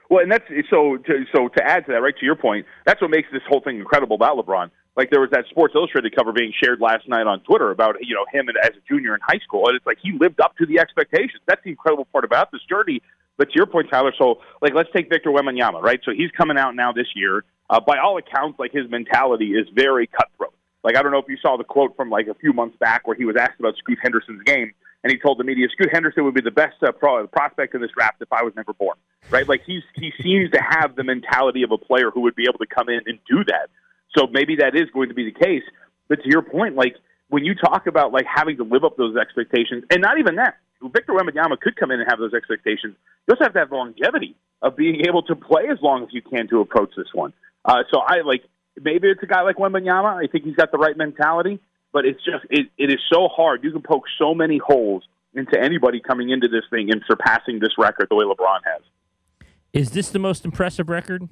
Well, 0.10 0.24
and 0.24 0.32
that's 0.32 0.46
so. 0.70 0.96
To, 0.96 1.26
so 1.36 1.50
to 1.50 1.64
add 1.68 1.86
to 1.88 1.92
that, 1.92 2.02
right 2.02 2.18
to 2.18 2.26
your 2.26 2.38
point, 2.38 2.66
that's 2.86 3.02
what 3.02 3.12
makes 3.12 3.28
this 3.34 3.42
whole 3.50 3.60
thing 3.60 3.78
incredible 3.78 4.16
about 4.16 4.38
LeBron. 4.38 4.72
Like 4.96 5.10
there 5.12 5.20
was 5.20 5.30
that 5.32 5.44
Sports 5.50 5.74
Illustrated 5.76 6.16
cover 6.16 6.32
being 6.32 6.54
shared 6.64 6.80
last 6.80 7.10
night 7.10 7.28
on 7.28 7.42
Twitter 7.42 7.72
about 7.72 7.98
you 8.00 8.16
know 8.16 8.26
him 8.32 8.48
as 8.64 8.70
a 8.70 8.82
junior 8.88 9.14
in 9.16 9.20
high 9.22 9.40
school, 9.44 9.68
and 9.68 9.76
it's 9.76 9.86
like 9.86 9.98
he 10.02 10.14
lived 10.18 10.40
up 10.40 10.56
to 10.58 10.66
the 10.66 10.80
expectations. 10.80 11.42
That's 11.46 11.62
the 11.62 11.72
incredible 11.72 12.06
part 12.06 12.24
about 12.24 12.54
this 12.54 12.62
journey. 12.70 13.02
But 13.38 13.50
to 13.50 13.56
your 13.56 13.68
point, 13.68 13.90
Tyler, 13.90 14.14
so 14.18 14.42
like 14.62 14.74
let's 14.74 14.90
take 14.96 15.10
Victor 15.10 15.30
Wembanyama, 15.30 15.82
right? 15.82 16.00
So 16.04 16.12
he's 16.12 16.32
coming 16.32 16.58
out 16.58 16.76
now 16.76 16.92
this 16.92 17.08
year. 17.16 17.44
Uh, 17.70 17.80
by 17.80 17.98
all 17.98 18.18
accounts, 18.18 18.60
like 18.60 18.72
his 18.72 18.90
mentality 18.90 19.52
is 19.52 19.68
very 19.76 20.08
cutthroat. 20.08 20.54
Like 20.84 20.96
I 20.96 21.04
don't 21.04 21.12
know 21.12 21.20
if 21.20 21.28
you 21.28 21.38
saw 21.42 21.58
the 21.58 21.64
quote 21.64 21.96
from 21.96 22.10
like 22.10 22.28
a 22.28 22.34
few 22.36 22.54
months 22.54 22.78
back 22.80 23.08
where 23.08 23.16
he 23.16 23.26
was 23.26 23.36
asked 23.36 23.60
about 23.60 23.76
Scoot 23.78 24.00
Henderson's 24.02 24.42
game, 24.44 24.72
and 25.04 25.12
he 25.12 25.20
told 25.20 25.38
the 25.38 25.44
media 25.44 25.68
Scoot 25.72 25.90
Henderson 25.92 26.24
would 26.24 26.34
be 26.34 26.42
the 26.42 26.52
best 26.52 26.76
uh, 26.82 26.92
pro- 26.92 27.28
prospect 27.28 27.76
in 27.76 27.82
this 27.82 27.92
draft 27.92 28.22
if 28.22 28.32
I 28.32 28.44
was 28.44 28.54
never 28.56 28.74
born. 28.74 28.98
Right? 29.30 29.48
Like 29.48 29.62
he's 29.66 29.84
he 29.96 30.12
seems 30.24 30.50
to 30.52 30.62
have 30.62 30.96
the 30.96 31.04
mentality 31.04 31.64
of 31.64 31.72
a 31.72 31.78
player 31.78 32.10
who 32.10 32.22
would 32.22 32.36
be 32.36 32.46
able 32.48 32.60
to 32.60 32.68
come 32.68 32.90
in 32.90 33.02
and 33.06 33.20
do 33.30 33.44
that. 33.46 33.70
So 34.18 34.28
maybe 34.32 34.56
that 34.58 34.76
is 34.76 34.90
going 34.94 35.10
to 35.10 35.16
be 35.16 35.26
the 35.26 35.38
case. 35.46 35.64
But 36.08 36.24
to 36.24 36.30
your 36.30 36.42
point, 36.42 36.76
like 36.76 36.96
when 37.30 37.44
you 37.44 37.54
talk 37.54 37.88
about 37.88 38.14
like 38.14 38.26
having 38.26 38.58
to 38.58 38.64
live 38.64 38.84
up 38.84 38.98
those 38.98 39.16
expectations, 39.18 39.84
and 39.92 40.02
not 40.02 40.18
even 40.20 40.36
that, 40.36 40.58
Victor 40.82 41.14
Wembanyama 41.14 41.60
could 41.60 41.76
come 41.76 41.92
in 41.92 42.00
and 42.00 42.10
have 42.10 42.20
those 42.20 42.34
expectations. 42.34 42.96
You 43.28 43.34
also 43.34 43.46
have 43.46 43.54
to 43.54 43.60
have 43.60 43.72
longevity 43.72 44.36
of 44.62 44.76
being 44.76 45.06
able 45.08 45.24
to 45.24 45.36
play 45.36 45.68
as 45.72 45.78
long 45.82 46.04
as 46.04 46.10
you 46.12 46.22
can 46.22 46.48
to 46.50 46.62
approach 46.62 46.92
this 46.96 47.08
one. 47.14 47.34
Uh, 47.66 47.84
so 47.92 48.00
I 48.00 48.22
like 48.22 48.44
maybe 48.82 49.08
it's 49.08 49.22
a 49.24 49.28
guy 49.28 49.42
like 49.42 49.58
Wembanyama. 49.58 50.24
I 50.24 50.28
think 50.28 50.46
he's 50.46 50.56
got 50.56 50.72
the 50.72 50.78
right 50.78 50.96
mentality, 50.96 51.60
but 51.92 52.06
it's 52.06 52.24
just 52.24 52.46
it, 52.50 52.68
it 52.78 52.92
is 52.92 53.00
so 53.12 53.28
hard. 53.28 53.64
You 53.64 53.72
can 53.72 53.82
poke 53.82 54.06
so 54.20 54.34
many 54.34 54.60
holes 54.64 55.04
into 55.34 55.60
anybody 55.60 56.00
coming 56.00 56.30
into 56.30 56.48
this 56.48 56.64
thing 56.70 56.90
and 56.92 57.04
surpassing 57.08 57.60
this 57.60 57.72
record 57.78 58.08
the 58.10 58.16
way 58.16 58.26
LeBron 58.26 58.60
has. 58.66 58.82
Is 59.74 59.92
this 59.92 60.10
the 60.10 60.20
most 60.20 60.46
impressive 60.46 60.90
record? 60.90 61.28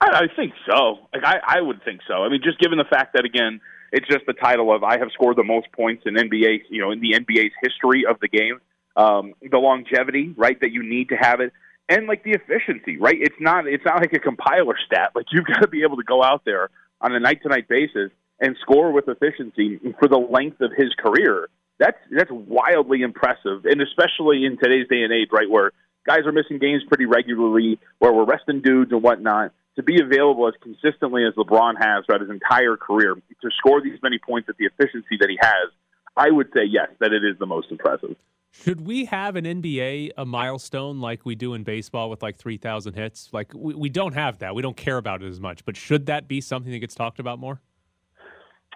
I, 0.00 0.24
I 0.24 0.34
think 0.34 0.52
so. 0.68 0.98
Like 1.12 1.24
I, 1.24 1.58
I 1.58 1.60
would 1.60 1.84
think 1.84 2.00
so. 2.06 2.24
I 2.24 2.28
mean, 2.28 2.40
just 2.42 2.58
given 2.58 2.78
the 2.78 2.84
fact 2.84 3.14
that 3.14 3.24
again, 3.24 3.60
it's 3.94 4.08
just 4.08 4.26
the 4.26 4.32
title 4.32 4.74
of 4.74 4.82
I 4.82 4.98
have 4.98 5.08
scored 5.12 5.36
the 5.36 5.44
most 5.44 5.70
points 5.70 6.02
in 6.04 6.14
NBA, 6.14 6.62
you 6.68 6.82
know, 6.82 6.90
in 6.90 7.00
the 7.00 7.12
NBA's 7.12 7.52
history 7.62 8.04
of 8.08 8.18
the 8.20 8.26
game. 8.28 8.60
Um, 8.96 9.34
the 9.40 9.58
longevity, 9.58 10.34
right, 10.36 10.60
that 10.60 10.72
you 10.72 10.82
need 10.82 11.08
to 11.08 11.16
have 11.16 11.40
it, 11.40 11.52
and 11.88 12.06
like 12.06 12.24
the 12.24 12.32
efficiency, 12.32 12.96
right? 12.96 13.16
It's 13.20 13.34
not 13.40 13.66
it's 13.66 13.84
not 13.84 14.00
like 14.00 14.12
a 14.12 14.18
compiler 14.18 14.76
stat. 14.84 15.12
Like 15.14 15.26
you've 15.32 15.46
got 15.52 15.60
to 15.62 15.68
be 15.68 15.82
able 15.82 15.96
to 15.96 16.04
go 16.04 16.22
out 16.22 16.44
there 16.44 16.70
on 17.00 17.14
a 17.14 17.20
night 17.20 17.42
to 17.42 17.48
night 17.48 17.68
basis 17.68 18.10
and 18.40 18.56
score 18.60 18.92
with 18.92 19.08
efficiency 19.08 19.80
for 19.98 20.08
the 20.08 20.18
length 20.18 20.60
of 20.60 20.72
his 20.76 20.92
career. 20.98 21.48
That's 21.78 21.98
that's 22.10 22.30
wildly 22.30 23.02
impressive, 23.02 23.64
and 23.64 23.80
especially 23.80 24.44
in 24.44 24.58
today's 24.62 24.88
day 24.88 25.02
and 25.02 25.12
age, 25.12 25.28
right, 25.32 25.48
where 25.48 25.72
guys 26.06 26.26
are 26.26 26.32
missing 26.32 26.58
games 26.58 26.82
pretty 26.88 27.06
regularly, 27.06 27.78
where 27.98 28.12
we're 28.12 28.24
resting 28.24 28.60
dudes 28.60 28.92
and 28.92 29.02
whatnot. 29.02 29.52
To 29.76 29.82
be 29.82 30.00
available 30.00 30.46
as 30.46 30.54
consistently 30.62 31.24
as 31.26 31.34
LeBron 31.34 31.74
has 31.80 32.04
throughout 32.06 32.20
his 32.20 32.30
entire 32.30 32.76
career, 32.76 33.14
to 33.14 33.50
score 33.58 33.82
these 33.82 33.98
many 34.02 34.18
points 34.18 34.48
at 34.48 34.56
the 34.56 34.66
efficiency 34.66 35.16
that 35.18 35.28
he 35.28 35.36
has, 35.40 35.70
I 36.16 36.30
would 36.30 36.48
say 36.54 36.62
yes, 36.68 36.88
that 37.00 37.12
it 37.12 37.24
is 37.24 37.38
the 37.40 37.46
most 37.46 37.72
impressive. 37.72 38.14
Should 38.52 38.86
we 38.86 39.06
have 39.06 39.34
an 39.34 39.44
NBA 39.44 40.12
a 40.16 40.24
milestone 40.24 41.00
like 41.00 41.26
we 41.26 41.34
do 41.34 41.54
in 41.54 41.64
baseball 41.64 42.08
with 42.08 42.22
like 42.22 42.36
3,000 42.36 42.94
hits? 42.94 43.30
Like 43.32 43.52
we, 43.52 43.74
we 43.74 43.88
don't 43.88 44.14
have 44.14 44.38
that. 44.38 44.54
We 44.54 44.62
don't 44.62 44.76
care 44.76 44.96
about 44.96 45.22
it 45.22 45.28
as 45.28 45.40
much. 45.40 45.64
But 45.64 45.76
should 45.76 46.06
that 46.06 46.28
be 46.28 46.40
something 46.40 46.70
that 46.70 46.78
gets 46.78 46.94
talked 46.94 47.18
about 47.18 47.40
more? 47.40 47.60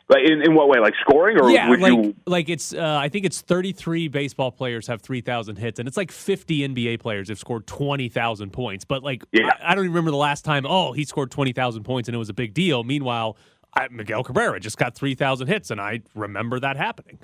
Like 0.09 0.23
in, 0.25 0.41
in 0.43 0.55
what 0.55 0.69
way? 0.69 0.79
Like 0.81 0.95
scoring, 1.03 1.39
or 1.39 1.51
yeah, 1.51 1.69
would 1.69 1.81
like 1.81 1.93
you? 1.93 2.17
like 2.27 2.49
it's 2.49 2.73
uh, 2.73 2.99
I 2.99 3.11
think 3.11 3.27
it's 3.27 3.43
33 3.43 4.09
baseball 4.09 4.51
players 4.51 4.87
have 4.87 5.03
3,000 5.03 5.57
hits, 5.57 5.79
and 5.79 5.87
it's 5.87 5.99
like 5.99 6.11
50 6.11 6.67
NBA 6.69 7.01
players 7.01 7.29
have 7.29 7.39
scored 7.39 7.67
20,000 7.67 8.51
points. 8.51 8.87
But 8.87 9.03
like 9.03 9.23
Yeah. 9.33 9.51
I, 9.61 9.73
I 9.73 9.75
don't 9.75 9.85
even 9.85 9.93
remember 9.93 10.11
the 10.11 10.17
last 10.17 10.47
time. 10.47 10.65
Oh, 10.65 10.93
he 10.93 11.05
scored 11.05 11.31
20,000 11.31 11.83
points 11.85 12.09
and 12.09 12.15
it 12.15 12.19
was 12.19 12.31
a 12.31 12.35
big 12.35 12.55
deal. 12.55 12.85
Meanwhile, 12.85 13.37
I, 13.75 13.89
Miguel 13.89 14.25
Cabrera 14.25 14.59
just 14.61 14.79
got 14.79 14.95
3,000 14.95 15.47
hits, 15.47 15.71
and 15.71 15.81
I 15.81 16.01
remember 16.15 16.59
that 16.61 16.77
happening. 16.77 17.19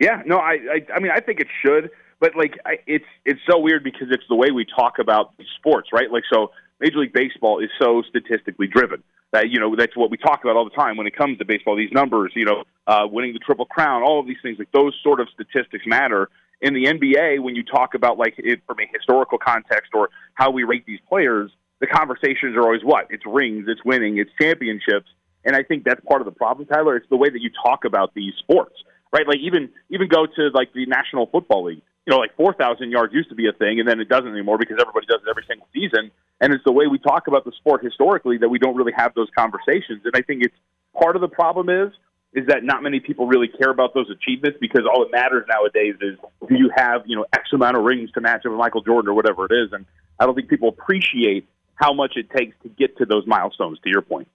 Yeah, 0.00 0.22
no, 0.26 0.38
I, 0.38 0.52
I, 0.52 0.86
I 0.96 1.00
mean, 1.00 1.12
I 1.12 1.20
think 1.20 1.40
it 1.40 1.48
should, 1.64 1.90
but 2.20 2.36
like, 2.36 2.54
I, 2.66 2.78
it's 2.86 3.04
it's 3.24 3.40
so 3.48 3.58
weird 3.58 3.84
because 3.84 4.08
it's 4.10 4.24
the 4.28 4.34
way 4.36 4.50
we 4.50 4.64
talk 4.64 4.98
about 4.98 5.34
sports, 5.56 5.90
right? 5.92 6.10
Like, 6.10 6.24
so 6.32 6.50
Major 6.80 6.98
League 6.98 7.12
Baseball 7.12 7.60
is 7.60 7.70
so 7.80 8.02
statistically 8.08 8.66
driven. 8.66 9.02
That 9.32 9.50
you 9.50 9.60
know 9.60 9.76
that's 9.76 9.94
what 9.94 10.10
we 10.10 10.16
talk 10.16 10.40
about 10.42 10.56
all 10.56 10.64
the 10.64 10.74
time 10.74 10.96
when 10.96 11.06
it 11.06 11.14
comes 11.14 11.36
to 11.38 11.44
baseball. 11.44 11.76
These 11.76 11.92
numbers, 11.92 12.32
you 12.34 12.46
know, 12.46 12.64
uh, 12.86 13.06
winning 13.10 13.34
the 13.34 13.38
triple 13.38 13.66
crown, 13.66 14.02
all 14.02 14.20
of 14.20 14.26
these 14.26 14.38
things, 14.42 14.58
like 14.58 14.72
those 14.72 14.94
sort 15.02 15.20
of 15.20 15.28
statistics 15.34 15.84
matter. 15.86 16.30
In 16.62 16.72
the 16.72 16.86
NBA, 16.86 17.40
when 17.40 17.54
you 17.54 17.62
talk 17.62 17.94
about 17.94 18.16
like 18.18 18.34
it 18.38 18.62
from 18.66 18.78
a 18.80 18.88
historical 18.90 19.38
context 19.38 19.92
or 19.94 20.08
how 20.32 20.50
we 20.50 20.64
rate 20.64 20.84
these 20.86 20.98
players, 21.08 21.50
the 21.80 21.86
conversations 21.86 22.56
are 22.56 22.62
always 22.62 22.82
what? 22.82 23.06
It's 23.10 23.24
rings, 23.26 23.66
it's 23.68 23.84
winning, 23.84 24.18
it's 24.18 24.30
championships. 24.40 25.08
And 25.44 25.54
I 25.54 25.62
think 25.62 25.84
that's 25.84 26.00
part 26.08 26.20
of 26.20 26.24
the 26.24 26.32
problem, 26.32 26.66
Tyler. 26.66 26.96
It's 26.96 27.08
the 27.10 27.16
way 27.16 27.28
that 27.28 27.40
you 27.40 27.50
talk 27.62 27.84
about 27.84 28.14
these 28.14 28.32
sports, 28.38 28.74
right? 29.12 29.26
Like 29.26 29.38
even 29.38 29.68
even 29.90 30.08
go 30.08 30.26
to 30.26 30.48
like 30.54 30.72
the 30.72 30.86
National 30.86 31.26
Football 31.26 31.64
League. 31.64 31.82
You 32.08 32.14
know, 32.14 32.20
like 32.20 32.34
four 32.36 32.54
thousand 32.54 32.90
yards 32.90 33.12
used 33.12 33.28
to 33.28 33.34
be 33.34 33.48
a 33.48 33.52
thing, 33.52 33.80
and 33.80 33.86
then 33.86 34.00
it 34.00 34.08
doesn't 34.08 34.32
anymore 34.32 34.56
because 34.56 34.78
everybody 34.80 35.04
does 35.04 35.20
it 35.20 35.28
every 35.28 35.44
single 35.46 35.68
season. 35.74 36.10
And 36.40 36.54
it's 36.54 36.64
the 36.64 36.72
way 36.72 36.86
we 36.86 36.98
talk 36.98 37.28
about 37.28 37.44
the 37.44 37.52
sport 37.58 37.84
historically 37.84 38.38
that 38.38 38.48
we 38.48 38.58
don't 38.58 38.76
really 38.76 38.94
have 38.96 39.12
those 39.12 39.28
conversations. 39.36 40.00
And 40.06 40.14
I 40.14 40.22
think 40.22 40.42
it's 40.42 40.54
part 40.98 41.16
of 41.16 41.20
the 41.20 41.28
problem 41.28 41.68
is 41.68 41.92
is 42.32 42.46
that 42.46 42.64
not 42.64 42.82
many 42.82 42.98
people 42.98 43.26
really 43.26 43.48
care 43.48 43.70
about 43.70 43.92
those 43.92 44.08
achievements 44.08 44.56
because 44.58 44.84
all 44.90 45.00
that 45.00 45.10
matters 45.12 45.44
nowadays 45.48 45.96
is 46.00 46.18
do 46.48 46.56
you 46.56 46.70
have 46.74 47.02
you 47.04 47.14
know 47.14 47.26
X 47.34 47.50
amount 47.52 47.76
of 47.76 47.84
rings 47.84 48.10
to 48.12 48.22
match 48.22 48.46
up 48.46 48.52
with 48.52 48.58
Michael 48.58 48.80
Jordan 48.80 49.10
or 49.10 49.14
whatever 49.14 49.44
it 49.44 49.52
is. 49.52 49.74
And 49.74 49.84
I 50.18 50.24
don't 50.24 50.34
think 50.34 50.48
people 50.48 50.70
appreciate 50.70 51.46
how 51.74 51.92
much 51.92 52.14
it 52.16 52.30
takes 52.30 52.56
to 52.62 52.70
get 52.70 52.96
to 52.96 53.04
those 53.04 53.26
milestones. 53.26 53.80
To 53.84 53.90
your 53.90 54.00
point. 54.00 54.28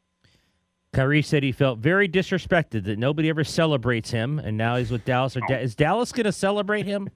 Kyrie 0.93 1.23
said 1.23 1.41
he 1.41 1.51
felt 1.51 1.79
very 1.79 2.07
disrespected 2.07 2.83
that 2.83 2.99
nobody 2.99 3.29
ever 3.29 3.43
celebrates 3.43 4.11
him, 4.11 4.37
and 4.37 4.57
now 4.57 4.75
he's 4.75 4.91
with 4.91 5.05
Dallas. 5.05 5.35
Or 5.35 5.39
da- 5.47 5.57
is 5.57 5.73
Dallas 5.73 6.11
going 6.11 6.25
to 6.25 6.31
celebrate 6.31 6.85
him 6.85 7.09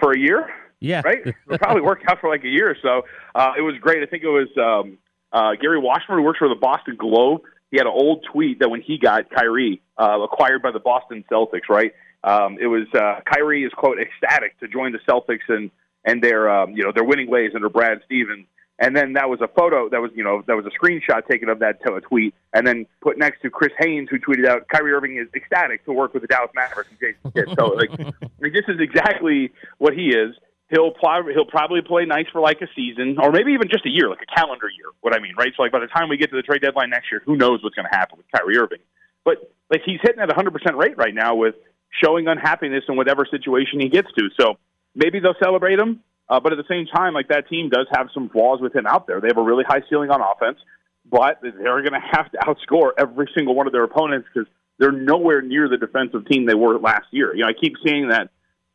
for 0.00 0.12
a 0.12 0.18
year? 0.18 0.48
Yeah, 0.80 1.02
right. 1.04 1.26
It 1.26 1.60
probably 1.60 1.82
worked 1.82 2.04
out 2.08 2.20
for 2.20 2.28
like 2.28 2.44
a 2.44 2.48
year 2.48 2.70
or 2.70 2.76
so. 2.82 3.02
Uh, 3.34 3.52
it 3.56 3.62
was 3.62 3.74
great. 3.80 4.02
I 4.02 4.06
think 4.06 4.22
it 4.22 4.28
was 4.28 4.48
um, 4.58 4.98
uh, 5.32 5.54
Gary 5.60 5.78
Washburn, 5.78 6.18
who 6.18 6.22
works 6.22 6.38
for 6.38 6.48
the 6.48 6.54
Boston 6.54 6.96
Globe. 6.96 7.42
He 7.70 7.78
had 7.78 7.86
an 7.86 7.92
old 7.92 8.24
tweet 8.30 8.60
that 8.60 8.68
when 8.68 8.82
he 8.82 8.98
got 8.98 9.30
Kyrie 9.30 9.82
uh, 9.98 10.20
acquired 10.22 10.62
by 10.62 10.70
the 10.70 10.78
Boston 10.78 11.24
Celtics, 11.30 11.68
right? 11.68 11.92
Um, 12.22 12.58
it 12.60 12.66
was 12.66 12.86
uh, 12.94 13.20
Kyrie 13.30 13.64
is 13.64 13.72
quote 13.72 13.98
ecstatic 13.98 14.58
to 14.60 14.68
join 14.68 14.92
the 14.92 14.98
Celtics 15.08 15.48
and 15.48 15.70
and 16.04 16.22
their 16.22 16.50
um, 16.50 16.72
you 16.72 16.84
know 16.84 16.92
their 16.92 17.04
winning 17.04 17.30
ways 17.30 17.52
under 17.54 17.68
Brad 17.68 18.00
Stevens. 18.04 18.46
And 18.78 18.94
then 18.94 19.14
that 19.14 19.30
was 19.30 19.40
a 19.40 19.48
photo 19.48 19.88
that 19.88 20.00
was, 20.00 20.10
you 20.14 20.22
know, 20.22 20.42
that 20.46 20.54
was 20.54 20.66
a 20.66 20.70
screenshot 20.70 21.26
taken 21.26 21.48
of 21.48 21.60
that 21.60 21.80
tweet, 22.08 22.34
and 22.52 22.66
then 22.66 22.86
put 23.00 23.16
next 23.18 23.40
to 23.42 23.50
Chris 23.50 23.72
Haynes, 23.78 24.08
who 24.10 24.18
tweeted 24.18 24.46
out, 24.46 24.68
"Kyrie 24.68 24.92
Irving 24.92 25.16
is 25.16 25.28
ecstatic 25.34 25.84
to 25.86 25.92
work 25.92 26.12
with 26.12 26.22
the 26.22 26.28
Dallas 26.28 26.50
Mavericks 26.54 26.90
and 26.90 27.00
Jason 27.00 27.32
Kidd." 27.32 27.56
So, 27.58 27.68
like, 27.68 27.90
like, 28.40 28.52
this 28.52 28.68
is 28.68 28.78
exactly 28.78 29.52
what 29.78 29.94
he 29.94 30.08
is. 30.08 30.36
He'll 30.68 30.90
pl- 30.90 31.32
he'll 31.32 31.46
probably 31.46 31.80
play 31.80 32.04
nice 32.04 32.26
for 32.30 32.40
like 32.42 32.60
a 32.60 32.66
season, 32.76 33.16
or 33.18 33.32
maybe 33.32 33.52
even 33.52 33.68
just 33.70 33.86
a 33.86 33.90
year, 33.90 34.10
like 34.10 34.20
a 34.20 34.34
calendar 34.34 34.68
year. 34.68 34.92
What 35.00 35.16
I 35.16 35.20
mean, 35.20 35.34
right? 35.38 35.52
So, 35.56 35.62
like, 35.62 35.72
by 35.72 35.80
the 35.80 35.86
time 35.86 36.10
we 36.10 36.18
get 36.18 36.28
to 36.30 36.36
the 36.36 36.42
trade 36.42 36.60
deadline 36.60 36.90
next 36.90 37.10
year, 37.10 37.22
who 37.24 37.36
knows 37.36 37.62
what's 37.62 37.76
going 37.76 37.88
to 37.90 37.96
happen 37.96 38.18
with 38.18 38.26
Kyrie 38.30 38.58
Irving? 38.58 38.80
But 39.24 39.50
like, 39.70 39.82
he's 39.84 40.00
hitting 40.02 40.20
at 40.20 40.30
a 40.30 40.34
100% 40.34 40.52
rate 40.76 40.96
right 40.96 41.14
now 41.14 41.34
with 41.34 41.54
showing 42.02 42.28
unhappiness 42.28 42.84
in 42.88 42.96
whatever 42.96 43.26
situation 43.30 43.80
he 43.80 43.88
gets 43.88 44.08
to. 44.18 44.28
So 44.38 44.58
maybe 44.94 45.20
they'll 45.20 45.34
celebrate 45.42 45.78
him. 45.78 46.00
Uh, 46.28 46.40
but 46.40 46.52
at 46.52 46.58
the 46.58 46.68
same 46.68 46.86
time, 46.86 47.14
like 47.14 47.28
that 47.28 47.48
team 47.48 47.68
does 47.68 47.86
have 47.92 48.08
some 48.12 48.28
flaws 48.28 48.60
with 48.60 48.74
him 48.74 48.86
out 48.86 49.06
there. 49.06 49.20
They 49.20 49.28
have 49.28 49.38
a 49.38 49.42
really 49.42 49.64
high 49.66 49.82
ceiling 49.88 50.10
on 50.10 50.20
offense, 50.20 50.58
but 51.04 51.40
they're 51.42 51.82
going 51.82 51.92
to 51.92 52.00
have 52.00 52.30
to 52.32 52.38
outscore 52.38 52.90
every 52.98 53.30
single 53.36 53.54
one 53.54 53.66
of 53.66 53.72
their 53.72 53.84
opponents 53.84 54.28
because 54.32 54.48
they're 54.78 54.92
nowhere 54.92 55.40
near 55.42 55.68
the 55.68 55.76
defensive 55.76 56.26
team 56.28 56.46
they 56.46 56.54
were 56.54 56.78
last 56.78 57.06
year. 57.10 57.34
You 57.34 57.42
know, 57.42 57.48
I 57.48 57.52
keep 57.52 57.74
seeing 57.86 58.08
that. 58.08 58.30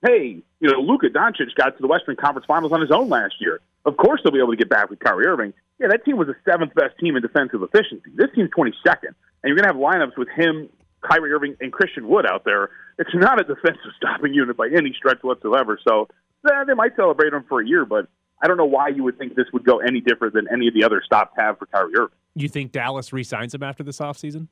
Hey, 0.05 0.41
you 0.59 0.71
know, 0.71 0.79
Luka 0.79 1.07
Doncic 1.09 1.53
got 1.55 1.77
to 1.77 1.81
the 1.81 1.87
Western 1.87 2.15
Conference 2.15 2.45
Finals 2.47 2.71
on 2.71 2.81
his 2.81 2.89
own 2.89 3.07
last 3.09 3.35
year. 3.39 3.59
Of 3.85 3.97
course, 3.97 4.21
they'll 4.23 4.33
be 4.33 4.39
able 4.39 4.51
to 4.51 4.57
get 4.57 4.69
back 4.69 4.89
with 4.89 4.99
Kyrie 4.99 5.27
Irving. 5.27 5.53
Yeah, 5.79 5.87
that 5.89 6.05
team 6.05 6.17
was 6.17 6.27
the 6.27 6.35
seventh 6.49 6.73
best 6.73 6.97
team 6.99 7.15
in 7.15 7.21
defensive 7.21 7.61
efficiency. 7.61 8.11
This 8.15 8.29
team's 8.35 8.49
twenty 8.51 8.73
second, 8.85 9.15
and 9.43 9.49
you're 9.49 9.55
going 9.55 9.67
to 9.67 9.73
have 9.73 9.81
lineups 9.81 10.17
with 10.17 10.29
him, 10.29 10.69
Kyrie 11.01 11.31
Irving, 11.31 11.55
and 11.59 11.71
Christian 11.71 12.07
Wood 12.07 12.25
out 12.25 12.45
there. 12.45 12.69
It's 12.97 13.13
not 13.13 13.39
a 13.39 13.43
defensive 13.43 13.91
stopping 13.97 14.33
unit 14.33 14.57
by 14.57 14.69
any 14.75 14.93
stretch 14.93 15.21
whatsoever. 15.21 15.79
So 15.87 16.07
eh, 16.45 16.63
they 16.65 16.73
might 16.73 16.95
celebrate 16.95 17.33
him 17.33 17.45
for 17.47 17.61
a 17.61 17.67
year, 17.67 17.85
but 17.85 18.07
I 18.41 18.47
don't 18.47 18.57
know 18.57 18.65
why 18.65 18.87
you 18.89 19.03
would 19.03 19.17
think 19.17 19.35
this 19.35 19.45
would 19.53 19.63
go 19.63 19.79
any 19.79 20.01
different 20.01 20.33
than 20.33 20.47
any 20.51 20.67
of 20.67 20.73
the 20.73 20.83
other 20.83 21.01
stops 21.05 21.33
have 21.37 21.59
for 21.59 21.67
Kyrie 21.67 21.95
Irving. 21.95 22.17
You 22.35 22.47
think 22.47 22.71
Dallas 22.71 23.13
re-signs 23.13 23.53
him 23.53 23.63
after 23.63 23.83
this 23.83 23.99
offseason? 23.99 24.47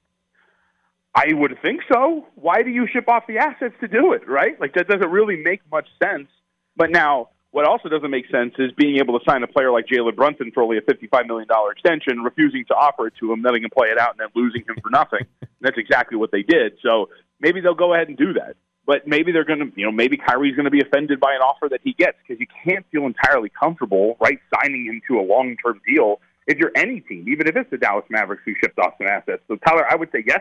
I 1.16 1.34
would 1.34 1.58
think 1.62 1.82
so. 1.92 2.28
Why 2.36 2.62
do 2.62 2.70
you 2.70 2.88
ship 2.92 3.10
off 3.10 3.26
the 3.28 3.40
assets 3.40 3.74
to 3.82 3.88
do 3.88 4.14
it, 4.14 4.28
right? 4.28 4.60
Like, 4.60 4.76
that 4.76 4.88
doesn't 4.88 5.10
really 5.10 5.38
make 5.38 5.62
much 5.72 5.88
sense. 6.02 6.28
But 6.76 6.92
now, 6.92 7.30
what 7.52 7.66
also 7.66 7.90
doesn't 7.90 8.12
make 8.12 8.30
sense 8.30 8.54
is 8.60 8.72
being 8.78 8.98
able 8.98 9.18
to 9.18 9.26
sign 9.28 9.42
a 9.42 9.48
player 9.48 9.72
like 9.72 9.88
Jalen 9.88 10.16
Brunson 10.16 10.52
for 10.54 10.62
only 10.62 10.78
a 10.78 10.82
$55 10.82 11.26
million 11.26 11.48
extension, 11.72 12.20
refusing 12.20 12.64
to 12.66 12.76
offer 12.76 13.08
it 13.08 13.14
to 13.20 13.34
him, 13.34 13.42
letting 13.42 13.64
him 13.64 13.72
play 13.76 13.88
it 13.88 13.98
out, 13.98 14.12
and 14.12 14.20
then 14.20 14.28
losing 14.36 14.62
him 14.62 14.76
for 14.84 14.92
nothing. 14.92 15.26
that's 15.62 15.78
exactly 15.78 16.16
what 16.16 16.32
they 16.32 16.44
did. 16.44 16.74
So 16.84 17.10
maybe 17.40 17.60
they'll 17.60 17.74
go 17.74 17.96
ahead 17.96 18.08
and 18.08 18.18
do 18.18 18.34
that 18.34 18.56
but 18.90 19.06
maybe 19.06 19.32
they're 19.32 19.46
going 19.46 19.60
to, 19.60 19.72
you 19.76 19.86
know, 19.86 19.92
maybe 19.92 20.18
Kyrie's 20.18 20.56
going 20.56 20.66
to 20.66 20.72
be 20.72 20.82
offended 20.82 21.20
by 21.20 21.36
an 21.36 21.42
offer 21.42 21.70
that 21.70 21.80
he 21.84 21.94
gets 21.94 22.18
because 22.26 22.40
you 22.40 22.48
can't 22.66 22.84
feel 22.92 23.06
entirely 23.06 23.50
comfortable, 23.50 24.18
right, 24.20 24.40
signing 24.52 24.84
him 24.84 25.00
to 25.08 25.20
a 25.20 25.22
long 25.22 25.56
term 25.64 25.80
deal 25.88 26.20
if 26.48 26.58
you're 26.58 26.72
any 26.76 27.00
team, 27.02 27.30
even 27.30 27.48
if 27.48 27.56
it's 27.56 27.70
the 27.70 27.78
Dallas 27.78 28.04
Mavericks 28.10 28.42
who 28.46 28.56
shipped 28.60 28.80
off 28.80 28.94
some 28.98 29.06
assets. 29.06 29.44
So, 29.48 29.58
Tyler, 29.58 29.86
I 29.88 29.96
would 29.96 30.10
say 30.12 30.24
yes, 30.26 30.40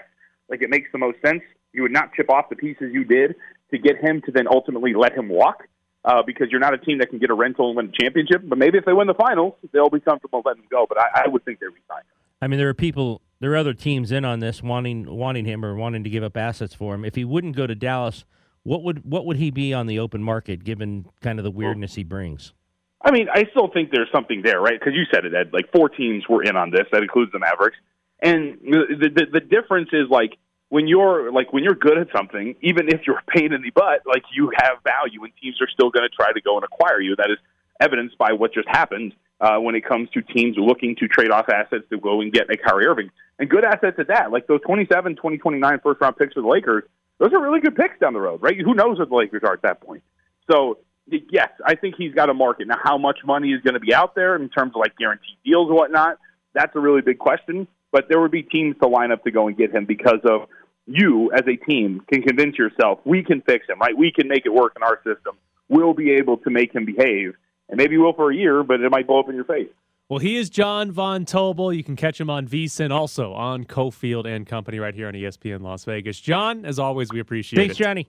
like 0.49 0.63
it 0.63 0.71
makes 0.71 0.89
the 0.93 0.99
most 0.99 1.19
sense. 1.23 1.43
You 1.75 1.83
would 1.83 1.93
not 1.93 2.15
chip 2.15 2.31
off 2.31 2.49
the 2.49 2.57
pieces 2.57 2.89
you 2.91 3.05
did 3.05 3.35
to 3.71 3.77
get 3.77 4.03
him 4.03 4.23
to 4.25 4.33
then 4.33 4.47
ultimately 4.51 4.95
let 4.95 5.13
him 5.13 5.29
walk. 5.29 5.65
Uh, 6.05 6.23
because 6.25 6.47
you're 6.51 6.61
not 6.61 6.73
a 6.73 6.79
team 6.79 7.01
that 7.01 7.11
can 7.11 7.19
get 7.19 7.29
a 7.29 7.35
rental 7.35 7.69
and 7.69 7.77
win 7.77 7.93
a 7.93 8.03
championship. 8.03 8.41
But 8.49 8.57
maybe 8.57 8.79
if 8.79 8.87
they 8.87 8.95
win 8.95 9.09
the 9.09 9.15
finals, 9.15 9.55
they'll 9.73 9.91
be 9.91 10.01
comfortable 10.01 10.41
letting 10.43 10.63
him 10.63 10.69
go. 10.71 10.87
But 10.89 10.97
I, 10.99 11.25
I 11.25 11.29
would 11.29 11.45
think 11.45 11.59
they 11.59 11.67
resign. 11.67 12.05
I 12.41 12.47
mean, 12.47 12.59
there 12.59 12.69
are 12.69 12.75
people, 12.75 13.21
there 13.41 13.53
are 13.53 13.57
other 13.57 13.75
teams 13.75 14.11
in 14.11 14.25
on 14.25 14.39
this 14.39 14.63
wanting 14.63 15.05
wanting 15.05 15.45
him 15.45 15.65
or 15.65 15.75
wanting 15.75 16.05
to 16.05 16.09
give 16.09 16.23
up 16.23 16.37
assets 16.37 16.73
for 16.73 16.95
him. 16.95 17.05
If 17.05 17.15
he 17.15 17.25
wouldn't 17.25 17.57
go 17.57 17.67
to 17.67 17.75
Dallas, 17.75 18.25
what 18.69 18.83
would 18.83 19.11
what 19.11 19.25
would 19.25 19.39
he 19.39 19.51
be 19.51 19.73
on 19.73 19.87
the 19.87 19.99
open 19.99 20.23
market 20.23 20.63
given 20.63 21.07
kind 21.23 21.39
of 21.39 21.43
the 21.43 21.51
weirdness 21.51 21.95
he 21.95 22.05
brings? 22.05 22.53
I 23.01 23.11
mean, 23.11 23.29
I 23.33 23.45
still 23.51 23.69
think 23.73 23.91
there's 23.91 24.11
something 24.13 24.43
there, 24.43 24.61
right? 24.61 24.79
Because 24.79 24.93
you 24.95 25.05
said 25.11 25.25
it, 25.25 25.33
Ed. 25.35 25.55
Like 25.55 25.73
four 25.73 25.89
teams 25.89 26.29
were 26.29 26.43
in 26.43 26.55
on 26.55 26.71
this. 26.71 26.85
That 26.93 27.03
includes 27.03 27.33
the 27.33 27.39
Mavericks, 27.39 27.79
and 28.23 28.59
the, 28.61 29.09
the 29.17 29.27
the 29.33 29.41
difference 29.41 29.89
is 29.93 30.11
like 30.11 30.37
when 30.69 30.87
you're 30.87 31.33
like 31.33 31.51
when 31.53 31.65
you're 31.65 31.77
good 31.77 31.97
at 31.97 32.09
something, 32.15 32.57
even 32.61 32.89
if 32.89 33.07
you're 33.07 33.19
a 33.19 33.31
pain 33.31 33.55
in 33.55 33.63
the 33.63 33.71
butt, 33.71 34.03
like 34.05 34.25
you 34.37 34.53
have 34.55 34.83
value, 34.85 35.25
and 35.25 35.33
teams 35.41 35.57
are 35.63 35.69
still 35.73 35.91
going 35.91 36.07
to 36.07 36.15
try 36.15 36.33
to 36.33 36.41
go 36.43 36.57
and 36.57 36.65
acquire 36.65 37.01
you. 37.01 37.17
That 37.17 37.31
is 37.31 37.39
evidenced 37.81 38.19
by 38.19 38.33
what 38.33 38.53
just 38.53 38.69
happened 38.69 39.15
uh, 39.41 39.57
when 39.59 39.75
it 39.75 39.85
comes 39.85 40.09
to 40.11 40.23
teams 40.23 40.57
looking 40.59 40.97
to 40.97 41.09
trade 41.09 41.31
off 41.31 41.49
assets 41.49 41.85
to 41.91 41.99
go 41.99 42.21
and 42.21 42.33
get 42.33 42.51
a 42.51 42.57
Kyrie 42.57 42.87
Irving 42.87 43.11
and 43.39 43.49
good 43.49 43.65
assets 43.65 43.97
at 43.99 44.09
that. 44.09 44.33
Like 44.33 44.47
those 44.47 44.61
27, 44.63 45.17
20, 45.17 45.39
29 45.39 45.81
first 45.83 46.01
round 46.01 46.17
picks 46.17 46.35
for 46.35 46.43
the 46.43 46.49
Lakers 46.49 46.85
those 47.19 47.33
are 47.33 47.43
really 47.43 47.61
good 47.61 47.77
picks 47.77 47.99
down 47.99 48.13
the 48.13 48.21
road, 48.21 48.43
right? 48.43 48.57
Who 48.57 48.75
knows 48.75 48.99
what 48.99 49.09
the 49.09 49.15
Lakers 49.15 49.43
are 49.45 49.53
at 49.53 49.63
that 49.63 49.81
point? 49.81 50.03
So, 50.51 50.79
yes, 51.07 51.51
I 51.65 51.75
think 51.75 51.97
he's 51.99 52.15
got 52.15 52.31
a 52.31 52.35
market. 52.35 52.69
Now, 52.69 52.79
how 52.83 52.97
much 52.97 53.19
money 53.25 53.53
is 53.53 53.61
going 53.63 53.75
to 53.75 53.81
be 53.81 53.93
out 53.93 54.15
there 54.15 54.37
in 54.37 54.49
terms 54.49 54.73
of 54.75 54.81
like 54.81 54.97
guaranteed 54.97 55.37
deals 55.45 55.69
and 55.69 55.77
whatnot? 55.77 56.19
That's 56.55 56.75
a 56.77 56.81
really 56.81 57.03
big 57.03 57.19
question. 57.19 57.67
But 57.91 58.09
there 58.09 58.21
would 58.21 58.31
be 58.31 58.43
teams 58.43 58.77
to 58.83 58.89
line 58.89 59.11
up 59.11 59.25
to 59.25 59.31
go 59.31 59.49
and 59.49 59.57
get 59.57 59.75
him 59.75 59.85
because 59.85 60.21
of 60.25 60.49
you 60.87 61.31
as 61.33 61.43
a 61.47 61.57
team 61.57 62.03
can 62.11 62.23
convince 62.23 62.57
yourself 62.57 63.01
we 63.05 63.23
can 63.23 63.43
fix 63.43 63.69
him, 63.69 63.79
right? 63.79 63.97
We 63.97 64.13
can 64.13 64.29
make 64.29 64.47
it 64.47 64.53
work 64.53 64.73
in 64.77 64.83
our 64.83 64.97
system. 64.99 65.37
We'll 65.69 65.93
be 65.93 66.13
able 66.13 66.39
to 66.39 66.51
make 66.51 66.75
him 66.75 66.87
behave. 66.87 67.35
And 67.69 67.77
maybe 67.77 67.95
you 67.95 68.01
will 68.01 68.13
for 68.13 68.31
a 68.31 68.35
year, 68.35 68.63
but 68.63 68.81
it 68.81 68.91
might 68.91 69.07
blow 69.07 69.21
up 69.21 69.29
in 69.29 69.35
your 69.35 69.45
face. 69.45 69.69
Well, 70.09 70.21
he 70.21 70.39
is 70.39 70.49
John 70.49 70.91
Von 70.91 71.27
Tobel. 71.27 71.77
You 71.77 71.85
can 71.85 71.95
catch 71.95 72.19
him 72.19 72.31
on 72.31 72.49
VSIN, 72.49 72.91
also 72.91 73.35
on 73.35 73.65
Cofield 73.65 74.27
and 74.27 74.47
Company 74.47 74.79
right 74.79 74.95
here 74.95 75.07
on 75.07 75.13
ESPN 75.13 75.61
Las 75.61 75.85
Vegas. 75.85 76.19
John, 76.19 76.65
as 76.65 76.79
always, 76.79 77.13
we 77.13 77.21
appreciate 77.21 77.59
Thanks, 77.59 77.75
it. 77.75 77.85
Thanks, 77.85 77.89
Johnny. 77.89 78.09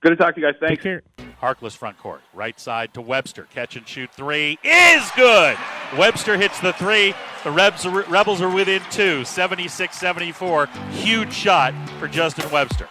Good 0.00 0.10
to 0.10 0.16
talk 0.16 0.34
to 0.34 0.40
you 0.40 0.46
guys. 0.46 0.56
Thanks. 0.60 0.82
Take 0.82 0.82
care. 0.82 1.02
Harkless 1.40 1.76
front 1.76 1.98
court. 1.98 2.22
Right 2.32 2.58
side 2.58 2.94
to 2.94 3.02
Webster. 3.02 3.46
Catch 3.52 3.76
and 3.76 3.86
shoot 3.86 4.10
three 4.12 4.58
is 4.64 5.10
good. 5.14 5.58
Webster 5.98 6.38
hits 6.38 6.58
the 6.60 6.72
three. 6.74 7.14
The 7.44 7.50
Rebs 7.50 7.86
Rebels 7.86 8.40
are 8.40 8.48
within 8.48 8.80
two, 8.90 9.24
76 9.24 9.96
74. 9.96 10.66
Huge 10.92 11.32
shot 11.32 11.74
for 11.98 12.08
Justin 12.08 12.50
Webster. 12.50 12.88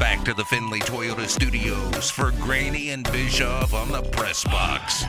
Back 0.00 0.24
to 0.24 0.32
the 0.32 0.44
Findlay 0.46 0.78
Toyota 0.78 1.28
studios 1.28 2.10
for 2.10 2.30
Graney 2.40 2.88
and 2.88 3.04
Bischoff 3.12 3.74
on 3.74 3.92
the 3.92 4.00
press 4.00 4.42
box. 4.44 5.04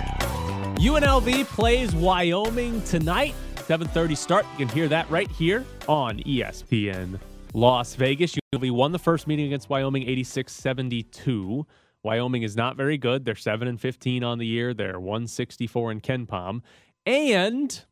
UNLV 0.76 1.46
plays 1.46 1.96
Wyoming 1.96 2.82
tonight. 2.82 3.34
7:30 3.56 4.18
start. 4.18 4.46
You 4.52 4.66
can 4.66 4.76
hear 4.76 4.90
that 4.90 5.10
right 5.10 5.32
here 5.32 5.64
on 5.88 6.20
ESPN 6.20 7.22
Las 7.54 7.96
Vegas. 7.96 8.36
UNLV 8.36 8.72
won 8.72 8.92
the 8.92 9.00
first 9.00 9.28
meeting 9.28 9.46
against 9.46 9.70
Wyoming 9.70 10.04
86-72. 10.04 11.66
Wyoming 12.04 12.44
is 12.44 12.58
not 12.58 12.76
very 12.76 12.98
good. 12.98 13.24
They're 13.24 13.34
7 13.34 13.70
and 13.70 13.80
15 13.80 14.26
on 14.26 14.40
the 14.40 14.46
year. 14.46 14.74
They're 14.74 15.00
164 15.00 15.94
in 15.94 16.02
KenPom. 16.02 16.64
And 17.06 17.86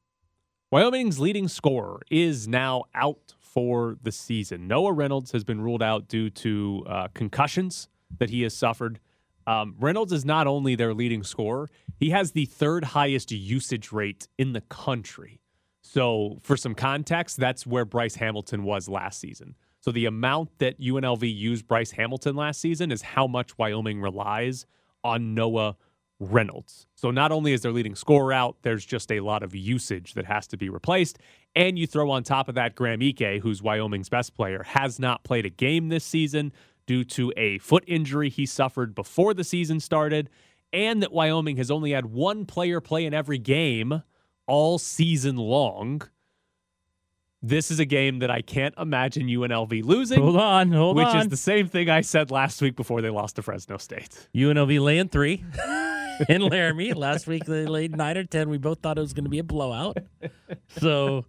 Wyoming's 0.70 1.18
leading 1.18 1.48
scorer 1.48 2.02
is 2.12 2.46
now 2.46 2.84
out 2.94 3.36
for 3.54 3.98
the 4.04 4.12
season. 4.12 4.68
Noah 4.68 4.94
Reynolds 4.94 5.32
has 5.32 5.44
been 5.44 5.62
ruled 5.62 5.82
out 5.82 6.08
due 6.08 6.30
to 6.30 6.84
uh, 6.88 7.08
concussions 7.14 7.88
that 8.20 8.30
he 8.30 8.44
has 8.44 8.54
suffered. 8.54 9.00
Um, 9.48 9.76
Reynolds 9.80 10.12
is 10.14 10.26
not 10.26 10.46
only 10.46 10.76
their 10.76 10.94
leading 10.94 11.24
scorer, 11.24 11.70
he 11.98 12.12
has 12.12 12.34
the 12.34 12.46
third 12.46 12.84
highest 12.86 13.32
usage 13.32 13.92
rate 13.92 14.28
in 14.38 14.54
the 14.54 14.62
country. 14.62 15.42
So, 15.82 16.38
for 16.44 16.56
some 16.56 16.76
context, 16.76 17.38
that's 17.38 17.66
where 17.66 17.86
Bryce 17.86 18.16
Hamilton 18.16 18.64
was 18.64 18.88
last 18.88 19.20
season. 19.20 19.56
So, 19.80 19.92
the 19.92 20.06
amount 20.06 20.60
that 20.60 20.80
UNLV 20.80 21.36
used 21.36 21.68
Bryce 21.68 21.92
Hamilton 21.92 22.36
last 22.36 22.62
season 22.62 22.92
is 22.92 23.02
how 23.02 23.26
much 23.26 23.58
Wyoming 23.58 24.00
relies 24.00 24.68
on 25.04 25.34
Noah 25.34 25.78
Reynolds. 26.20 26.88
So, 26.96 27.12
not 27.12 27.32
only 27.32 27.54
is 27.54 27.62
their 27.62 27.72
leading 27.72 27.96
scorer 27.96 28.34
out, 28.34 28.58
there's 28.62 28.86
just 28.86 29.12
a 29.12 29.22
lot 29.22 29.42
of 29.42 29.56
usage 29.56 30.14
that 30.16 30.26
has 30.26 30.48
to 30.48 30.58
be 30.58 30.70
replaced. 30.70 31.20
And 31.56 31.80
you 31.80 31.88
throw 31.88 32.12
on 32.12 32.24
top 32.24 32.50
of 32.50 32.56
that 32.56 32.76
Graham 32.76 33.02
Ike, 33.02 33.42
who's 33.42 33.62
Wyoming's 33.62 34.10
best 34.10 34.36
player, 34.36 34.64
has 34.64 35.00
not 35.00 35.24
played 35.24 35.46
a 35.46 35.50
game 35.50 35.90
this 35.90 36.04
season 36.04 36.52
due 36.86 37.04
to 37.06 37.32
a 37.38 37.58
foot 37.60 37.84
injury 37.88 38.30
he 38.30 38.46
suffered 38.46 38.94
before 38.96 39.34
the 39.34 39.44
season 39.44 39.80
started, 39.80 40.30
and 40.74 41.02
that 41.02 41.12
Wyoming 41.12 41.58
has 41.58 41.72
only 41.72 41.92
had 41.92 42.08
one 42.08 42.46
player 42.46 42.82
play 42.82 43.06
in 43.06 43.14
every 43.14 43.38
game 43.38 44.04
all 44.46 44.78
season 44.78 45.38
long. 45.38 46.02
This 47.42 47.72
is 47.72 47.80
a 47.80 47.86
game 47.86 48.20
that 48.20 48.30
I 48.30 48.42
can't 48.42 48.76
imagine 48.78 49.28
UNLV 49.28 49.84
losing. 49.86 50.22
Hold 50.22 50.36
on, 50.36 50.72
hold 50.74 50.98
which 50.98 51.06
on. 51.06 51.16
Which 51.16 51.26
is 51.26 51.30
the 51.30 51.38
same 51.38 51.70
thing 51.70 51.90
I 51.90 52.02
said 52.02 52.32
last 52.32 52.62
week 52.62 52.76
before 52.76 53.02
they 53.02 53.10
lost 53.10 53.38
to 53.38 53.42
Fresno 53.42 53.78
State. 53.78 54.28
UNLV 54.36 54.82
laying 54.82 55.08
three 55.08 55.46
in 56.30 56.42
Laramie. 56.42 56.94
Last 56.94 57.28
week 57.28 57.46
they 57.46 57.66
laid 57.66 57.96
nine 57.96 58.18
or 58.18 58.24
ten. 58.24 58.50
We 58.50 58.58
both 58.58 58.80
thought 58.80 58.98
it 58.98 59.02
was 59.02 59.14
going 59.14 59.24
to 59.26 59.30
be 59.30 59.40
a 59.40 59.44
blowout. 59.44 59.98
So, 60.78 61.26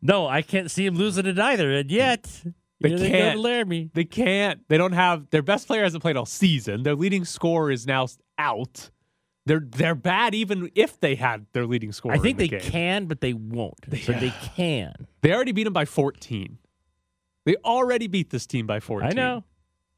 no, 0.00 0.26
I 0.26 0.42
can't 0.42 0.70
see 0.70 0.84
him 0.86 0.94
losing 0.96 1.26
it 1.26 1.38
either. 1.38 1.70
And 1.72 1.90
yet, 1.90 2.28
They 2.80 2.88
here 2.90 2.98
they 2.98 3.08
go 3.10 3.16
can't. 3.18 3.36
to 3.36 3.40
Laramie. 3.40 3.90
They 3.94 4.04
can't. 4.04 4.60
They 4.68 4.76
don't 4.78 4.92
have 4.92 5.30
their 5.30 5.42
best 5.42 5.66
player 5.66 5.82
hasn't 5.84 6.02
played 6.02 6.16
all 6.16 6.26
season. 6.26 6.82
Their 6.82 6.94
leading 6.96 7.24
scorer 7.24 7.70
is 7.70 7.86
now 7.86 8.08
out. 8.38 8.90
They're 9.44 9.60
they're 9.66 9.94
bad 9.96 10.34
even 10.36 10.70
if 10.76 11.00
they 11.00 11.16
had 11.16 11.46
their 11.52 11.66
leading 11.66 11.90
scorer. 11.92 12.14
I 12.14 12.18
think 12.18 12.34
in 12.34 12.36
they 12.38 12.48
game. 12.48 12.60
can, 12.60 13.04
but 13.06 13.20
they 13.20 13.32
won't. 13.32 13.74
so 14.02 14.12
they 14.12 14.32
can. 14.56 14.94
They 15.20 15.32
already 15.32 15.52
beat 15.52 15.64
them 15.64 15.72
by 15.72 15.84
14. 15.84 16.58
They 17.44 17.56
already 17.64 18.06
beat 18.06 18.30
this 18.30 18.46
team 18.46 18.68
by 18.68 18.78
14. 18.78 19.08
I 19.08 19.12
know. 19.12 19.44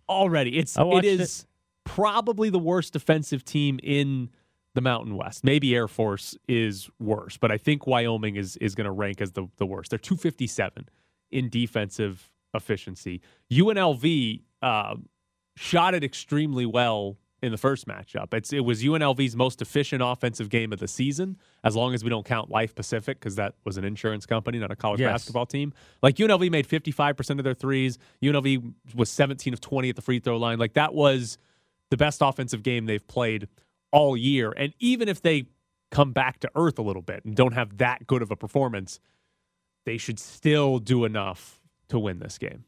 Already. 0.09 0.57
It's 0.57 0.77
it 0.79 1.05
is. 1.05 1.41
it 1.41 1.47
probably 1.85 2.51
the 2.51 2.59
worst 2.59 2.93
defensive 2.93 3.45
team 3.45 3.79
in 3.83 4.31
the 4.75 4.81
Mountain 4.81 5.17
West. 5.17 5.45
Maybe 5.45 5.75
Air 5.75 5.87
Force 5.87 6.37
is 6.49 6.91
worse, 6.99 7.37
but 7.37 7.53
I 7.53 7.59
think 7.59 7.87
Wyoming 7.87 8.37
is 8.37 8.57
is 8.57 8.75
going 8.75 8.87
to 8.87 8.91
rank 8.93 9.21
as 9.21 9.33
the 9.33 9.47
the 9.57 9.67
worst. 9.67 9.91
They're 9.91 9.99
257 9.99 10.89
in 11.31 11.49
defensive 11.49 12.31
efficiency. 12.55 13.21
UNLV 13.53 14.43
uh, 14.63 14.95
shot 15.57 15.95
it 15.95 16.03
extremely 16.05 16.67
well 16.67 17.19
in 17.43 17.53
the 17.53 17.59
first 17.59 17.87
matchup. 17.87 18.33
It's 18.35 18.53
it 18.53 18.61
was 18.65 18.83
UNLV's 18.83 19.37
most 19.37 19.61
efficient 19.63 20.03
offensive 20.03 20.49
game 20.49 20.73
of 20.73 20.79
the 20.81 20.89
season, 20.89 21.37
as 21.63 21.77
long 21.77 21.95
as 21.95 22.03
we 22.03 22.11
don't 22.11 22.25
count 22.25 22.51
Life 22.51 22.75
Pacific 22.75 23.21
because 23.21 23.37
that 23.37 23.55
was 23.65 23.77
an 23.77 23.85
insurance 23.85 24.27
company, 24.27 24.59
not 24.59 24.71
a 24.71 24.77
college 24.77 25.01
Yes. 25.01 25.13
basketball 25.13 25.47
team. 25.47 25.73
Like 26.03 26.17
UNLV 26.17 26.51
made 26.51 26.67
55% 26.67 27.39
of 27.39 27.45
their 27.45 27.55
threes. 27.55 27.99
UNLV 28.23 28.73
was 28.95 29.11
17 29.11 29.53
of 29.53 29.61
20 29.61 29.91
at 29.91 29.97
the 29.97 30.03
free 30.03 30.19
throw 30.21 30.37
line. 30.39 30.59
Like 30.59 30.73
that 30.75 30.95
was 30.95 31.37
the 31.95 32.05
best 32.05 32.21
offensive 32.23 32.65
game 32.65 32.87
they've 32.87 33.07
played 33.07 33.47
all 33.93 34.17
year. 34.17 34.53
And 34.57 34.75
even 34.81 35.09
if 35.09 35.23
they 35.23 35.45
come 35.93 36.11
back 36.13 36.41
to 36.41 36.51
earth 36.57 36.77
a 36.81 36.83
little 36.83 37.03
bit 37.03 37.25
and 37.25 37.37
don't 37.37 37.53
have 37.55 37.79
that 37.79 38.05
good 38.09 38.21
of 38.21 38.33
a 38.33 38.37
performance, 38.37 38.99
they 39.87 39.97
should 39.97 40.19
still 40.19 40.81
do 40.81 41.05
enough 41.05 41.61
to 41.91 41.99
win 42.01 42.19
this 42.19 42.37
game. 42.37 42.65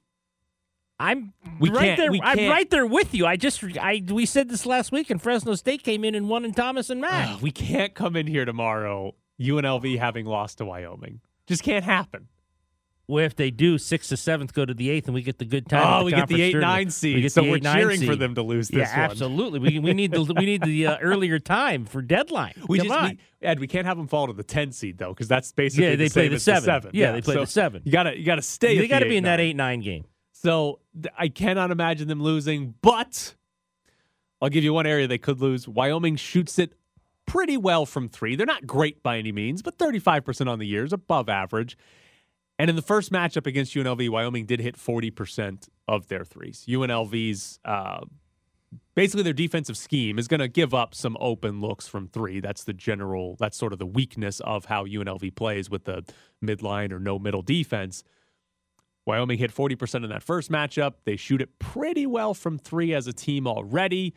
I'm 1.00 1.32
We 1.58 1.70
right 1.70 1.96
can't- 1.96 1.98
there. 2.12 2.20
I'm 2.22 2.48
right 2.48 2.70
there 2.70 2.86
with 2.86 3.14
you. 3.14 3.26
I 3.26 3.34
just 3.36 3.62
I 3.78 4.02
we 4.08 4.24
said 4.26 4.48
this 4.48 4.64
last 4.64 4.92
week, 4.92 5.10
and 5.10 5.20
Fresno 5.20 5.54
State 5.56 5.82
came 5.82 6.04
in 6.04 6.14
and 6.14 6.28
won 6.28 6.44
in 6.44 6.54
Thomas 6.54 6.88
and 6.88 7.00
Mack. 7.00 7.28
Ah, 7.28 7.38
we 7.42 7.50
can't 7.50 7.94
come 7.94 8.14
in 8.16 8.26
here 8.28 8.44
tomorrow, 8.44 9.14
UNLV 9.40 9.98
having 9.98 10.24
lost 10.24 10.58
to 10.58 10.64
Wyoming. 10.64 11.20
Just 11.48 11.62
can't 11.64 11.84
happen. 11.84 12.28
Well, 13.08 13.24
if 13.24 13.36
they 13.36 13.52
do, 13.52 13.78
sixth 13.78 14.08
to 14.08 14.16
seventh 14.16 14.52
go 14.52 14.64
to 14.64 14.74
the 14.74 14.90
eighth, 14.90 15.06
and 15.06 15.14
we 15.14 15.22
get 15.22 15.38
the 15.38 15.44
good 15.44 15.68
time. 15.68 16.02
Oh, 16.02 16.04
we 16.04 16.10
get 16.10 16.26
the 16.26 16.42
eight 16.42 16.50
tournament. 16.52 16.76
nine 16.76 16.90
seed, 16.90 17.22
get 17.22 17.30
so 17.30 17.42
the 17.42 17.50
we're 17.50 17.58
8-9 17.58 17.74
cheering 17.74 18.02
for 18.04 18.16
them 18.16 18.34
to 18.34 18.42
lose 18.42 18.68
Yeah, 18.68 18.80
this 18.80 18.90
one. 18.90 19.00
absolutely. 19.00 19.58
We, 19.60 19.78
we 19.78 19.94
need 19.94 20.10
the 20.10 20.24
we 20.24 20.44
need 20.44 20.62
the 20.62 20.88
uh, 20.88 20.98
earlier 21.00 21.38
time 21.38 21.84
for 21.84 22.02
deadline. 22.02 22.54
We 22.68 22.78
Come 22.78 22.88
just 22.88 22.98
on. 22.98 23.10
we, 23.40 23.46
Ed, 23.46 23.60
we 23.60 23.68
can't 23.68 23.86
have 23.86 23.96
them 23.96 24.08
fall 24.08 24.26
to 24.26 24.32
the 24.32 24.42
ten 24.42 24.72
seed 24.72 24.98
though, 24.98 25.10
because 25.10 25.28
that's 25.28 25.52
basically 25.52 25.84
Yeah, 25.84 25.90
the 25.92 25.96
they 25.96 26.08
play 26.08 26.22
same 26.24 26.32
the 26.32 26.40
seven. 26.40 26.62
seven. 26.64 26.90
Yeah, 26.94 27.12
they 27.12 27.20
play 27.22 27.34
so 27.34 27.40
the 27.42 27.46
seven. 27.46 27.82
You 27.84 27.92
gotta 27.92 28.18
you 28.18 28.24
gotta 28.26 28.42
stay. 28.42 28.76
they 28.76 28.84
at 28.84 28.90
got 28.90 28.98
to 28.98 29.04
the 29.04 29.10
be 29.10 29.16
in 29.18 29.24
that 29.24 29.38
8-9. 29.38 29.42
eight 29.42 29.56
nine 29.56 29.80
game. 29.82 30.04
So 30.32 30.80
th- 31.00 31.14
I 31.16 31.28
cannot 31.28 31.70
imagine 31.70 32.08
them 32.08 32.20
losing, 32.22 32.74
but 32.82 33.36
I'll 34.42 34.48
give 34.48 34.64
you 34.64 34.72
one 34.72 34.86
area 34.86 35.06
they 35.06 35.16
could 35.18 35.40
lose. 35.40 35.68
Wyoming 35.68 36.16
shoots 36.16 36.58
it 36.58 36.72
pretty 37.24 37.56
well 37.56 37.86
from 37.86 38.08
three. 38.08 38.34
They're 38.34 38.46
not 38.46 38.66
great 38.66 39.02
by 39.02 39.18
any 39.18 39.30
means, 39.32 39.62
but 39.62 39.78
35% 39.78 40.48
on 40.48 40.58
the 40.58 40.66
year 40.66 40.84
is 40.84 40.92
above 40.92 41.28
average. 41.28 41.78
And 42.58 42.70
in 42.70 42.76
the 42.76 42.82
first 42.82 43.12
matchup 43.12 43.46
against 43.46 43.74
UNLV, 43.74 44.08
Wyoming 44.08 44.46
did 44.46 44.60
hit 44.60 44.76
40% 44.76 45.68
of 45.86 46.08
their 46.08 46.24
threes. 46.24 46.64
UNLV's 46.66 47.58
uh, 47.64 48.00
basically 48.94 49.22
their 49.24 49.32
defensive 49.34 49.76
scheme 49.76 50.18
is 50.18 50.26
going 50.26 50.40
to 50.40 50.48
give 50.48 50.72
up 50.72 50.94
some 50.94 51.16
open 51.20 51.60
looks 51.60 51.86
from 51.86 52.08
three. 52.08 52.40
That's 52.40 52.64
the 52.64 52.72
general, 52.72 53.36
that's 53.38 53.56
sort 53.58 53.72
of 53.74 53.78
the 53.78 53.86
weakness 53.86 54.40
of 54.40 54.64
how 54.66 54.86
UNLV 54.86 55.34
plays 55.34 55.68
with 55.68 55.84
the 55.84 56.04
midline 56.42 56.92
or 56.92 56.98
no 56.98 57.18
middle 57.18 57.42
defense. 57.42 58.02
Wyoming 59.04 59.38
hit 59.38 59.54
40% 59.54 60.02
in 60.04 60.08
that 60.10 60.22
first 60.22 60.50
matchup. 60.50 60.94
They 61.04 61.16
shoot 61.16 61.40
it 61.42 61.58
pretty 61.58 62.06
well 62.06 62.34
from 62.34 62.58
three 62.58 62.92
as 62.94 63.06
a 63.06 63.12
team 63.12 63.46
already. 63.46 64.14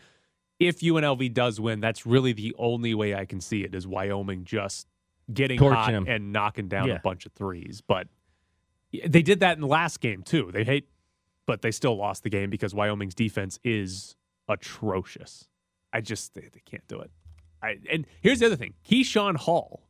If 0.60 0.80
UNLV 0.80 1.34
does 1.34 1.60
win, 1.60 1.80
that's 1.80 2.06
really 2.06 2.34
the 2.34 2.56
only 2.58 2.94
way 2.96 3.14
I 3.16 3.26
can 3.26 3.40
see 3.40 3.64
it 3.64 3.76
is 3.76 3.86
Wyoming 3.86 4.46
just 4.46 4.88
getting 5.32 5.60
Torching 5.60 5.76
hot 5.78 5.92
them. 5.92 6.06
and 6.08 6.34
knocking 6.34 6.68
down 6.70 6.88
Yeah. 6.88 6.96
a 6.96 7.00
bunch 7.00 7.26
of 7.26 7.34
threes. 7.34 7.82
But 7.86 8.08
they 8.92 9.22
did 9.22 9.40
that 9.42 9.56
in 9.56 9.62
the 9.62 9.68
last 9.68 10.00
game 10.00 10.24
too. 10.24 10.52
They 10.52 10.64
hate, 10.64 10.90
but 11.46 11.62
they 11.62 11.72
still 11.72 11.96
lost 11.96 12.24
the 12.24 12.30
game 12.30 12.50
because 12.50 12.74
Wyoming's 12.74 13.16
defense 13.16 13.60
is 13.64 14.16
atrocious. 14.48 15.48
I 15.94 16.02
just 16.02 16.34
they, 16.34 16.50
they 16.52 16.62
can't 16.66 16.88
do 16.88 17.00
it. 17.00 17.12
I, 17.62 17.78
and 17.92 18.06
here's 18.22 18.40
the 18.40 18.48
other 18.48 18.56
thing: 18.56 18.74
Keyshawn 18.88 19.36
Hall 19.36 19.88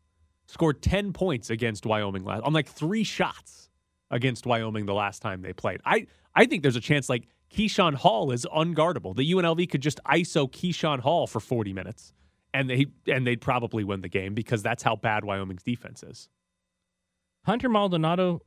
scored 0.47 0.81
10 0.81 1.13
points 1.13 1.49
against 1.49 1.85
Wyoming 1.85 2.25
last 2.25 2.43
on 2.43 2.53
like 2.53 2.67
three 2.67 3.03
shots 3.03 3.69
against 4.09 4.45
Wyoming 4.45 4.85
the 4.85 4.93
last 4.93 5.21
time 5.21 5.41
they 5.41 5.53
played. 5.53 5.81
I 5.85 6.07
I 6.35 6.45
think 6.45 6.63
there's 6.63 6.75
a 6.75 6.81
chance 6.81 7.09
like 7.09 7.27
Keyshawn 7.53 7.95
Hall 7.95 8.31
is 8.31 8.45
unguardable. 8.53 9.15
The 9.15 9.31
UNLV 9.31 9.69
could 9.69 9.81
just 9.81 9.99
ISO 10.05 10.49
Keyshawn 10.51 10.99
Hall 10.99 11.27
for 11.27 11.39
40 11.39 11.73
minutes 11.73 12.13
and 12.53 12.69
they 12.69 12.87
and 13.07 13.25
they'd 13.25 13.41
probably 13.41 13.83
win 13.83 14.01
the 14.01 14.09
game 14.09 14.33
because 14.33 14.63
that's 14.63 14.83
how 14.83 14.95
bad 14.95 15.23
Wyoming's 15.23 15.63
defense 15.63 16.03
is. 16.03 16.29
Hunter 17.45 17.69
Maldonado 17.69 18.41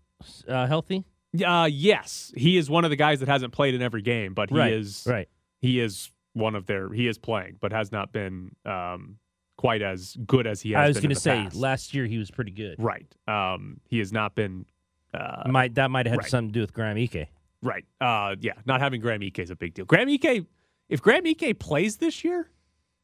uh, 0.49 0.67
healthy? 0.67 1.05
Uh 1.45 1.69
yes, 1.71 2.33
he 2.37 2.59
is 2.59 2.69
one 2.69 2.85
of 2.85 2.91
the 2.91 2.97
guys 2.97 3.21
that 3.21 3.29
hasn't 3.29 3.53
played 3.53 3.75
in 3.75 3.81
every 3.81 4.03
game, 4.03 4.35
but 4.35 4.51
he 4.51 4.57
right. 4.57 4.73
is 4.73 5.05
right. 5.09 5.29
he 5.61 5.81
is 5.81 6.11
one 6.35 6.55
of 6.55 6.67
their 6.67 6.93
he 6.93 7.09
is 7.09 7.17
playing, 7.17 7.57
but 7.61 7.73
has 7.73 7.91
not 7.91 8.13
been 8.13 8.55
um 8.67 9.17
quite 9.57 9.81
as 9.81 10.17
good 10.27 10.47
as 10.47 10.61
he 10.61 10.73
has 10.73 10.85
I 10.85 10.89
was 10.89 10.97
going 10.99 11.15
to 11.15 11.15
say 11.21 11.45
past. 11.45 11.57
last 11.57 11.95
year 11.95 12.05
he 12.07 12.19
was 12.19 12.31
pretty 12.31 12.51
good. 12.51 12.77
Right. 12.79 13.07
Um, 13.29 13.81
he 13.89 13.99
has 13.99 14.13
not 14.13 14.35
been. 14.35 14.67
Uh, 15.15 15.49
Might 15.49 15.75
that 15.77 15.91
might 15.91 16.07
have 16.07 16.13
had 16.13 16.19
right. 16.21 16.31
something 16.31 16.49
to 16.49 16.53
do 16.53 16.61
with 16.63 16.73
Graham 16.73 16.97
Ike. 16.97 17.29
right. 17.63 17.85
Uh, 18.01 18.35
yeah. 18.41 18.55
Not 18.65 18.81
having 18.81 19.01
Graham 19.01 19.23
Ike 19.23 19.39
is 19.39 19.51
a 19.51 19.57
big 19.57 19.75
deal. 19.75 19.85
Graham 19.85 20.09
Ike, 20.09 20.45
if 20.89 21.01
Graham 21.01 21.27
Ike 21.27 21.59
plays 21.59 21.99
this 21.99 22.25
year, 22.25 22.51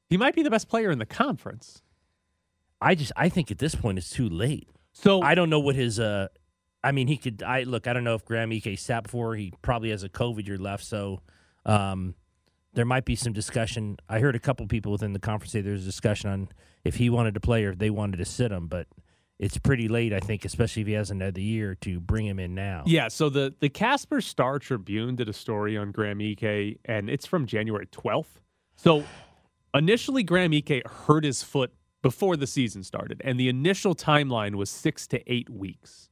he 0.08 0.16
might 0.16 0.34
be 0.34 0.42
the 0.42 0.50
best 0.50 0.68
player 0.68 0.90
in 0.90 0.98
the 0.98 1.06
conference. 1.06 1.82
I 2.80 2.94
just 2.94 3.12
I 3.16 3.28
think 3.28 3.50
at 3.50 3.58
this 3.58 3.74
point 3.74 3.98
it's 3.98 4.10
too 4.10 4.28
late. 4.28 4.68
So 4.92 5.22
I 5.22 5.34
don't 5.34 5.50
know 5.50 5.60
what 5.60 5.76
his 5.76 6.00
uh 6.00 6.28
I 6.88 6.92
mean 6.92 7.06
he 7.06 7.18
could 7.18 7.42
I 7.42 7.64
look 7.64 7.86
I 7.86 7.92
don't 7.92 8.04
know 8.04 8.14
if 8.14 8.24
Graham 8.24 8.50
Ike 8.50 8.78
sat 8.78 9.02
before 9.02 9.36
he 9.36 9.52
probably 9.60 9.90
has 9.90 10.02
a 10.02 10.08
COVID 10.08 10.46
year 10.46 10.56
left 10.56 10.84
so 10.84 11.20
um 11.66 12.14
there 12.72 12.86
might 12.86 13.04
be 13.04 13.16
some 13.16 13.32
discussion. 13.32 13.98
I 14.08 14.20
heard 14.20 14.36
a 14.36 14.38
couple 14.38 14.66
people 14.66 14.92
within 14.92 15.12
the 15.12 15.18
conference 15.18 15.52
say 15.52 15.60
there's 15.60 15.82
a 15.82 15.86
discussion 15.86 16.30
on 16.30 16.48
if 16.84 16.94
he 16.94 17.10
wanted 17.10 17.34
to 17.34 17.40
play 17.40 17.64
or 17.64 17.72
if 17.72 17.78
they 17.78 17.90
wanted 17.90 18.18
to 18.18 18.24
sit 18.24 18.52
him, 18.52 18.68
but 18.68 18.86
it's 19.38 19.58
pretty 19.58 19.88
late 19.88 20.14
I 20.14 20.20
think 20.20 20.46
especially 20.46 20.82
if 20.82 20.88
he 20.88 20.94
has 20.94 21.10
another 21.10 21.40
year 21.40 21.74
to 21.82 22.00
bring 22.00 22.24
him 22.24 22.38
in 22.38 22.54
now. 22.54 22.84
yeah. 22.86 23.08
So 23.08 23.28
the 23.28 23.54
the 23.60 23.68
Casper 23.68 24.22
Star 24.22 24.58
Tribune 24.58 25.14
did 25.14 25.28
a 25.28 25.34
story 25.34 25.76
on 25.76 25.92
Graham 25.92 26.20
Ike, 26.22 26.78
and 26.86 27.10
it's 27.10 27.26
from 27.26 27.44
January 27.44 27.86
twelfth. 27.86 28.40
So 28.76 29.04
initially, 29.74 30.22
Graham 30.22 30.54
Ike 30.54 30.86
hurt 30.86 31.24
his 31.24 31.42
foot 31.42 31.72
before 32.00 32.36
the 32.36 32.46
season 32.46 32.82
started, 32.82 33.20
and 33.24 33.38
the 33.38 33.48
initial 33.50 33.94
timeline 33.94 34.54
was 34.54 34.70
six 34.70 35.06
to 35.08 35.20
eight 35.30 35.50
weeks. 35.50 36.08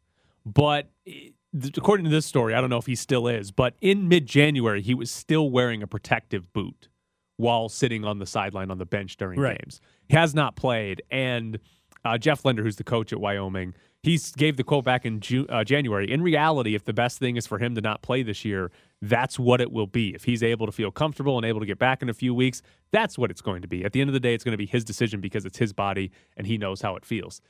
But 0.47 0.88
eh, 1.07 1.30
according 1.76 2.05
to 2.05 2.11
this 2.11 2.24
story, 2.24 2.55
I 2.55 2.61
don't 2.61 2.70
know 2.70 2.78
if 2.78 2.86
he 2.86 2.94
still 2.94 3.26
is, 3.26 3.51
but 3.51 3.74
in 3.80 4.09
mid 4.09 4.26
January, 4.26 4.80
he 4.80 4.94
was 4.94 5.11
still 5.11 5.51
wearing 5.51 5.82
a 5.82 5.86
protective 5.86 6.53
boot 6.53 6.88
while 7.36 7.68
sitting 7.68 8.05
on 8.05 8.18
the 8.20 8.26
sideline 8.26 8.70
on 8.70 8.78
the 8.78 8.86
bench 8.86 9.16
during 9.16 9.38
Right. 9.40 9.59
games. 9.61 9.80
He 10.09 10.14
has 10.16 10.34
not 10.34 10.55
played. 10.57 11.03
And 11.11 11.59
uh, 12.05 12.16
Jeff 12.16 12.44
Linder, 12.44 12.62
who's 12.62 12.76
the 12.76 12.84
coach 12.84 13.12
at 13.12 13.20
Wyoming, 13.20 13.74
he 14.03 14.18
gave 14.36 14.57
the 14.57 14.62
quote 14.62 14.84
back 14.84 15.05
in 15.05 15.18
Ju- 15.20 15.47
uh, 15.49 15.64
January. 15.64 16.11
In 16.11 16.22
reality, 16.22 16.76
if 16.76 16.84
the 16.84 16.92
best 16.92 17.18
thing 17.18 17.36
is 17.36 17.47
for 17.47 17.59
him 17.59 17.74
to 17.74 17.80
not 17.80 18.01
play 18.03 18.22
this 18.22 18.44
year, 18.44 18.70
that's 19.03 19.36
what 19.38 19.61
it 19.61 19.72
will 19.72 19.88
be. 19.88 20.14
If 20.14 20.24
he's 20.24 20.42
able 20.44 20.64
to 20.66 20.72
feel 20.72 20.92
comfortable 20.92 21.36
and 21.36 21.44
able 21.44 21.59
to 21.61 21.66
get 21.66 21.78
back 21.78 22.01
in 22.03 22.09
a 22.09 22.14
few 22.14 22.32
weeks, 22.32 22.62
that's 22.92 23.18
what 23.18 23.30
it's 23.32 23.42
going 23.42 23.62
to 23.62 23.68
be. 23.68 23.84
At 23.84 23.92
the 23.92 24.01
end 24.01 24.09
of 24.09 24.14
the 24.14 24.20
day, 24.20 24.32
it's 24.32 24.44
going 24.44 24.53
to 24.53 24.57
be 24.59 24.64
his 24.66 24.84
decision 24.84 25.20
because 25.20 25.44
it's 25.44 25.59
his 25.59 25.72
body 25.72 26.12
and 26.36 26.47
he 26.47 26.57
knows 26.57 26.80
how 26.82 26.94
it 26.94 27.05
feels. 27.05 27.40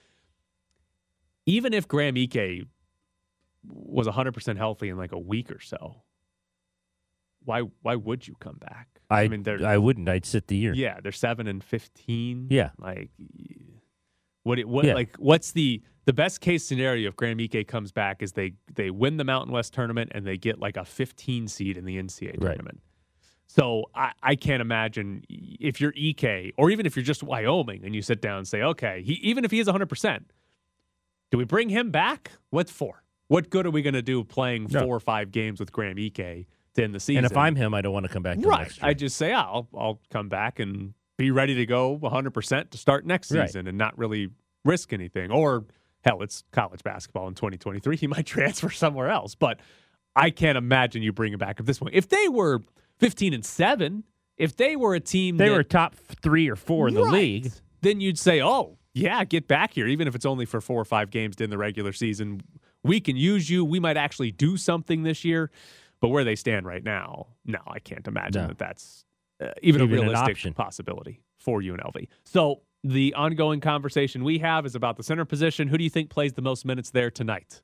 even 1.45 1.73
if 1.73 1.87
Graham 1.87 2.17
Ike 2.17 2.63
was 3.69 4.07
100% 4.07 4.57
healthy 4.57 4.89
in 4.89 4.97
like 4.97 5.13
a 5.13 5.19
week 5.19 5.51
or 5.51 5.61
so, 5.61 6.03
why 7.45 7.61
why 7.83 7.95
would 7.95 8.27
you 8.27 8.35
come 8.41 8.57
back? 8.57 8.89
I 9.09 9.29
mean, 9.29 9.43
they're 9.45 9.65
I 9.65 9.77
wouldn't. 9.79 10.09
I'd 10.09 10.27
sit 10.27 10.49
the 10.49 10.57
year. 10.57 10.75
yeah, 10.75 10.99
they're 11.01 11.13
seven 11.13 11.47
and 11.47 11.63
15. 11.63 12.49
Yeah. 12.51 12.71
like 12.79 13.11
what? 14.43 14.59
It, 14.59 14.69
what? 14.69 14.85
Yeah. 14.85 14.95
Like 14.95 15.17
what's 15.19 15.53
the 15.53 15.83
the 16.07 16.13
best 16.13 16.41
case 16.41 16.65
scenario 16.65 17.09
if 17.09 17.17
Graham 17.17 17.39
Ike 17.41 17.67
comes 17.69 17.93
back 17.93 18.23
is 18.23 18.33
they 18.33 18.53
they 18.75 18.91
win 18.91 19.17
the 19.17 19.25
Mountain 19.25 19.53
West 19.53 19.75
tournament 19.75 20.11
and 20.15 20.27
they 20.27 20.37
get 20.37 20.59
like 20.59 20.77
a 20.77 20.85
15 20.85 21.49
seed 21.49 21.77
in 21.77 21.85
the 21.85 21.97
NCAA 22.03 22.33
Right. 22.41 22.55
tournament. 22.55 22.81
So 23.49 23.85
I, 23.95 24.11
I 24.25 24.35
can't 24.35 24.61
imagine 24.61 25.23
if 25.29 25.81
you're 25.81 25.93
Ike 25.97 26.53
or 26.59 26.71
even 26.71 26.85
if 26.85 26.97
you're 26.97 27.05
just 27.05 27.23
Wyoming 27.23 27.85
and 27.85 27.95
you 27.95 28.03
sit 28.03 28.21
down 28.21 28.39
and 28.39 28.49
say, 28.49 28.61
okay, 28.63 29.03
he, 29.05 29.15
even 29.15 29.45
if 29.45 29.53
he 29.53 29.61
is 29.61 29.69
100%, 29.69 30.21
do 31.31 31.39
we 31.39 31.45
bring 31.45 31.69
him 31.69 31.93
back? 31.93 32.33
What 32.51 32.69
for? 32.69 33.05
What 33.29 33.51
good 33.51 33.67
are 33.67 33.71
we 33.71 33.83
going 33.83 33.95
to 33.95 34.03
do 34.03 34.23
playing 34.25 34.69
No. 34.71 34.83
four 34.85 34.97
or 34.97 35.01
five 35.01 35.33
games 35.33 35.59
with 35.61 35.73
Graham 35.73 35.97
Ike 35.99 36.47
to 36.75 36.83
end 36.85 36.95
the 36.95 37.01
season? 37.01 37.25
And 37.25 37.27
if 37.33 37.37
I'm 37.37 37.57
him, 37.57 37.75
I 37.75 37.81
don't 37.83 37.93
want 37.93 38.07
to 38.07 38.13
come 38.13 38.23
back. 38.23 38.39
right, 38.43 38.61
next 38.61 38.79
year. 38.79 38.87
I 38.89 38.95
just 38.95 39.17
say, 39.17 39.33
I'll, 39.33 39.69
I'll 39.77 40.01
come 40.11 40.29
back 40.29 40.59
and 40.61 40.95
be 41.17 41.31
ready 41.31 41.55
to 41.57 41.67
go 41.67 41.99
100% 41.99 42.71
to 42.71 42.79
start 42.79 43.05
next 43.07 43.33
Right. 43.33 43.47
season 43.49 43.67
and 43.67 43.77
not 43.77 43.97
really 43.99 44.29
risk 44.65 44.93
anything. 44.93 45.31
Or 45.31 45.65
hell, 46.05 46.23
it's 46.23 46.45
college 46.53 46.83
basketball 46.85 47.27
in 47.29 47.35
2023. 47.35 47.97
He 48.01 48.07
might 48.07 48.27
transfer 48.27 48.71
somewhere 48.71 49.09
else. 49.09 49.35
But 49.35 49.61
I 50.15 50.31
can't 50.31 50.57
imagine 50.59 51.03
you 51.03 51.13
bringing 51.13 51.35
him 51.35 51.39
back 51.39 51.59
at 51.59 51.67
this 51.67 51.79
point. 51.79 51.95
If 51.95 52.09
they 52.09 52.29
were 52.29 52.61
15 53.01 53.35
and 53.35 53.45
7, 53.45 54.05
if 54.37 54.55
they 54.57 54.77
were 54.77 54.95
a 54.95 55.01
team 55.01 55.37
they 55.39 55.49
that, 55.49 55.55
were 55.55 55.63
top 55.65 55.95
three 55.97 56.49
or 56.49 56.57
four 56.57 56.89
in 56.89 56.95
the 56.95 57.03
Right. 57.03 57.13
league. 57.13 57.53
then 57.81 58.01
you'd 58.01 58.19
say, 58.19 58.41
oh, 58.43 58.79
yeah, 58.95 59.25
get 59.25 59.47
back 59.49 59.73
here. 59.75 59.87
Even 59.87 60.07
if 60.09 60.15
it's 60.15 60.25
only 60.27 60.45
for 60.47 60.61
four 60.61 60.81
or 60.81 60.85
five 60.85 61.11
games 61.11 61.37
in 61.41 61.51
the 61.51 61.59
regular 61.59 61.93
season, 61.93 62.41
we 62.87 63.01
can 63.01 63.17
use 63.17 63.51
you. 63.51 63.65
We 63.65 63.81
might 63.81 63.97
actually 63.97 64.31
do 64.31 64.57
something 64.57 65.03
this 65.03 65.25
year. 65.25 65.51
But 66.01 66.09
where 66.09 66.25
they 66.25 66.37
stand 66.37 66.67
right 66.67 66.85
now, 66.85 67.29
no, 67.45 67.59
I 67.67 67.79
can't 67.79 68.07
imagine 68.07 68.43
No. 68.43 68.49
that 68.49 68.59
that's 68.59 69.05
uh, 69.41 69.49
even, 69.63 69.83
Even 69.83 69.99
a 69.99 70.03
realistic 70.03 70.55
possibility 70.55 71.23
for 71.39 71.61
UNLV. 71.61 72.07
So 72.25 72.61
the 72.85 73.15
ongoing 73.15 73.61
conversation 73.61 74.23
we 74.23 74.39
have 74.39 74.67
is 74.67 74.75
about 74.75 74.97
the 74.99 75.03
center 75.03 75.25
position. 75.25 75.69
Who 75.69 75.79
do 75.79 75.85
you 75.85 75.91
think 75.91 76.11
plays 76.11 76.35
the 76.35 76.43
most 76.43 76.65
minutes 76.67 76.91
there 76.91 77.11
tonight? 77.11 77.63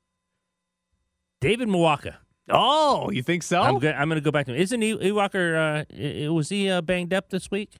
David 1.41 1.67
Muoka. 1.69 2.15
Oh, 2.49 3.09
you 3.11 3.21
think 3.23 3.43
so? 3.43 3.61
I'm, 3.61 3.75
I'm 3.75 4.09
going 4.09 4.09
to 4.15 4.21
go 4.21 4.31
back 4.31 4.47
to 4.47 4.53
him. 4.53 4.59
Isn't 4.59 4.81
he, 4.81 4.95
Iwuakor, 4.95 6.27
uh, 6.27 6.33
was 6.33 6.49
he 6.49 6.69
uh, 6.69 6.81
banged 6.81 7.13
up 7.13 7.29
this 7.29 7.49
week? 7.51 7.77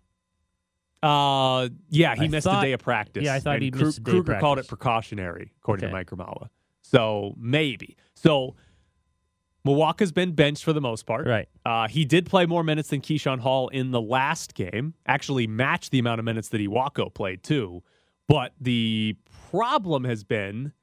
Uh, 1.02 1.68
yeah, 1.90 2.16
he 2.16 2.26
I 2.26 2.28
missed 2.30 2.46
thought- 2.46 2.64
a 2.64 2.68
day 2.68 2.72
of 2.74 2.80
practice. 2.82 3.24
yeah, 3.26 3.34
I 3.34 3.40
thought 3.40 3.56
and 3.56 3.64
he 3.64 3.72
Kru- 3.72 3.86
missed 3.88 3.98
a 3.98 4.02
day 4.02 4.12
of 4.18 4.26
Kruger 4.26 4.40
called 4.40 4.60
it 4.60 4.68
precautionary, 4.68 5.52
according 5.62 5.86
Okay. 5.86 5.92
to 5.92 5.98
Mike 5.98 6.10
Grimala. 6.10 6.48
So 6.84 7.34
maybe. 7.38 7.98
So 8.14 8.56
Muoka's 9.66 10.12
been 10.12 10.34
benched 10.34 10.64
for 10.64 10.74
the 10.74 10.82
most 10.82 11.06
part. 11.06 11.26
Right. 11.26 11.50
Uh, 11.66 11.88
he 11.88 12.06
did 12.06 12.26
play 12.26 12.46
more 12.46 12.64
minutes 12.64 12.90
than 12.90 13.02
Keyshawn 13.02 13.40
Hall 13.40 13.70
in 13.70 13.92
the 13.92 14.02
last 14.02 14.54
game. 14.54 14.94
Actually, 15.08 15.48
matched 15.48 15.92
the 15.92 16.00
amount 16.00 16.20
of 16.20 16.26
minutes 16.26 16.50
that 16.50 16.62
Iwuakor 16.62 17.14
played 17.14 17.44
too. 17.44 17.82
But 18.28 18.54
the 18.60 19.16
problem 19.50 20.04
has 20.04 20.24
been 20.24 20.74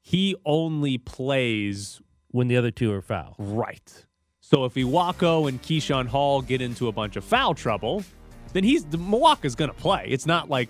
he 0.00 0.36
only 0.44 0.98
plays 0.98 2.00
When 2.30 2.48
the 2.48 2.56
other 2.56 2.70
two 2.70 2.92
are 2.92 3.02
foul. 3.02 3.34
right. 3.38 4.04
So 4.40 4.64
if 4.64 4.74
Iwuakor 4.74 5.48
and 5.48 5.60
Keyshawn 5.60 6.06
Hall 6.06 6.40
get 6.40 6.60
into 6.60 6.86
a 6.86 6.92
bunch 6.92 7.16
of 7.16 7.24
foul 7.24 7.52
trouble, 7.52 8.04
then 8.52 8.62
he's 8.62 8.84
the 8.84 8.96
Muoka's 8.96 9.56
going 9.56 9.70
to 9.70 9.76
play. 9.76 10.06
It's 10.08 10.24
not 10.24 10.48
like 10.48 10.68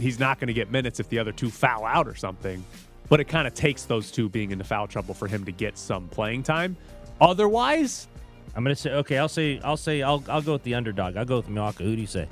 he's 0.00 0.18
not 0.18 0.40
going 0.40 0.48
to 0.48 0.52
get 0.52 0.68
minutes 0.72 0.98
if 0.98 1.08
the 1.08 1.20
other 1.20 1.30
two 1.30 1.48
foul 1.48 1.84
out 1.84 2.08
or 2.08 2.16
something. 2.16 2.64
But 3.12 3.20
it 3.20 3.28
kind 3.28 3.46
of 3.46 3.52
takes 3.52 3.84
those 3.84 4.10
two 4.10 4.30
being 4.30 4.52
into 4.52 4.64
foul 4.64 4.86
trouble 4.86 5.12
for 5.12 5.28
him 5.28 5.44
to 5.44 5.52
get 5.52 5.76
some 5.76 6.08
playing 6.08 6.44
time. 6.44 6.78
Otherwise, 7.20 8.08
I'm 8.56 8.64
going 8.64 8.74
to 8.74 8.80
say, 8.80 8.90
okay, 8.92 9.18
I'll 9.18 9.28
say, 9.28 9.60
I'll 9.62 9.76
say, 9.76 10.00
I'll, 10.00 10.24
I'll 10.30 10.40
go 10.40 10.54
with 10.54 10.62
the 10.62 10.74
underdog. 10.74 11.18
I'll 11.18 11.26
go 11.26 11.36
with 11.36 11.48
Muoka. 11.50 11.84
Who 11.84 11.94
do 11.94 12.00
you 12.00 12.06
say? 12.06 12.26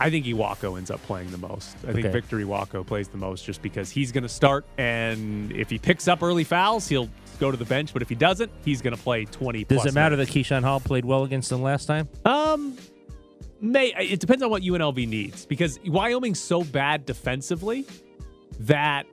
I 0.00 0.10
think 0.10 0.26
Iwuakor 0.26 0.76
ends 0.76 0.90
up 0.90 1.00
playing 1.04 1.30
the 1.30 1.38
most. 1.38 1.76
I 1.86 1.92
think 1.92 2.06
Okay. 2.06 2.10
Victor 2.10 2.38
Iwuakor 2.38 2.84
plays 2.84 3.06
the 3.06 3.16
most 3.16 3.44
just 3.44 3.62
because 3.62 3.92
he's 3.92 4.10
going 4.10 4.24
to 4.24 4.28
start, 4.28 4.66
and 4.76 5.52
if 5.52 5.70
he 5.70 5.78
picks 5.78 6.08
up 6.08 6.20
early 6.20 6.42
fouls, 6.42 6.88
he'll 6.88 7.08
go 7.38 7.52
to 7.52 7.56
the 7.56 7.64
bench. 7.64 7.92
But 7.92 8.02
if 8.02 8.08
he 8.08 8.16
doesn't, 8.16 8.50
he's 8.64 8.82
going 8.82 8.96
to 8.96 9.00
play 9.00 9.24
20 9.24 9.62
Does 9.66 9.86
it 9.86 9.94
matter 9.94 10.16
minutes. 10.16 10.34
that 10.34 10.40
Keyshawn 10.40 10.64
Hall 10.64 10.80
played 10.80 11.04
well 11.04 11.22
against 11.22 11.48
them 11.48 11.62
last 11.62 11.86
time? 11.86 12.08
Um, 12.24 12.76
may 13.60 13.94
it 13.94 14.18
depends 14.18 14.42
on 14.42 14.50
what 14.50 14.64
UNLV 14.64 15.06
needs 15.06 15.46
because 15.46 15.78
Wyoming's 15.86 16.40
so 16.40 16.64
bad 16.64 17.06
defensively 17.06 17.86
that 18.58 19.06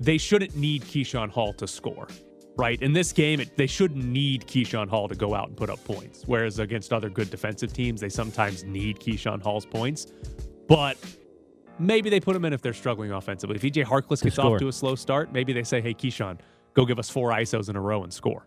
they 0.00 0.18
shouldn't 0.18 0.56
need 0.56 0.82
Keyshawn 0.82 1.30
Hall 1.30 1.52
to 1.54 1.66
score. 1.66 2.08
Right 2.58 2.80
in 2.80 2.92
this 2.92 3.12
game, 3.12 3.40
it, 3.40 3.56
they 3.56 3.66
shouldn't 3.66 4.04
need 4.04 4.46
Keyshawn 4.46 4.88
Hall 4.88 5.08
to 5.08 5.14
go 5.14 5.34
out 5.34 5.48
and 5.48 5.56
put 5.56 5.68
up 5.68 5.82
points. 5.84 6.22
Whereas 6.26 6.58
against 6.58 6.92
other 6.92 7.10
good 7.10 7.30
defensive 7.30 7.72
teams, 7.72 8.00
they 8.00 8.08
sometimes 8.08 8.64
need 8.64 8.98
Keyshawn 8.98 9.42
Hall's 9.42 9.66
points. 9.66 10.06
But 10.66 10.96
maybe 11.78 12.08
they 12.08 12.18
put 12.18 12.34
him 12.34 12.44
in 12.46 12.54
if 12.54 12.62
they're 12.62 12.72
struggling 12.72 13.12
offensively. 13.12 13.56
If 13.56 13.62
EJ 13.62 13.84
Harkless 13.84 14.22
gets 14.22 14.36
score. 14.36 14.54
off 14.54 14.60
to 14.60 14.68
a 14.68 14.72
slow 14.72 14.94
start, 14.94 15.32
maybe 15.32 15.52
they 15.52 15.64
say, 15.64 15.82
"Hey, 15.82 15.92
Keyshawn, 15.92 16.38
go 16.72 16.86
give 16.86 16.98
us 16.98 17.10
four 17.10 17.30
ISOs 17.30 17.68
in 17.68 17.76
a 17.76 17.80
row 17.80 18.02
and 18.02 18.12
score." 18.12 18.46